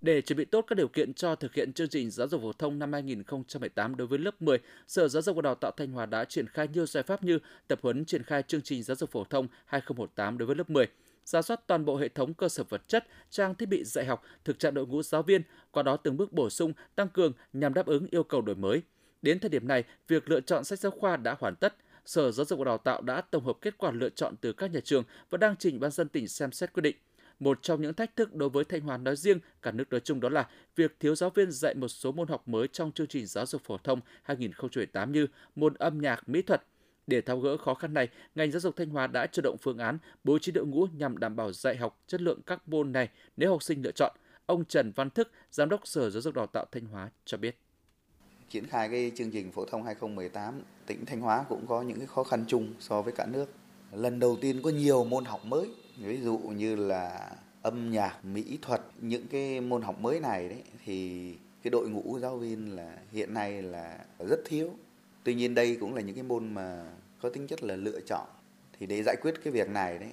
Để 0.00 0.20
chuẩn 0.20 0.36
bị 0.36 0.44
tốt 0.44 0.64
các 0.68 0.74
điều 0.74 0.88
kiện 0.88 1.14
cho 1.14 1.34
thực 1.34 1.54
hiện 1.54 1.72
chương 1.72 1.88
trình 1.88 2.10
giáo 2.10 2.28
dục 2.28 2.42
phổ 2.42 2.52
thông 2.52 2.78
năm 2.78 2.92
2018 2.92 3.96
đối 3.96 4.06
với 4.06 4.18
lớp 4.18 4.42
10, 4.42 4.58
Sở 4.86 5.08
Giáo 5.08 5.22
dục 5.22 5.36
và 5.36 5.42
Đào 5.42 5.54
tạo 5.54 5.70
Thanh 5.70 5.92
Hóa 5.92 6.06
đã 6.06 6.24
triển 6.24 6.46
khai 6.46 6.68
nhiều 6.72 6.86
giải 6.86 7.02
pháp 7.02 7.22
như 7.22 7.38
tập 7.68 7.78
huấn 7.82 8.04
triển 8.04 8.22
khai 8.22 8.42
chương 8.42 8.62
trình 8.62 8.82
giáo 8.82 8.94
dục 8.94 9.10
phổ 9.10 9.24
thông 9.24 9.46
2018 9.64 10.38
đối 10.38 10.46
với 10.46 10.56
lớp 10.56 10.70
10, 10.70 10.86
ra 11.26 11.42
soát 11.42 11.60
toàn 11.66 11.84
bộ 11.84 11.96
hệ 11.96 12.08
thống 12.08 12.34
cơ 12.34 12.48
sở 12.48 12.64
vật 12.68 12.88
chất, 12.88 13.06
trang 13.30 13.54
thiết 13.54 13.66
bị 13.66 13.84
dạy 13.84 14.04
học, 14.04 14.22
thực 14.44 14.58
trạng 14.58 14.74
đội 14.74 14.86
ngũ 14.86 15.02
giáo 15.02 15.22
viên, 15.22 15.42
qua 15.70 15.82
đó 15.82 15.96
từng 15.96 16.16
bước 16.16 16.32
bổ 16.32 16.50
sung, 16.50 16.72
tăng 16.94 17.08
cường 17.08 17.32
nhằm 17.52 17.74
đáp 17.74 17.86
ứng 17.86 18.06
yêu 18.10 18.22
cầu 18.22 18.40
đổi 18.42 18.56
mới. 18.56 18.82
Đến 19.22 19.38
thời 19.38 19.48
điểm 19.48 19.68
này, 19.68 19.84
việc 20.08 20.30
lựa 20.30 20.40
chọn 20.40 20.64
sách 20.64 20.78
giáo 20.78 20.92
khoa 20.92 21.16
đã 21.16 21.36
hoàn 21.38 21.56
tất. 21.56 21.74
Sở 22.04 22.32
Giáo 22.32 22.46
dục 22.46 22.58
và 22.58 22.64
Đào 22.64 22.78
tạo 22.78 23.02
đã 23.02 23.20
tổng 23.20 23.44
hợp 23.44 23.56
kết 23.60 23.78
quả 23.78 23.90
lựa 23.90 24.08
chọn 24.08 24.36
từ 24.40 24.52
các 24.52 24.70
nhà 24.70 24.80
trường 24.84 25.04
và 25.30 25.38
đang 25.38 25.56
trình 25.56 25.80
ban 25.80 25.90
dân 25.90 26.08
tỉnh 26.08 26.28
xem 26.28 26.52
xét 26.52 26.72
quyết 26.72 26.80
định. 26.80 26.96
Một 27.40 27.58
trong 27.62 27.82
những 27.82 27.94
thách 27.94 28.16
thức 28.16 28.34
đối 28.34 28.48
với 28.48 28.64
Thanh 28.64 28.80
Hóa 28.80 28.96
nói 28.96 29.16
riêng, 29.16 29.38
cả 29.62 29.70
nước 29.70 29.84
nói 29.90 30.00
chung 30.00 30.20
đó 30.20 30.28
là 30.28 30.48
việc 30.76 30.96
thiếu 31.00 31.14
giáo 31.14 31.30
viên 31.30 31.50
dạy 31.50 31.74
một 31.74 31.88
số 31.88 32.12
môn 32.12 32.28
học 32.28 32.48
mới 32.48 32.68
trong 32.68 32.92
chương 32.92 33.06
trình 33.06 33.26
giáo 33.26 33.46
dục 33.46 33.62
phổ 33.64 33.78
thông 33.78 34.00
2018 34.22 35.12
như 35.12 35.26
môn 35.54 35.74
âm 35.74 36.00
nhạc, 36.00 36.28
mỹ 36.28 36.42
thuật. 36.42 36.62
Để 37.06 37.20
tháo 37.20 37.38
gỡ 37.40 37.56
khó 37.56 37.74
khăn 37.74 37.94
này, 37.94 38.08
ngành 38.34 38.50
giáo 38.50 38.60
dục 38.60 38.76
Thanh 38.76 38.90
Hóa 38.90 39.06
đã 39.06 39.26
chủ 39.26 39.42
động 39.42 39.56
phương 39.62 39.78
án 39.78 39.98
bố 40.24 40.38
trí 40.38 40.52
đội 40.52 40.66
ngũ 40.66 40.86
nhằm 40.96 41.18
đảm 41.18 41.36
bảo 41.36 41.52
dạy 41.52 41.76
học 41.76 42.02
chất 42.06 42.20
lượng 42.20 42.40
các 42.46 42.68
môn 42.68 42.92
này 42.92 43.08
nếu 43.36 43.50
học 43.50 43.62
sinh 43.62 43.82
lựa 43.82 43.92
chọn. 43.92 44.16
Ông 44.46 44.64
Trần 44.64 44.92
Văn 44.96 45.10
Thức, 45.10 45.32
Giám 45.50 45.68
đốc 45.68 45.86
Sở 45.86 46.10
Giáo 46.10 46.22
dục 46.22 46.34
Đào 46.34 46.46
tạo 46.46 46.66
Thanh 46.72 46.84
Hóa 46.84 47.10
cho 47.24 47.36
biết 47.36 47.58
triển 48.50 48.66
khai 48.66 48.88
cái 48.88 49.12
chương 49.14 49.30
trình 49.30 49.52
phổ 49.52 49.64
thông 49.64 49.82
2018, 49.82 50.62
tỉnh 50.86 51.06
Thanh 51.06 51.20
Hóa 51.20 51.44
cũng 51.48 51.66
có 51.66 51.82
những 51.82 51.98
cái 51.98 52.06
khó 52.06 52.24
khăn 52.24 52.44
chung 52.48 52.74
so 52.80 53.02
với 53.02 53.12
cả 53.12 53.26
nước. 53.26 53.46
Lần 53.92 54.18
đầu 54.18 54.36
tiên 54.40 54.62
có 54.62 54.70
nhiều 54.70 55.04
môn 55.04 55.24
học 55.24 55.44
mới 55.44 55.68
ví 55.98 56.20
dụ 56.20 56.38
như 56.38 56.76
là 56.76 57.30
âm 57.62 57.90
nhạc 57.90 58.24
mỹ 58.24 58.58
thuật 58.62 58.80
những 59.00 59.26
cái 59.26 59.60
môn 59.60 59.82
học 59.82 60.00
mới 60.00 60.20
này 60.20 60.48
đấy 60.48 60.62
thì 60.84 61.32
cái 61.62 61.70
đội 61.70 61.88
ngũ 61.88 62.18
giáo 62.18 62.38
viên 62.38 62.76
là 62.76 62.98
hiện 63.12 63.34
nay 63.34 63.62
là 63.62 63.98
rất 64.18 64.40
thiếu 64.44 64.70
tuy 65.26 65.34
nhiên 65.34 65.54
đây 65.54 65.76
cũng 65.80 65.94
là 65.94 66.00
những 66.00 66.14
cái 66.14 66.22
môn 66.22 66.54
mà 66.54 66.84
có 67.20 67.28
tính 67.28 67.46
chất 67.46 67.62
là 67.62 67.76
lựa 67.76 68.00
chọn. 68.00 68.26
Thì 68.78 68.86
để 68.86 69.02
giải 69.02 69.16
quyết 69.22 69.34
cái 69.44 69.52
việc 69.52 69.68
này 69.68 69.98
đấy, 69.98 70.10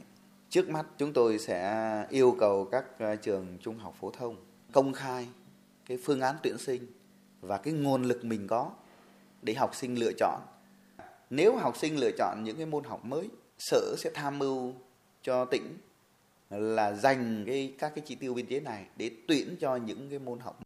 trước 0.49 0.69
mắt 0.69 0.85
chúng 0.97 1.13
tôi 1.13 1.39
sẽ 1.39 2.05
yêu 2.09 2.35
cầu 2.39 2.65
các 2.71 2.99
à, 2.99 3.15
trường 3.15 3.57
trung 3.61 3.77
học 3.77 3.95
phổ 3.99 4.11
thông 4.11 4.35
công 4.71 4.93
khai 4.93 5.27
cái 5.85 5.97
phương 6.03 6.21
án 6.21 6.35
tuyển 6.43 6.57
sinh 6.57 6.85
và 7.41 7.57
cái 7.57 7.73
nguồn 7.73 8.03
lực 8.03 8.25
mình 8.25 8.47
có 8.47 8.71
để 9.41 9.53
học 9.53 9.75
sinh 9.75 9.99
lựa 9.99 10.11
chọn. 10.17 10.41
Nếu 11.29 11.55
học 11.55 11.77
sinh 11.77 11.97
lựa 11.97 12.11
chọn 12.17 12.43
những 12.43 12.57
cái 12.57 12.65
môn 12.65 12.83
học 12.83 13.05
mới, 13.05 13.29
sở 13.57 13.95
sẽ 13.97 14.09
tham 14.13 14.39
mưu 14.39 14.73
cho 15.21 15.45
tỉnh 15.45 15.77
là 16.49 16.93
dành 16.93 17.43
cái, 17.47 17.73
các 17.79 17.91
cái 17.95 18.03
chỉ 18.07 18.15
tiêu 18.15 18.33
biên 18.33 18.45
chế 18.45 18.59
này 18.59 18.85
để 18.97 19.11
tuyển 19.27 19.55
cho 19.59 19.75
những 19.75 20.09
cái 20.09 20.19
môn 20.19 20.39
học 20.39 20.59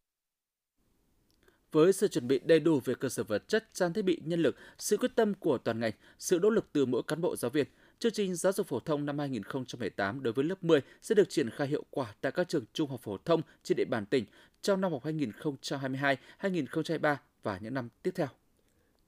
với 1.77 1.93
sự 1.93 2.07
chuẩn 2.07 2.27
bị 2.27 2.39
đầy 2.43 2.59
đủ 2.59 2.79
về 2.85 2.93
cơ 2.99 3.09
sở 3.09 3.23
vật 3.23 3.47
chất, 3.47 3.67
trang 3.73 3.93
thiết 3.93 4.01
bị, 4.01 4.21
nhân 4.25 4.41
lực, 4.41 4.55
sự 4.77 4.97
quyết 4.97 5.11
tâm 5.15 5.33
của 5.33 5.57
toàn 5.57 5.79
ngành, 5.79 5.91
sự 6.19 6.39
nỗ 6.41 6.49
lực 6.49 6.65
từ 6.73 6.85
mỗi 6.85 7.01
cán 7.07 7.21
bộ 7.21 7.35
giáo 7.35 7.51
viên, 7.51 7.67
chương 7.99 8.11
trình 8.11 8.35
giáo 8.35 8.53
dục 8.53 8.67
phổ 8.67 8.79
thông 8.79 9.05
năm 9.05 9.19
2018 9.19 10.23
đối 10.23 10.33
với 10.33 10.45
lớp 10.45 10.63
10 10.63 10.81
sẽ 11.01 11.15
được 11.15 11.29
triển 11.29 11.49
khai 11.49 11.67
hiệu 11.67 11.83
quả 11.89 12.13
tại 12.21 12.31
các 12.31 12.47
trường 12.47 12.65
trung 12.73 12.89
học 12.89 12.99
phổ 13.03 13.17
thông 13.25 13.41
trên 13.63 13.75
địa 13.75 13.85
bàn 13.85 14.05
tỉnh 14.05 14.25
trong 14.61 14.81
năm 14.81 14.91
học 14.91 15.05
2022-2023 15.05 17.15
và 17.43 17.59
những 17.61 17.73
năm 17.73 17.89
tiếp 18.03 18.11
theo. 18.15 18.27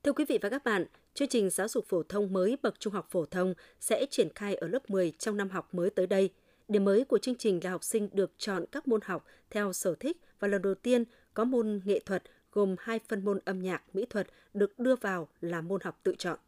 Thưa 0.03 0.13
quý 0.13 0.25
vị 0.29 0.39
và 0.41 0.49
các 0.49 0.63
bạn, 0.63 0.86
chương 1.13 1.27
trình 1.27 1.49
giáo 1.49 1.67
dục 1.67 1.86
phổ 1.88 2.03
thông 2.03 2.34
mới 2.34 2.58
bậc 2.62 2.79
trung 2.79 2.93
học 2.93 3.08
phổ 3.12 3.25
thông 3.25 3.53
sẽ 3.79 4.05
triển 4.12 4.29
khai 4.36 4.55
ở 4.55 4.67
lớp 4.67 4.89
10 4.89 5.13
trong 5.19 5.38
năm 5.38 5.49
học 5.49 5.73
mới 5.73 5.89
tới 5.89 6.08
đây. 6.08 6.29
Điểm 6.67 6.86
mới 6.86 7.05
của 7.05 7.17
chương 7.17 7.36
trình 7.36 7.60
là 7.63 7.69
học 7.69 7.84
sinh 7.84 8.10
được 8.13 8.32
chọn 8.38 8.65
các 8.71 8.88
môn 8.88 9.01
học 9.03 9.25
theo 9.49 9.73
sở 9.73 9.95
thích 9.99 10.17
và 10.39 10.47
lần 10.47 10.62
đầu 10.62 10.75
tiên 10.75 11.03
có 11.34 11.45
môn 11.45 11.82
nghệ 11.86 11.99
thuật 12.05 12.23
gồm 12.51 12.75
hai 12.79 12.99
phân 13.07 13.25
môn 13.25 13.39
âm 13.45 13.62
nhạc, 13.62 13.95
mỹ 13.95 14.05
thuật 14.09 14.27
được 14.53 14.79
đưa 14.79 14.95
vào 14.95 15.27
là 15.41 15.62
môn 15.62 15.81
học 15.83 15.99
tự 16.03 16.15
chọn. 16.17 16.39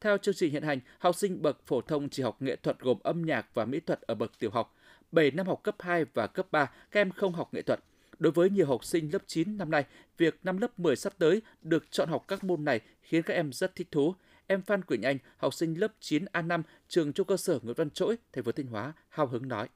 Theo 0.00 0.18
chương 0.18 0.34
trình 0.34 0.52
hiện 0.52 0.62
hành, 0.62 0.80
học 0.98 1.16
sinh 1.16 1.42
bậc 1.42 1.66
phổ 1.66 1.80
thông 1.80 2.08
chỉ 2.08 2.22
học 2.22 2.42
nghệ 2.42 2.56
thuật 2.56 2.78
gồm 2.78 2.98
âm 3.02 3.22
nhạc 3.22 3.54
và 3.54 3.64
mỹ 3.64 3.80
thuật 3.80 4.00
ở 4.00 4.14
bậc 4.14 4.38
tiểu 4.38 4.50
học. 4.50 4.74
7 5.12 5.30
năm 5.30 5.46
học 5.46 5.60
cấp 5.62 5.76
2 5.78 6.04
và 6.04 6.26
cấp 6.26 6.46
3, 6.50 6.70
các 6.90 7.00
em 7.00 7.10
không 7.10 7.32
học 7.32 7.54
nghệ 7.54 7.62
thuật. 7.62 7.80
Đối 8.18 8.32
với 8.32 8.50
nhiều 8.50 8.66
học 8.66 8.84
sinh 8.84 9.10
lớp 9.12 9.22
9 9.26 9.58
năm 9.58 9.70
nay, 9.70 9.84
việc 10.18 10.38
năm 10.42 10.58
lớp 10.58 10.78
10 10.78 10.96
sắp 10.96 11.12
tới 11.18 11.42
được 11.62 11.90
chọn 11.90 12.08
học 12.08 12.24
các 12.28 12.44
môn 12.44 12.64
này 12.64 12.80
khiến 13.02 13.22
các 13.22 13.34
em 13.34 13.52
rất 13.52 13.74
thích 13.74 13.88
thú. 13.90 14.14
Em 14.46 14.62
Phan 14.62 14.82
Quỳnh 14.82 15.02
Anh, 15.02 15.18
học 15.36 15.54
sinh 15.54 15.74
lớp 15.74 15.92
9A5, 16.00 16.62
trường 16.88 17.12
trung 17.12 17.26
cơ 17.26 17.36
sở 17.36 17.58
Nguyễn 17.62 17.74
Văn 17.76 17.90
Trỗi, 17.90 18.16
thành 18.32 18.44
phố 18.44 18.52
Thanh 18.52 18.66
Hóa, 18.66 18.92
hào 19.08 19.26
hứng 19.26 19.48
nói. 19.48 19.68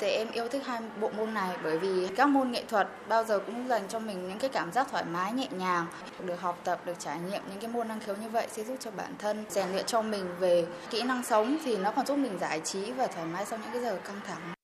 Thì 0.00 0.06
em 0.06 0.30
yêu 0.32 0.48
thích 0.48 0.62
hai 0.66 0.80
bộ 1.00 1.10
môn 1.10 1.34
này 1.34 1.56
bởi 1.62 1.78
vì 1.78 2.08
các 2.16 2.28
môn 2.28 2.50
nghệ 2.50 2.64
thuật 2.68 2.88
bao 3.08 3.24
giờ 3.24 3.38
cũng 3.38 3.68
dành 3.68 3.88
cho 3.88 3.98
mình 3.98 4.28
những 4.28 4.38
cái 4.38 4.50
cảm 4.50 4.72
giác 4.72 4.86
thoải 4.90 5.04
mái 5.04 5.32
nhẹ 5.32 5.48
nhàng, 5.50 5.86
được 6.24 6.40
học 6.40 6.60
tập, 6.64 6.80
được 6.86 6.96
trải 6.98 7.20
nghiệm 7.20 7.42
những 7.48 7.60
cái 7.60 7.70
môn 7.70 7.88
năng 7.88 8.00
khiếu 8.00 8.16
như 8.16 8.28
vậy 8.28 8.46
sẽ 8.50 8.64
giúp 8.64 8.76
cho 8.80 8.90
bản 8.90 9.14
thân 9.18 9.44
rèn 9.48 9.72
luyện 9.72 9.86
cho 9.86 10.02
mình 10.02 10.24
về 10.38 10.66
kỹ 10.90 11.02
năng 11.02 11.24
sống 11.24 11.58
thì 11.64 11.76
nó 11.76 11.92
còn 11.96 12.06
giúp 12.06 12.16
mình 12.16 12.38
giải 12.38 12.60
trí 12.64 12.92
và 12.92 13.06
thoải 13.06 13.26
mái 13.26 13.46
sau 13.46 13.58
những 13.58 13.72
cái 13.72 13.82
giờ 13.82 14.00
căng 14.04 14.20
thẳng. 14.26 14.54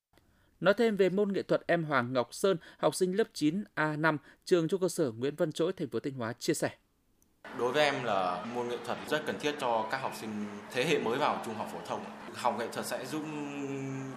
Nói 0.61 0.75
thêm 0.75 0.97
về 0.97 1.09
môn 1.09 1.33
nghệ 1.33 1.43
thuật, 1.43 1.63
em 1.67 1.85
Hoàng 1.85 2.13
Ngọc 2.13 2.35
Sơn, 2.35 2.57
học 2.79 2.95
sinh 2.95 3.17
lớp 3.17 3.29
9A5, 3.35 4.17
trường 4.45 4.69
trung 4.69 4.81
cơ 4.81 4.89
sở 4.89 5.11
Nguyễn 5.19 5.37
Văn 5.37 5.53
Trỗi, 5.53 5.73
thành 5.73 5.89
phố 5.89 6.01
Thanh 6.01 6.15
Hóa 6.15 6.33
chia 6.33 6.55
sẻ. 6.55 6.71
Đối 7.59 7.73
với 7.73 7.85
em 7.85 8.05
là 8.05 8.45
môn 8.55 8.69
nghệ 8.69 8.77
thuật 8.87 8.99
rất 9.09 9.23
cần 9.27 9.39
thiết 9.41 9.55
cho 9.61 9.87
các 9.91 9.99
học 9.99 10.13
sinh 10.21 10.47
thế 10.71 10.85
hệ 10.85 10.99
mới 10.99 11.19
vào 11.19 11.43
trung 11.45 11.55
học 11.55 11.69
phổ 11.73 11.79
thông. 11.87 12.05
Học 12.35 12.57
nghệ 12.59 12.69
thuật 12.73 12.87
sẽ 12.87 13.07
giúp 13.07 13.23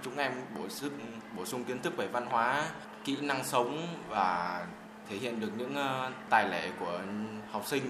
chúng 0.03 0.17
em 0.17 0.31
bổ 0.57 0.69
sung 0.69 0.91
bổ 1.37 1.45
sung 1.45 1.63
kiến 1.63 1.81
thức 1.81 1.97
về 1.97 2.07
văn 2.07 2.25
hóa, 2.25 2.69
kỹ 3.03 3.17
năng 3.21 3.43
sống 3.43 3.87
và 4.09 4.67
thể 5.09 5.17
hiện 5.17 5.39
được 5.39 5.51
những 5.57 5.75
ờ, 5.75 6.11
tài 6.29 6.49
lẻ 6.49 6.71
của 6.79 7.01
học 7.51 7.63
sinh 7.65 7.81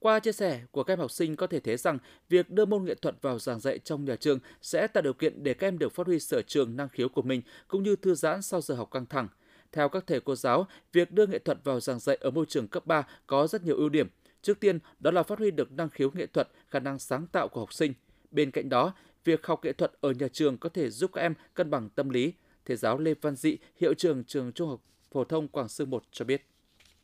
qua 0.00 0.20
chia 0.20 0.32
sẻ 0.32 0.60
của 0.70 0.84
các 0.84 0.92
em 0.92 0.98
học 0.98 1.10
sinh 1.10 1.36
có 1.36 1.46
thể 1.46 1.60
thấy 1.60 1.76
rằng 1.76 1.98
việc 2.28 2.50
đưa 2.50 2.64
môn 2.64 2.84
nghệ 2.84 2.94
thuật 2.94 3.22
vào 3.22 3.38
giảng 3.38 3.60
dạy 3.60 3.78
trong 3.78 4.04
nhà 4.04 4.16
trường 4.16 4.38
sẽ 4.62 4.86
tạo 4.86 5.02
điều 5.02 5.12
kiện 5.12 5.42
để 5.42 5.54
các 5.54 5.66
em 5.66 5.78
được 5.78 5.92
phát 5.92 6.06
huy 6.06 6.20
sở 6.20 6.42
trường 6.42 6.76
năng 6.76 6.88
khiếu 6.88 7.08
của 7.08 7.22
mình 7.22 7.42
cũng 7.68 7.82
như 7.82 7.96
thư 7.96 8.14
giãn 8.14 8.42
sau 8.42 8.60
giờ 8.60 8.74
học 8.74 8.90
căng 8.90 9.06
thẳng. 9.06 9.28
Theo 9.72 9.88
các 9.88 10.04
thầy 10.06 10.20
cô 10.20 10.36
giáo, 10.36 10.66
việc 10.92 11.12
đưa 11.12 11.26
nghệ 11.26 11.38
thuật 11.38 11.58
vào 11.64 11.80
giảng 11.80 11.98
dạy 11.98 12.16
ở 12.20 12.30
môi 12.30 12.46
trường 12.46 12.68
cấp 12.68 12.86
3 12.86 13.06
có 13.26 13.46
rất 13.46 13.64
nhiều 13.64 13.76
ưu 13.76 13.88
điểm. 13.88 14.08
Trước 14.42 14.60
tiên, 14.60 14.78
đó 14.98 15.10
là 15.10 15.22
phát 15.22 15.38
huy 15.38 15.50
được 15.50 15.72
năng 15.72 15.88
khiếu 15.88 16.10
nghệ 16.14 16.26
thuật, 16.26 16.48
khả 16.68 16.78
năng 16.78 16.98
sáng 16.98 17.26
tạo 17.26 17.48
của 17.48 17.60
học 17.60 17.72
sinh. 17.72 17.94
Bên 18.30 18.50
cạnh 18.50 18.68
đó, 18.68 18.92
việc 19.28 19.46
học 19.46 19.64
nghệ 19.64 19.72
thuật 19.72 19.92
ở 20.00 20.10
nhà 20.10 20.28
trường 20.32 20.58
có 20.58 20.68
thể 20.68 20.90
giúp 20.90 21.10
các 21.14 21.20
em 21.20 21.34
cân 21.54 21.70
bằng 21.70 21.88
tâm 21.88 22.10
lý. 22.10 22.32
Thầy 22.66 22.76
giáo 22.76 22.98
Lê 22.98 23.14
Văn 23.20 23.36
Dị, 23.36 23.58
hiệu 23.76 23.94
trưởng 23.94 24.24
trường 24.24 24.52
Trung 24.52 24.68
học 24.68 24.80
phổ 25.12 25.24
thông 25.24 25.48
Quảng 25.48 25.68
Sương 25.68 25.90
1 25.90 26.02
cho 26.12 26.24
biết. 26.24 26.46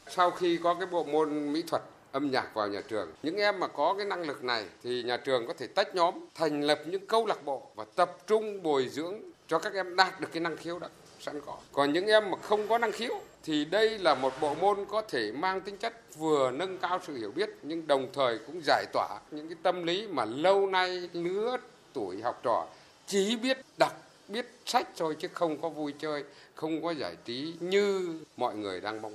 Sau 0.09 0.31
khi 0.31 0.59
có 0.63 0.75
cái 0.75 0.87
bộ 0.87 1.05
môn 1.05 1.53
mỹ 1.53 1.63
thuật 1.67 1.83
âm 2.13 2.31
nhạc 2.31 2.55
vào 2.55 2.69
nhà 2.69 2.81
trường. 2.89 3.09
Những 3.23 3.37
em 3.37 3.61
mà 3.61 3.69
có 3.69 3.95
cái 3.99 4.07
năng 4.07 4.27
lực 4.27 4.45
này 4.45 4.65
thì 4.83 5.03
nhà 5.03 5.17
trường 5.17 5.47
có 5.47 5.53
thể 5.53 5.67
tách 5.67 5.95
nhóm, 5.95 6.15
thành 6.35 6.63
lập 6.63 6.81
những 6.87 7.07
câu 7.07 7.27
lạc 7.27 7.45
bộ 7.45 7.71
và 7.75 7.85
tập 7.97 8.17
trung 8.27 8.63
bồi 8.63 8.89
dưỡng 8.89 9.15
cho 9.49 9.59
các 9.59 9.75
em 9.75 9.97
đạt 9.97 10.21
được 10.21 10.29
cái 10.33 10.41
năng 10.41 10.57
khiếu 10.57 10.79
đó 10.79 10.89
sẵn 11.21 11.41
có. 11.47 11.57
Còn 11.73 11.93
những 11.93 12.07
em 12.07 12.31
mà 12.31 12.39
không 12.43 12.69
có 12.69 12.79
năng 12.79 12.93
khiếu 12.93 13.21
thì 13.43 13.65
đây 13.65 13.99
là 13.99 14.15
một 14.15 14.33
bộ 14.41 14.55
môn 14.55 14.85
có 14.89 15.03
thể 15.03 15.33
mang 15.33 15.61
tính 15.61 15.77
chất 15.77 15.95
vừa 16.19 16.51
nâng 16.51 16.79
cao 16.79 17.01
sự 17.07 17.17
hiểu 17.17 17.33
biết 17.35 17.51
nhưng 17.63 17.87
đồng 17.87 18.09
thời 18.13 18.39
cũng 18.47 18.61
giải 18.65 18.85
tỏa 18.93 19.21
những 19.31 19.49
cái 19.49 19.57
tâm 19.63 19.83
lý 19.83 20.07
mà 20.07 20.25
lâu 20.25 20.67
nay 20.67 21.09
lứa 21.13 21.57
tuổi 21.95 22.23
học 22.23 22.41
trò 22.43 22.67
chỉ 23.07 23.37
biết 23.37 23.59
đọc 23.79 24.05
biết 24.29 24.47
sách 24.65 24.89
thôi 24.97 25.17
chứ 25.19 25.29
không 25.33 25.61
có 25.61 25.69
vui 25.69 25.95
chơi, 25.99 26.25
không 26.55 26.83
có 26.83 26.91
giải 26.91 27.17
trí 27.25 27.55
như 27.61 28.19
mọi 28.37 28.57
người 28.57 28.81
đang 28.81 29.03
mong. 29.03 29.15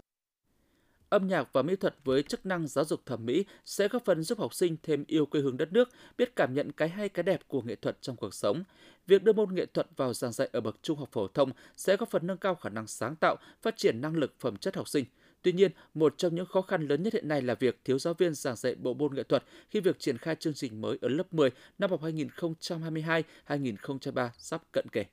Âm 1.09 1.27
nhạc 1.27 1.53
và 1.53 1.61
mỹ 1.61 1.75
thuật 1.75 1.95
với 2.03 2.23
chức 2.23 2.45
năng 2.45 2.67
giáo 2.67 2.85
dục 2.85 3.05
thẩm 3.05 3.25
mỹ 3.25 3.45
sẽ 3.65 3.87
góp 3.87 4.05
phần 4.05 4.23
giúp 4.23 4.39
học 4.39 4.53
sinh 4.53 4.77
thêm 4.83 5.03
yêu 5.07 5.25
quê 5.25 5.41
hương 5.41 5.57
đất 5.57 5.71
nước, 5.73 5.89
biết 6.17 6.35
cảm 6.35 6.53
nhận 6.53 6.71
cái 6.71 6.89
hay 6.89 7.09
cái 7.09 7.23
đẹp 7.23 7.39
của 7.47 7.61
nghệ 7.61 7.75
thuật 7.75 8.01
trong 8.01 8.15
cuộc 8.15 8.33
sống. 8.33 8.63
Việc 9.07 9.23
đưa 9.23 9.33
môn 9.33 9.55
nghệ 9.55 9.65
thuật 9.65 9.87
vào 9.95 10.13
giảng 10.13 10.31
dạy 10.31 10.49
ở 10.51 10.61
bậc 10.61 10.75
trung 10.81 10.97
học 10.97 11.09
phổ 11.11 11.27
thông 11.27 11.51
sẽ 11.75 11.97
góp 11.97 12.09
phần 12.09 12.27
nâng 12.27 12.37
cao 12.37 12.55
khả 12.55 12.69
năng 12.69 12.87
sáng 12.87 13.15
tạo, 13.15 13.35
phát 13.61 13.77
triển 13.77 14.01
năng 14.01 14.15
lực 14.15 14.33
phẩm 14.39 14.57
chất 14.57 14.75
học 14.75 14.87
sinh. 14.87 15.05
Tuy 15.41 15.51
nhiên, 15.51 15.71
một 15.93 16.17
trong 16.17 16.35
những 16.35 16.45
khó 16.45 16.61
khăn 16.61 16.87
lớn 16.87 17.03
nhất 17.03 17.13
hiện 17.13 17.27
nay 17.27 17.41
là 17.41 17.55
việc 17.55 17.79
thiếu 17.83 17.99
giáo 17.99 18.13
viên 18.13 18.33
giảng 18.33 18.55
dạy 18.55 18.75
bộ 18.75 18.93
môn 18.93 19.15
nghệ 19.15 19.23
thuật 19.23 19.43
khi 19.69 19.79
việc 19.79 19.99
triển 19.99 20.17
khai 20.17 20.35
chương 20.35 20.53
trình 20.53 20.81
mới 20.81 20.97
ở 21.01 21.09
lớp 21.09 21.33
10 21.33 21.49
năm 21.77 21.89
học 21.89 22.01
2022-2023 22.01 24.29
sắp 24.37 24.61
cận 24.71 24.85
kề. 24.91 25.05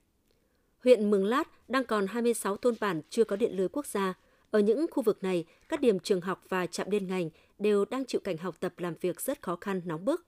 Huyện 0.85 1.11
Mường 1.11 1.25
Lát 1.25 1.71
đang 1.71 1.85
còn 1.85 2.07
26 2.07 2.57
thôn 2.57 2.75
bản 2.81 3.01
chưa 3.11 3.25
có 3.25 3.37
điện 3.37 3.57
lưới 3.57 3.69
quốc 3.69 3.87
gia. 3.87 4.15
Ở 4.51 4.61
những 4.61 4.87
khu 4.91 5.03
vực 5.03 5.23
này, 5.23 5.45
các 5.69 5.81
điểm 5.81 5.99
trường 5.99 6.21
học 6.21 6.45
và 6.49 6.67
trạm 6.67 6.91
liên 6.91 7.07
ngành 7.07 7.31
đều 7.59 7.85
đang 7.85 8.05
chịu 8.05 8.21
cảnh 8.25 8.37
học 8.37 8.57
tập 8.61 8.75
làm 8.79 8.95
việc 9.01 9.21
rất 9.21 9.43
khó 9.43 9.57
khăn, 9.61 9.81
nóng 9.85 10.05
bức. 10.05 10.27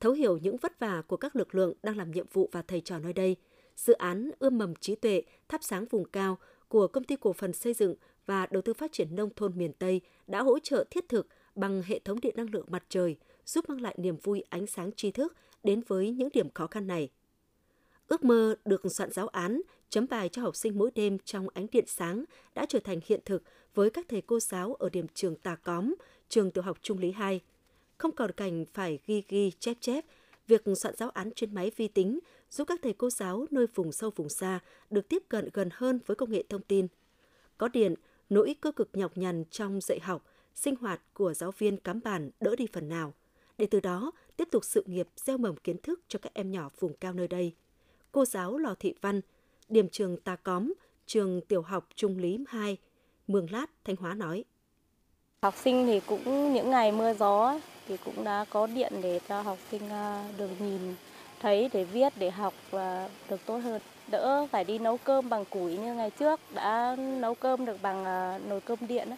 Thấu 0.00 0.12
hiểu 0.12 0.38
những 0.38 0.56
vất 0.56 0.80
vả 0.80 1.02
của 1.06 1.16
các 1.16 1.36
lực 1.36 1.54
lượng 1.54 1.72
đang 1.82 1.96
làm 1.96 2.10
nhiệm 2.10 2.26
vụ 2.32 2.48
và 2.52 2.62
thầy 2.62 2.80
trò 2.80 2.98
nơi 2.98 3.12
đây, 3.12 3.36
dự 3.76 3.92
án 3.92 4.30
ươm 4.38 4.58
mầm 4.58 4.74
trí 4.74 4.94
tuệ 4.94 5.22
thắp 5.48 5.60
sáng 5.64 5.84
vùng 5.90 6.04
cao 6.04 6.38
của 6.68 6.86
Công 6.86 7.04
ty 7.04 7.16
Cổ 7.16 7.32
phần 7.32 7.52
Xây 7.52 7.74
dựng 7.74 7.94
và 8.32 8.46
Đầu 8.50 8.62
tư 8.62 8.74
Phát 8.74 8.92
triển 8.92 9.16
Nông 9.16 9.30
thôn 9.36 9.58
miền 9.58 9.72
Tây 9.72 10.00
đã 10.26 10.42
hỗ 10.42 10.58
trợ 10.58 10.84
thiết 10.90 11.08
thực 11.08 11.26
bằng 11.54 11.82
hệ 11.86 11.98
thống 11.98 12.20
điện 12.20 12.34
năng 12.36 12.50
lượng 12.50 12.66
mặt 12.68 12.84
trời, 12.88 13.16
giúp 13.46 13.68
mang 13.68 13.80
lại 13.80 13.94
niềm 13.98 14.16
vui 14.16 14.44
ánh 14.48 14.66
sáng 14.66 14.90
tri 14.96 15.10
thức 15.10 15.36
đến 15.64 15.82
với 15.86 16.10
những 16.10 16.28
điểm 16.32 16.50
khó 16.54 16.66
khăn 16.66 16.86
này. 16.86 17.10
Ước 18.08 18.24
mơ 18.24 18.54
được 18.64 18.82
soạn 18.90 19.10
giáo 19.10 19.28
án, 19.28 19.62
chấm 19.90 20.06
bài 20.10 20.28
cho 20.28 20.42
học 20.42 20.56
sinh 20.56 20.78
mỗi 20.78 20.90
đêm 20.94 21.18
trong 21.24 21.46
ánh 21.54 21.66
điện 21.72 21.84
sáng 21.86 22.24
đã 22.54 22.66
trở 22.68 22.78
thành 22.84 23.00
hiện 23.06 23.20
thực 23.24 23.42
với 23.74 23.90
các 23.90 24.06
thầy 24.08 24.20
cô 24.20 24.40
giáo 24.40 24.74
ở 24.74 24.88
điểm 24.88 25.06
trường 25.14 25.36
Tà 25.36 25.54
Cóm, 25.54 25.94
trường 26.28 26.50
tiểu 26.50 26.64
học 26.64 26.78
Trung 26.82 26.98
Lý 26.98 27.12
2. 27.12 27.40
Không 27.98 28.12
còn 28.12 28.32
cảnh 28.32 28.64
phải 28.72 28.98
ghi 29.06 29.22
ghi 29.28 29.50
chép 29.58 29.76
chép, 29.80 30.04
việc 30.46 30.64
soạn 30.76 30.96
giáo 30.96 31.10
án 31.10 31.30
trên 31.36 31.54
máy 31.54 31.70
vi 31.76 31.88
tính 31.88 32.18
giúp 32.50 32.64
các 32.64 32.80
thầy 32.82 32.92
cô 32.92 33.10
giáo 33.10 33.46
nơi 33.50 33.66
vùng 33.74 33.92
sâu 33.92 34.10
vùng 34.16 34.28
xa 34.28 34.60
được 34.90 35.08
tiếp 35.08 35.22
cận 35.28 35.48
gần 35.52 35.68
hơn 35.72 36.00
với 36.06 36.14
công 36.14 36.30
nghệ 36.30 36.44
thông 36.48 36.62
tin. 36.62 36.86
Có 37.58 37.68
điện, 37.68 37.94
nỗi 38.32 38.54
cơ 38.60 38.72
cực 38.72 38.88
nhọc 38.92 39.18
nhằn 39.18 39.44
trong 39.50 39.80
dạy 39.80 39.98
học, 40.02 40.24
sinh 40.54 40.76
hoạt 40.76 41.00
của 41.14 41.34
giáo 41.34 41.50
viên 41.58 41.76
cắm 41.76 42.00
bàn 42.04 42.30
đỡ 42.40 42.56
đi 42.56 42.66
phần 42.72 42.88
nào, 42.88 43.14
để 43.58 43.66
từ 43.70 43.80
đó 43.80 44.12
tiếp 44.36 44.48
tục 44.52 44.64
sự 44.64 44.84
nghiệp 44.86 45.08
gieo 45.16 45.38
mầm 45.38 45.56
kiến 45.56 45.76
thức 45.82 46.00
cho 46.08 46.18
các 46.18 46.34
em 46.34 46.50
nhỏ 46.50 46.70
vùng 46.78 46.94
cao 46.94 47.12
nơi 47.12 47.28
đây. 47.28 47.54
Cô 48.12 48.24
giáo 48.24 48.58
Lò 48.58 48.74
Thị 48.78 48.94
Văn, 49.00 49.20
điểm 49.68 49.88
trường 49.88 50.16
Tà 50.16 50.36
Cóm, 50.36 50.72
trường 51.06 51.40
tiểu 51.40 51.62
học 51.62 51.88
Trung 51.94 52.18
Lý 52.18 52.38
2, 52.48 52.76
Mường 53.26 53.50
Lát, 53.50 53.66
Thanh 53.84 53.96
Hóa 53.96 54.14
nói. 54.14 54.44
Học 55.42 55.54
sinh 55.56 55.86
thì 55.86 56.00
cũng 56.00 56.52
những 56.52 56.70
ngày 56.70 56.92
mưa 56.92 57.14
gió 57.14 57.60
thì 57.88 57.96
cũng 58.04 58.24
đã 58.24 58.44
có 58.50 58.66
điện 58.66 58.92
để 59.02 59.20
cho 59.28 59.42
học 59.42 59.58
sinh 59.70 59.88
à, 59.88 60.32
được 60.38 60.50
nhìn 60.60 60.94
thấy 61.40 61.70
để 61.72 61.84
viết 61.84 62.12
để 62.16 62.30
học 62.30 62.54
và 62.70 63.08
được 63.30 63.40
tốt 63.46 63.58
hơn 63.58 63.82
đỡ 64.12 64.46
phải 64.50 64.64
đi 64.64 64.78
nấu 64.78 64.96
cơm 64.96 65.28
bằng 65.28 65.44
củi 65.44 65.76
như 65.76 65.94
ngày 65.94 66.10
trước 66.10 66.40
đã 66.54 66.96
nấu 66.96 67.34
cơm 67.34 67.64
được 67.64 67.76
bằng 67.82 68.04
à, 68.04 68.38
nồi 68.48 68.60
cơm 68.60 68.78
điện 68.88 69.08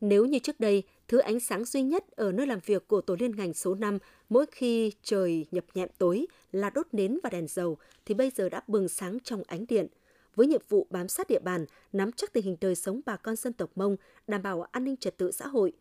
Nếu 0.00 0.26
như 0.26 0.38
trước 0.38 0.60
đây, 0.60 0.82
thứ 1.08 1.18
ánh 1.18 1.40
sáng 1.40 1.64
duy 1.64 1.82
nhất 1.82 2.04
ở 2.16 2.32
nơi 2.32 2.46
làm 2.46 2.58
việc 2.66 2.88
của 2.88 3.00
tổ 3.00 3.16
liên 3.18 3.36
ngành 3.36 3.54
số 3.54 3.74
5 3.74 3.98
mỗi 4.28 4.46
khi 4.46 4.92
trời 5.02 5.46
nhập 5.50 5.64
nhẹm 5.74 5.88
tối 5.98 6.26
là 6.52 6.70
đốt 6.70 6.86
nến 6.92 7.18
và 7.22 7.30
đèn 7.30 7.48
dầu 7.48 7.76
thì 8.06 8.14
bây 8.14 8.30
giờ 8.30 8.48
đã 8.48 8.62
bừng 8.66 8.88
sáng 8.88 9.18
trong 9.24 9.42
ánh 9.46 9.66
điện. 9.68 9.86
Với 10.34 10.46
nhiệm 10.46 10.62
vụ 10.68 10.86
bám 10.90 11.08
sát 11.08 11.28
địa 11.28 11.38
bàn, 11.38 11.66
nắm 11.92 12.12
chắc 12.12 12.32
tình 12.32 12.44
hình 12.44 12.56
đời 12.60 12.74
sống 12.74 13.00
bà 13.06 13.16
con 13.16 13.36
dân 13.36 13.52
tộc 13.52 13.70
Mông, 13.74 13.96
đảm 14.26 14.42
bảo 14.42 14.62
an 14.62 14.84
ninh 14.84 14.96
trật 14.96 15.16
tự 15.16 15.32
xã 15.32 15.46
hội. 15.46 15.72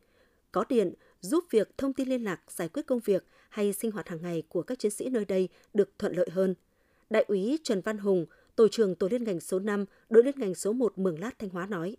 Có 0.51 0.65
điện 0.69 0.93
giúp 1.21 1.43
việc 1.49 1.77
thông 1.77 1.93
tin 1.93 2.09
liên 2.09 2.23
lạc, 2.23 2.41
giải 2.51 2.69
quyết 2.69 2.85
công 2.87 2.99
việc 2.99 3.25
hay 3.49 3.73
sinh 3.73 3.91
hoạt 3.91 4.07
hàng 4.07 4.21
ngày 4.21 4.43
của 4.49 4.61
các 4.61 4.79
chiến 4.79 4.91
sĩ 4.91 5.09
nơi 5.09 5.25
đây 5.25 5.49
được 5.73 5.89
thuận 5.99 6.15
lợi 6.15 6.29
hơn. 6.31 6.55
Đại 7.13 7.25
úy 7.27 7.59
Trần 7.63 7.81
Văn 7.81 7.97
Hùng, 7.97 8.25
tổ 8.55 8.67
trưởng 8.67 8.95
tổ 8.95 9.07
liên 9.07 9.23
ngành 9.23 9.39
số 9.39 9.59
5, 9.59 9.85
đội 10.09 10.23
liên 10.23 10.39
ngành 10.39 10.55
số 10.55 10.73
1 10.73 10.97
Mường 10.97 11.19
Lát 11.19 11.39
Thanh 11.39 11.49
Hóa 11.49 11.65
nói. 11.65 11.95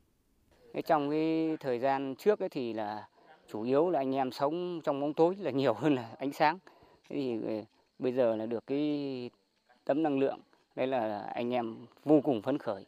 Trong 0.87 1.11
cái 1.11 1.57
thời 1.61 1.79
gian 1.79 2.14
trước 2.18 2.40
ấy 2.40 2.48
thì 2.48 2.72
là 2.72 3.09
chủ 3.48 3.62
yếu 3.62 3.90
là 3.90 3.98
anh 3.98 4.14
em 4.14 4.33
sống 4.33 4.81
trong 4.85 5.00
bóng 5.00 5.14
tối 5.14 5.37
là 5.40 5.50
nhiều 5.50 5.74
hơn 5.74 5.94
là 5.94 6.11
ánh 6.18 6.33
sáng. 6.33 6.59
Thế 7.09 7.16
thì 7.16 7.33
ờ, 7.46 7.64
bây 7.98 8.12
giờ 8.12 8.37
là 8.37 8.46
được 8.46 8.66
cái 8.66 9.31
tấm 9.85 10.03
năng 10.03 10.18
lượng, 10.18 10.40
đấy 10.77 10.87
là 10.87 11.18
anh 11.35 11.50
em 11.50 11.77
vô 12.05 12.20
cùng 12.20 12.42
phấn 12.42 12.59
khởi. 12.59 12.87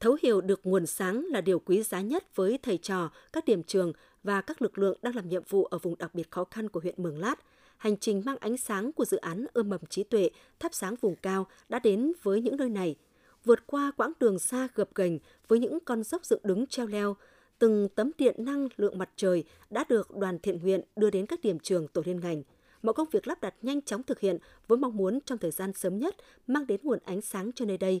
Thấu 0.00 0.16
hiểu 0.22 0.40
được 0.40 0.60
nguồn 0.64 0.86
sáng 0.86 1.24
là 1.30 1.40
điều 1.40 1.58
quý 1.58 1.82
giá 1.82 2.00
nhất 2.00 2.36
với 2.36 2.58
thầy 2.62 2.78
trò, 2.78 3.10
các 3.32 3.44
điểm 3.44 3.62
trường 3.62 3.92
và 4.22 4.40
các 4.40 4.62
lực 4.62 4.78
lượng 4.78 4.98
đang 5.02 5.16
làm 5.16 5.28
nhiệm 5.28 5.42
vụ 5.48 5.64
ở 5.64 5.78
vùng 5.78 5.98
đặc 5.98 6.14
biệt 6.14 6.30
khó 6.30 6.44
khăn 6.44 6.68
của 6.68 6.80
huyện 6.80 6.94
Mường 6.98 7.18
Lát. 7.18 7.34
Hành 7.78 7.96
trình 7.96 8.22
mang 8.26 8.36
ánh 8.40 8.56
sáng 8.56 8.92
của 8.92 9.04
dự 9.04 9.16
án 9.16 9.46
ươm 9.52 9.68
mầm 9.68 9.80
trí 9.88 10.04
tuệ, 10.04 10.30
thắp 10.58 10.74
sáng 10.74 10.94
vùng 11.00 11.16
cao 11.16 11.46
đã 11.68 11.78
đến 11.78 12.12
với 12.22 12.40
những 12.40 12.56
nơi 12.56 12.68
này. 12.68 12.96
Vượt 13.44 13.66
qua 13.66 13.92
quãng 13.96 14.12
đường 14.20 14.38
xa 14.38 14.68
gập 14.74 14.94
ghềnh 14.94 15.18
với 15.48 15.58
những 15.58 15.78
con 15.84 16.02
dốc 16.02 16.24
dựng 16.24 16.40
đứng 16.42 16.66
treo 16.66 16.86
leo, 16.86 17.16
từng 17.58 17.88
tấm 17.94 18.10
điện 18.18 18.34
năng 18.38 18.68
lượng 18.76 18.98
mặt 18.98 19.10
trời 19.16 19.44
đã 19.70 19.84
được 19.88 20.16
đoàn 20.16 20.38
thiện 20.38 20.62
nguyện 20.62 20.80
đưa 20.96 21.10
đến 21.10 21.26
các 21.26 21.40
điểm 21.42 21.58
trường 21.58 21.88
tổ 21.88 22.02
liên 22.04 22.20
ngành. 22.20 22.42
Mọi 22.82 22.94
công 22.94 23.08
việc 23.10 23.26
lắp 23.26 23.40
đặt 23.40 23.54
nhanh 23.62 23.82
chóng 23.82 24.02
thực 24.02 24.20
hiện 24.20 24.38
với 24.66 24.78
mong 24.78 24.96
muốn 24.96 25.18
trong 25.26 25.38
thời 25.38 25.50
gian 25.50 25.72
sớm 25.72 25.98
nhất 25.98 26.16
mang 26.46 26.66
đến 26.66 26.80
nguồn 26.82 26.98
ánh 27.04 27.20
sáng 27.20 27.50
cho 27.54 27.64
nơi 27.64 27.78
đây. 27.78 28.00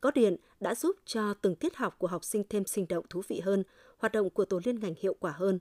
Có 0.00 0.10
điện 0.10 0.36
đã 0.60 0.74
giúp 0.74 0.96
cho 1.04 1.34
từng 1.34 1.54
tiết 1.54 1.76
học 1.76 1.98
của 1.98 2.06
học 2.06 2.24
sinh 2.24 2.42
thêm 2.48 2.66
sinh 2.66 2.86
động 2.88 3.04
thú 3.10 3.22
vị 3.28 3.40
hơn, 3.40 3.64
hoạt 3.98 4.12
động 4.12 4.30
của 4.30 4.44
tổ 4.44 4.60
liên 4.64 4.80
ngành 4.80 4.94
hiệu 5.00 5.16
quả 5.20 5.30
hơn. 5.30 5.58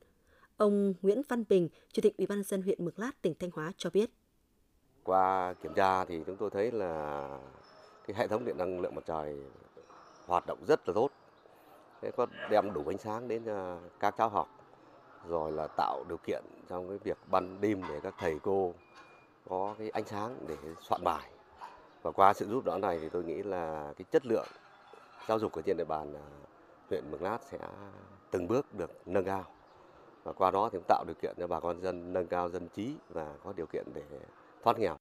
Ông 0.57 0.93
Nguyễn 1.01 1.21
Văn 1.29 1.43
Bình, 1.49 1.69
Chủ 1.91 2.01
tịch 2.01 2.17
Ủy 2.17 2.27
ban 2.27 2.43
dân 2.43 2.61
huyện 2.61 2.85
Mường 2.85 2.93
Lát, 2.97 3.21
tỉnh 3.21 3.33
Thanh 3.39 3.49
Hóa 3.53 3.71
cho 3.77 3.89
biết. 3.89 4.09
Qua 5.03 5.53
kiểm 5.53 5.73
tra 5.73 6.05
thì 6.05 6.23
chúng 6.25 6.37
tôi 6.37 6.49
thấy 6.49 6.71
là 6.71 7.27
cái 8.07 8.15
hệ 8.15 8.27
thống 8.27 8.45
điện 8.45 8.57
năng 8.57 8.79
lượng 8.79 8.95
mặt 8.95 9.03
trời 9.05 9.39
hoạt 10.25 10.45
động 10.47 10.59
rất 10.67 10.87
là 10.87 10.93
tốt. 10.93 11.09
Thế 12.01 12.11
có 12.17 12.27
đem 12.49 12.73
đủ 12.73 12.83
ánh 12.87 12.97
sáng 12.97 13.27
đến 13.27 13.45
à, 13.45 13.79
các 13.99 14.15
cháu 14.17 14.29
học 14.29 14.49
rồi 15.27 15.51
là 15.51 15.67
tạo 15.67 16.03
điều 16.09 16.17
kiện 16.17 16.43
trong 16.69 16.89
cái 16.89 16.97
việc 16.97 17.17
ban 17.31 17.61
đêm 17.61 17.81
để 17.89 17.99
các 18.03 18.15
thầy 18.17 18.39
cô 18.43 18.73
có 19.49 19.75
cái 19.77 19.89
ánh 19.89 20.05
sáng 20.05 20.37
để 20.47 20.55
soạn 20.81 21.03
bài. 21.03 21.29
Và 22.01 22.11
qua 22.11 22.33
sự 22.33 22.47
giúp 22.47 22.65
đỡ 22.65 22.77
này 22.77 22.99
thì 22.99 23.09
tôi 23.09 23.23
nghĩ 23.23 23.43
là 23.43 23.93
cái 23.97 24.05
chất 24.11 24.25
lượng 24.25 24.47
giáo 25.27 25.39
dục 25.39 25.51
ở 25.51 25.61
trên 25.61 25.77
địa 25.77 25.85
bàn 25.85 26.13
à, 26.13 26.25
huyện 26.89 27.11
Mường 27.11 27.23
Lát 27.23 27.37
sẽ 27.51 27.59
từng 28.31 28.47
bước 28.47 28.73
được 28.73 28.91
nâng 29.05 29.25
cao 29.25 29.45
và 30.25 30.33
qua 30.33 30.51
đó 30.51 30.69
thì 30.71 30.77
cũng 30.77 30.87
tạo 30.87 31.03
điều 31.07 31.15
kiện 31.21 31.35
cho 31.39 31.47
bà 31.47 31.59
con 31.59 31.81
dân 31.81 32.13
nâng 32.13 32.27
cao 32.27 32.49
dân 32.49 32.67
trí 32.75 32.93
và 33.09 33.33
có 33.43 33.53
điều 33.53 33.65
kiện 33.65 33.85
để 33.93 34.01
thoát 34.63 34.79
nghèo. 34.79 34.97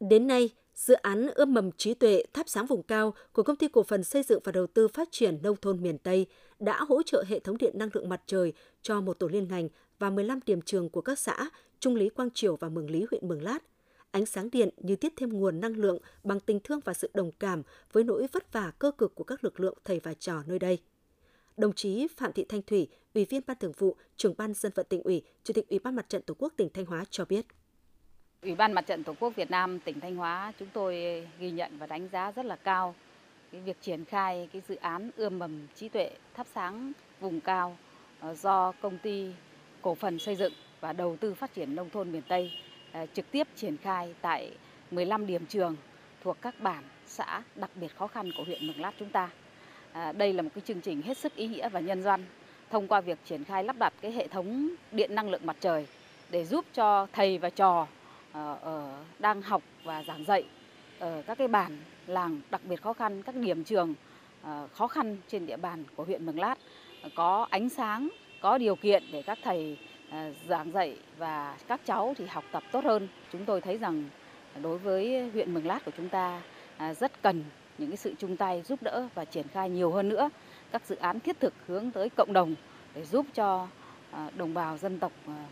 Đến 0.00 0.26
nay, 0.26 0.50
dự 0.74 0.94
án 0.94 1.28
ươm 1.34 1.54
mầm 1.54 1.72
trí 1.72 1.94
tuệ 1.94 2.22
thắp 2.32 2.48
sáng 2.48 2.66
vùng 2.66 2.82
cao 2.82 3.14
của 3.32 3.42
công 3.42 3.56
ty 3.56 3.68
cổ 3.68 3.82
phần 3.82 4.04
xây 4.04 4.22
dựng 4.22 4.40
và 4.44 4.52
đầu 4.52 4.66
tư 4.66 4.88
phát 4.88 5.08
triển 5.10 5.38
nông 5.42 5.56
thôn 5.56 5.82
miền 5.82 5.98
Tây 5.98 6.26
đã 6.58 6.80
hỗ 6.88 7.02
trợ 7.02 7.24
hệ 7.28 7.38
thống 7.38 7.58
điện 7.58 7.78
năng 7.78 7.88
lượng 7.92 8.08
mặt 8.08 8.22
trời 8.26 8.52
cho 8.82 9.00
một 9.00 9.18
tổ 9.18 9.28
liên 9.28 9.48
ngành 9.48 9.68
và 9.98 10.10
15 10.10 10.40
điểm 10.46 10.62
trường 10.62 10.88
của 10.88 11.00
các 11.00 11.18
xã 11.18 11.50
Trung 11.80 11.96
Lý 11.96 12.08
Quang 12.08 12.30
Triều 12.30 12.56
và 12.56 12.68
Mường 12.68 12.90
Lý 12.90 13.06
huyện 13.10 13.28
Mường 13.28 13.42
Lát. 13.42 13.58
Ánh 14.10 14.26
sáng 14.26 14.50
điện 14.50 14.68
như 14.76 14.96
tiếp 14.96 15.12
thêm 15.16 15.32
nguồn 15.32 15.60
năng 15.60 15.76
lượng 15.76 15.98
bằng 16.24 16.40
tình 16.40 16.60
thương 16.64 16.80
và 16.84 16.94
sự 16.94 17.10
đồng 17.14 17.32
cảm 17.32 17.62
với 17.92 18.04
nỗi 18.04 18.26
vất 18.32 18.52
vả 18.52 18.72
cơ 18.78 18.90
cực 18.90 19.14
của 19.14 19.24
các 19.24 19.44
lực 19.44 19.60
lượng 19.60 19.78
thầy 19.84 20.00
và 20.00 20.14
trò 20.14 20.42
nơi 20.46 20.58
đây. 20.58 20.78
Đồng 21.58 21.72
chí 21.72 22.06
Phạm 22.16 22.32
Thị 22.32 22.44
Thanh 22.48 22.62
Thủy, 22.62 22.88
Ủy 23.14 23.24
viên 23.24 23.42
Ban 23.46 23.56
Thường 23.60 23.72
vụ, 23.78 23.96
Trưởng 24.16 24.34
ban 24.38 24.54
Dân 24.54 24.72
vận 24.74 24.86
tỉnh 24.88 25.02
ủy, 25.02 25.22
Chủ 25.44 25.52
tịch 25.52 25.68
Ủy 25.68 25.78
ban 25.78 25.96
Mặt 25.96 26.08
trận 26.08 26.22
Tổ 26.22 26.34
quốc 26.38 26.52
tỉnh 26.56 26.68
Thanh 26.74 26.84
Hóa 26.84 27.04
cho 27.10 27.24
biết. 27.24 27.46
Ủy 28.42 28.54
ban 28.54 28.72
Mặt 28.72 28.86
trận 28.86 29.04
Tổ 29.04 29.14
quốc 29.20 29.36
Việt 29.36 29.50
Nam 29.50 29.80
tỉnh 29.80 30.00
Thanh 30.00 30.16
Hóa 30.16 30.52
chúng 30.58 30.68
tôi 30.72 30.94
ghi 31.38 31.50
nhận 31.50 31.78
và 31.78 31.86
đánh 31.86 32.08
giá 32.12 32.30
rất 32.30 32.46
là 32.46 32.56
cao 32.56 32.94
cái 33.52 33.60
việc 33.60 33.76
triển 33.80 34.04
khai 34.04 34.48
cái 34.52 34.62
dự 34.68 34.76
án 34.76 35.10
ươm 35.16 35.38
mầm 35.38 35.66
trí 35.74 35.88
tuệ 35.88 36.10
thắp 36.34 36.46
sáng 36.54 36.92
vùng 37.20 37.40
cao 37.40 37.76
ờ, 38.20 38.34
do 38.34 38.72
công 38.72 38.98
ty 38.98 39.32
cổ 39.82 39.94
phần 39.94 40.18
xây 40.18 40.36
dựng 40.36 40.52
và 40.80 40.92
đầu 40.92 41.16
tư 41.20 41.34
phát 41.34 41.54
triển 41.54 41.74
nông 41.74 41.90
thôn 41.90 42.12
miền 42.12 42.22
Tây 42.28 42.52
ờ, 42.92 43.06
trực 43.14 43.30
tiếp 43.30 43.46
triển 43.56 43.76
khai 43.76 44.14
tại 44.20 44.56
15 44.90 45.26
điểm 45.26 45.46
trường 45.46 45.76
thuộc 46.22 46.36
các 46.42 46.60
bản 46.60 46.84
xã 47.06 47.42
đặc 47.56 47.70
biệt 47.74 47.96
khó 47.96 48.06
khăn 48.06 48.30
của 48.36 48.44
huyện 48.44 48.66
Mường 48.66 48.80
Lát 48.80 48.92
chúng 48.98 49.10
ta. 49.10 49.30
À, 49.92 50.12
đây 50.12 50.32
là 50.32 50.42
một 50.42 50.50
cái 50.54 50.62
chương 50.66 50.80
trình 50.80 51.02
hết 51.02 51.18
sức 51.18 51.36
ý 51.36 51.46
nghĩa 51.48 51.68
và 51.68 51.80
nhân 51.80 52.02
văn 52.02 52.24
thông 52.70 52.88
qua 52.88 53.00
việc 53.00 53.18
triển 53.24 53.44
khai 53.44 53.64
lắp 53.64 53.76
đặt 53.78 53.92
cái 54.00 54.12
hệ 54.12 54.28
thống 54.28 54.68
điện 54.92 55.14
năng 55.14 55.30
lượng 55.30 55.46
mặt 55.46 55.56
trời 55.60 55.86
để 56.30 56.44
giúp 56.44 56.64
cho 56.74 57.06
thầy 57.12 57.38
và 57.38 57.50
trò 57.50 57.86
ờ, 58.32 58.58
ở 58.62 59.04
đang 59.18 59.42
học 59.42 59.62
và 59.84 60.04
giảng 60.04 60.24
dạy 60.24 60.44
ở 60.98 61.22
các 61.26 61.38
cái 61.38 61.48
bản 61.48 61.78
làng 62.06 62.40
đặc 62.50 62.60
biệt 62.64 62.82
khó 62.82 62.92
khăn, 62.92 63.22
các 63.22 63.34
điểm 63.34 63.64
trường 63.64 63.94
ờ, 64.42 64.68
khó 64.72 64.88
khăn 64.88 65.16
trên 65.28 65.46
địa 65.46 65.56
bàn 65.56 65.84
của 65.96 66.04
huyện 66.04 66.26
Mường 66.26 66.40
Lát 66.40 66.58
có 67.14 67.46
ánh 67.50 67.68
sáng, 67.68 68.08
có 68.40 68.58
điều 68.58 68.76
kiện 68.76 69.02
để 69.12 69.22
các 69.22 69.38
thầy 69.42 69.78
ờ, 70.10 70.32
giảng 70.48 70.72
dạy 70.72 70.96
và 71.18 71.56
các 71.68 71.80
cháu 71.84 72.14
thì 72.18 72.26
học 72.26 72.44
tập 72.52 72.62
tốt 72.72 72.84
hơn. 72.84 73.08
Chúng 73.32 73.44
tôi 73.44 73.60
thấy 73.60 73.78
rằng 73.78 74.04
đối 74.62 74.78
với 74.78 75.30
huyện 75.30 75.54
Mường 75.54 75.66
Lát 75.66 75.84
của 75.84 75.92
chúng 75.96 76.08
ta 76.08 76.42
rất 77.00 77.22
cần 77.22 77.44
những 77.78 77.90
cái 77.90 77.96
sự 77.96 78.14
chung 78.18 78.36
tay 78.36 78.62
giúp 78.62 78.82
đỡ 78.82 79.08
và 79.14 79.24
triển 79.24 79.48
khai 79.48 79.70
nhiều 79.70 79.90
hơn 79.90 80.08
nữa 80.08 80.30
các 80.72 80.82
dự 80.88 80.96
án 80.96 81.20
thiết 81.20 81.40
thực 81.40 81.54
hướng 81.66 81.90
tới 81.90 82.08
cộng 82.16 82.32
đồng 82.32 82.54
để 82.94 83.04
giúp 83.04 83.26
cho 83.34 83.68
à, 84.10 84.30
đồng 84.36 84.54
bào 84.54 84.78
dân 84.78 84.98
tộc 84.98 85.12
à, 85.26 85.46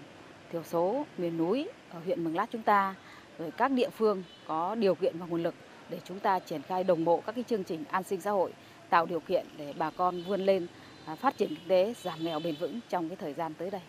thiểu 0.52 0.62
số 0.62 1.04
miền 1.18 1.36
núi 1.36 1.68
ở 1.90 1.98
huyện 2.04 2.24
Mường 2.24 2.36
Lát 2.36 2.48
chúng 2.52 2.62
ta 2.62 2.94
rồi 3.38 3.50
các 3.50 3.70
địa 3.70 3.90
phương 3.90 4.22
có 4.46 4.74
điều 4.74 4.94
kiện 4.94 5.18
và 5.18 5.26
nguồn 5.26 5.42
lực 5.42 5.54
để 5.90 6.00
chúng 6.04 6.20
ta 6.20 6.38
triển 6.38 6.62
khai 6.62 6.84
đồng 6.84 7.04
bộ 7.04 7.22
các 7.26 7.34
cái 7.34 7.44
chương 7.48 7.64
trình 7.64 7.84
an 7.90 8.02
sinh 8.02 8.20
xã 8.20 8.30
hội 8.30 8.52
tạo 8.90 9.06
điều 9.06 9.20
kiện 9.20 9.46
để 9.58 9.74
bà 9.78 9.90
con 9.90 10.22
vươn 10.22 10.40
lên 10.40 10.66
à, 11.04 11.14
phát 11.14 11.36
triển 11.36 11.48
kinh 11.48 11.68
tế 11.68 11.94
giảm 12.02 12.24
nghèo 12.24 12.40
bền 12.40 12.54
vững 12.60 12.80
trong 12.88 13.08
cái 13.08 13.16
thời 13.16 13.34
gian 13.34 13.54
tới 13.54 13.70
đây. 13.70 13.80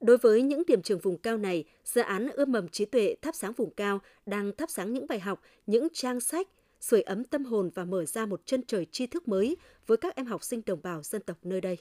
Đối 0.00 0.18
với 0.18 0.42
những 0.42 0.62
điểm 0.66 0.82
trường 0.82 0.98
vùng 0.98 1.18
cao 1.18 1.36
này, 1.36 1.64
dự 1.84 2.00
án 2.00 2.28
ươm 2.28 2.52
mầm 2.52 2.68
trí 2.68 2.84
tuệ 2.84 3.14
thắp 3.22 3.34
sáng 3.34 3.52
vùng 3.52 3.70
cao 3.70 3.98
đang 4.26 4.52
thắp 4.56 4.70
sáng 4.70 4.92
những 4.92 5.06
bài 5.08 5.20
học, 5.20 5.42
những 5.66 5.88
trang 5.92 6.20
sách, 6.20 6.48
sưởi 6.80 7.02
ấm 7.02 7.24
tâm 7.24 7.44
hồn 7.44 7.70
và 7.74 7.84
mở 7.84 8.04
ra 8.04 8.26
một 8.26 8.42
chân 8.46 8.62
trời 8.66 8.86
tri 8.92 9.06
thức 9.06 9.28
mới 9.28 9.56
với 9.86 9.96
các 9.96 10.16
em 10.16 10.26
học 10.26 10.44
sinh 10.44 10.62
đồng 10.66 10.82
bào 10.82 11.02
dân 11.02 11.22
tộc 11.22 11.38
nơi 11.42 11.60
đây. 11.60 11.78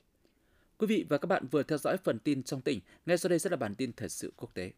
Quý 0.77 0.87
vị 0.87 1.05
và 1.09 1.17
các 1.17 1.25
bạn 1.25 1.47
vừa 1.51 1.63
theo 1.63 1.77
dõi 1.77 1.97
phần 1.97 2.19
tin 2.19 2.43
trong 2.43 2.61
tỉnh, 2.61 2.79
ngay 3.05 3.17
sau 3.17 3.29
đây 3.29 3.39
sẽ 3.39 3.49
là 3.49 3.57
bản 3.57 3.75
tin 3.75 3.93
thời 3.93 4.09
sự 4.09 4.33
quốc 4.37 4.53
tế. 4.53 4.71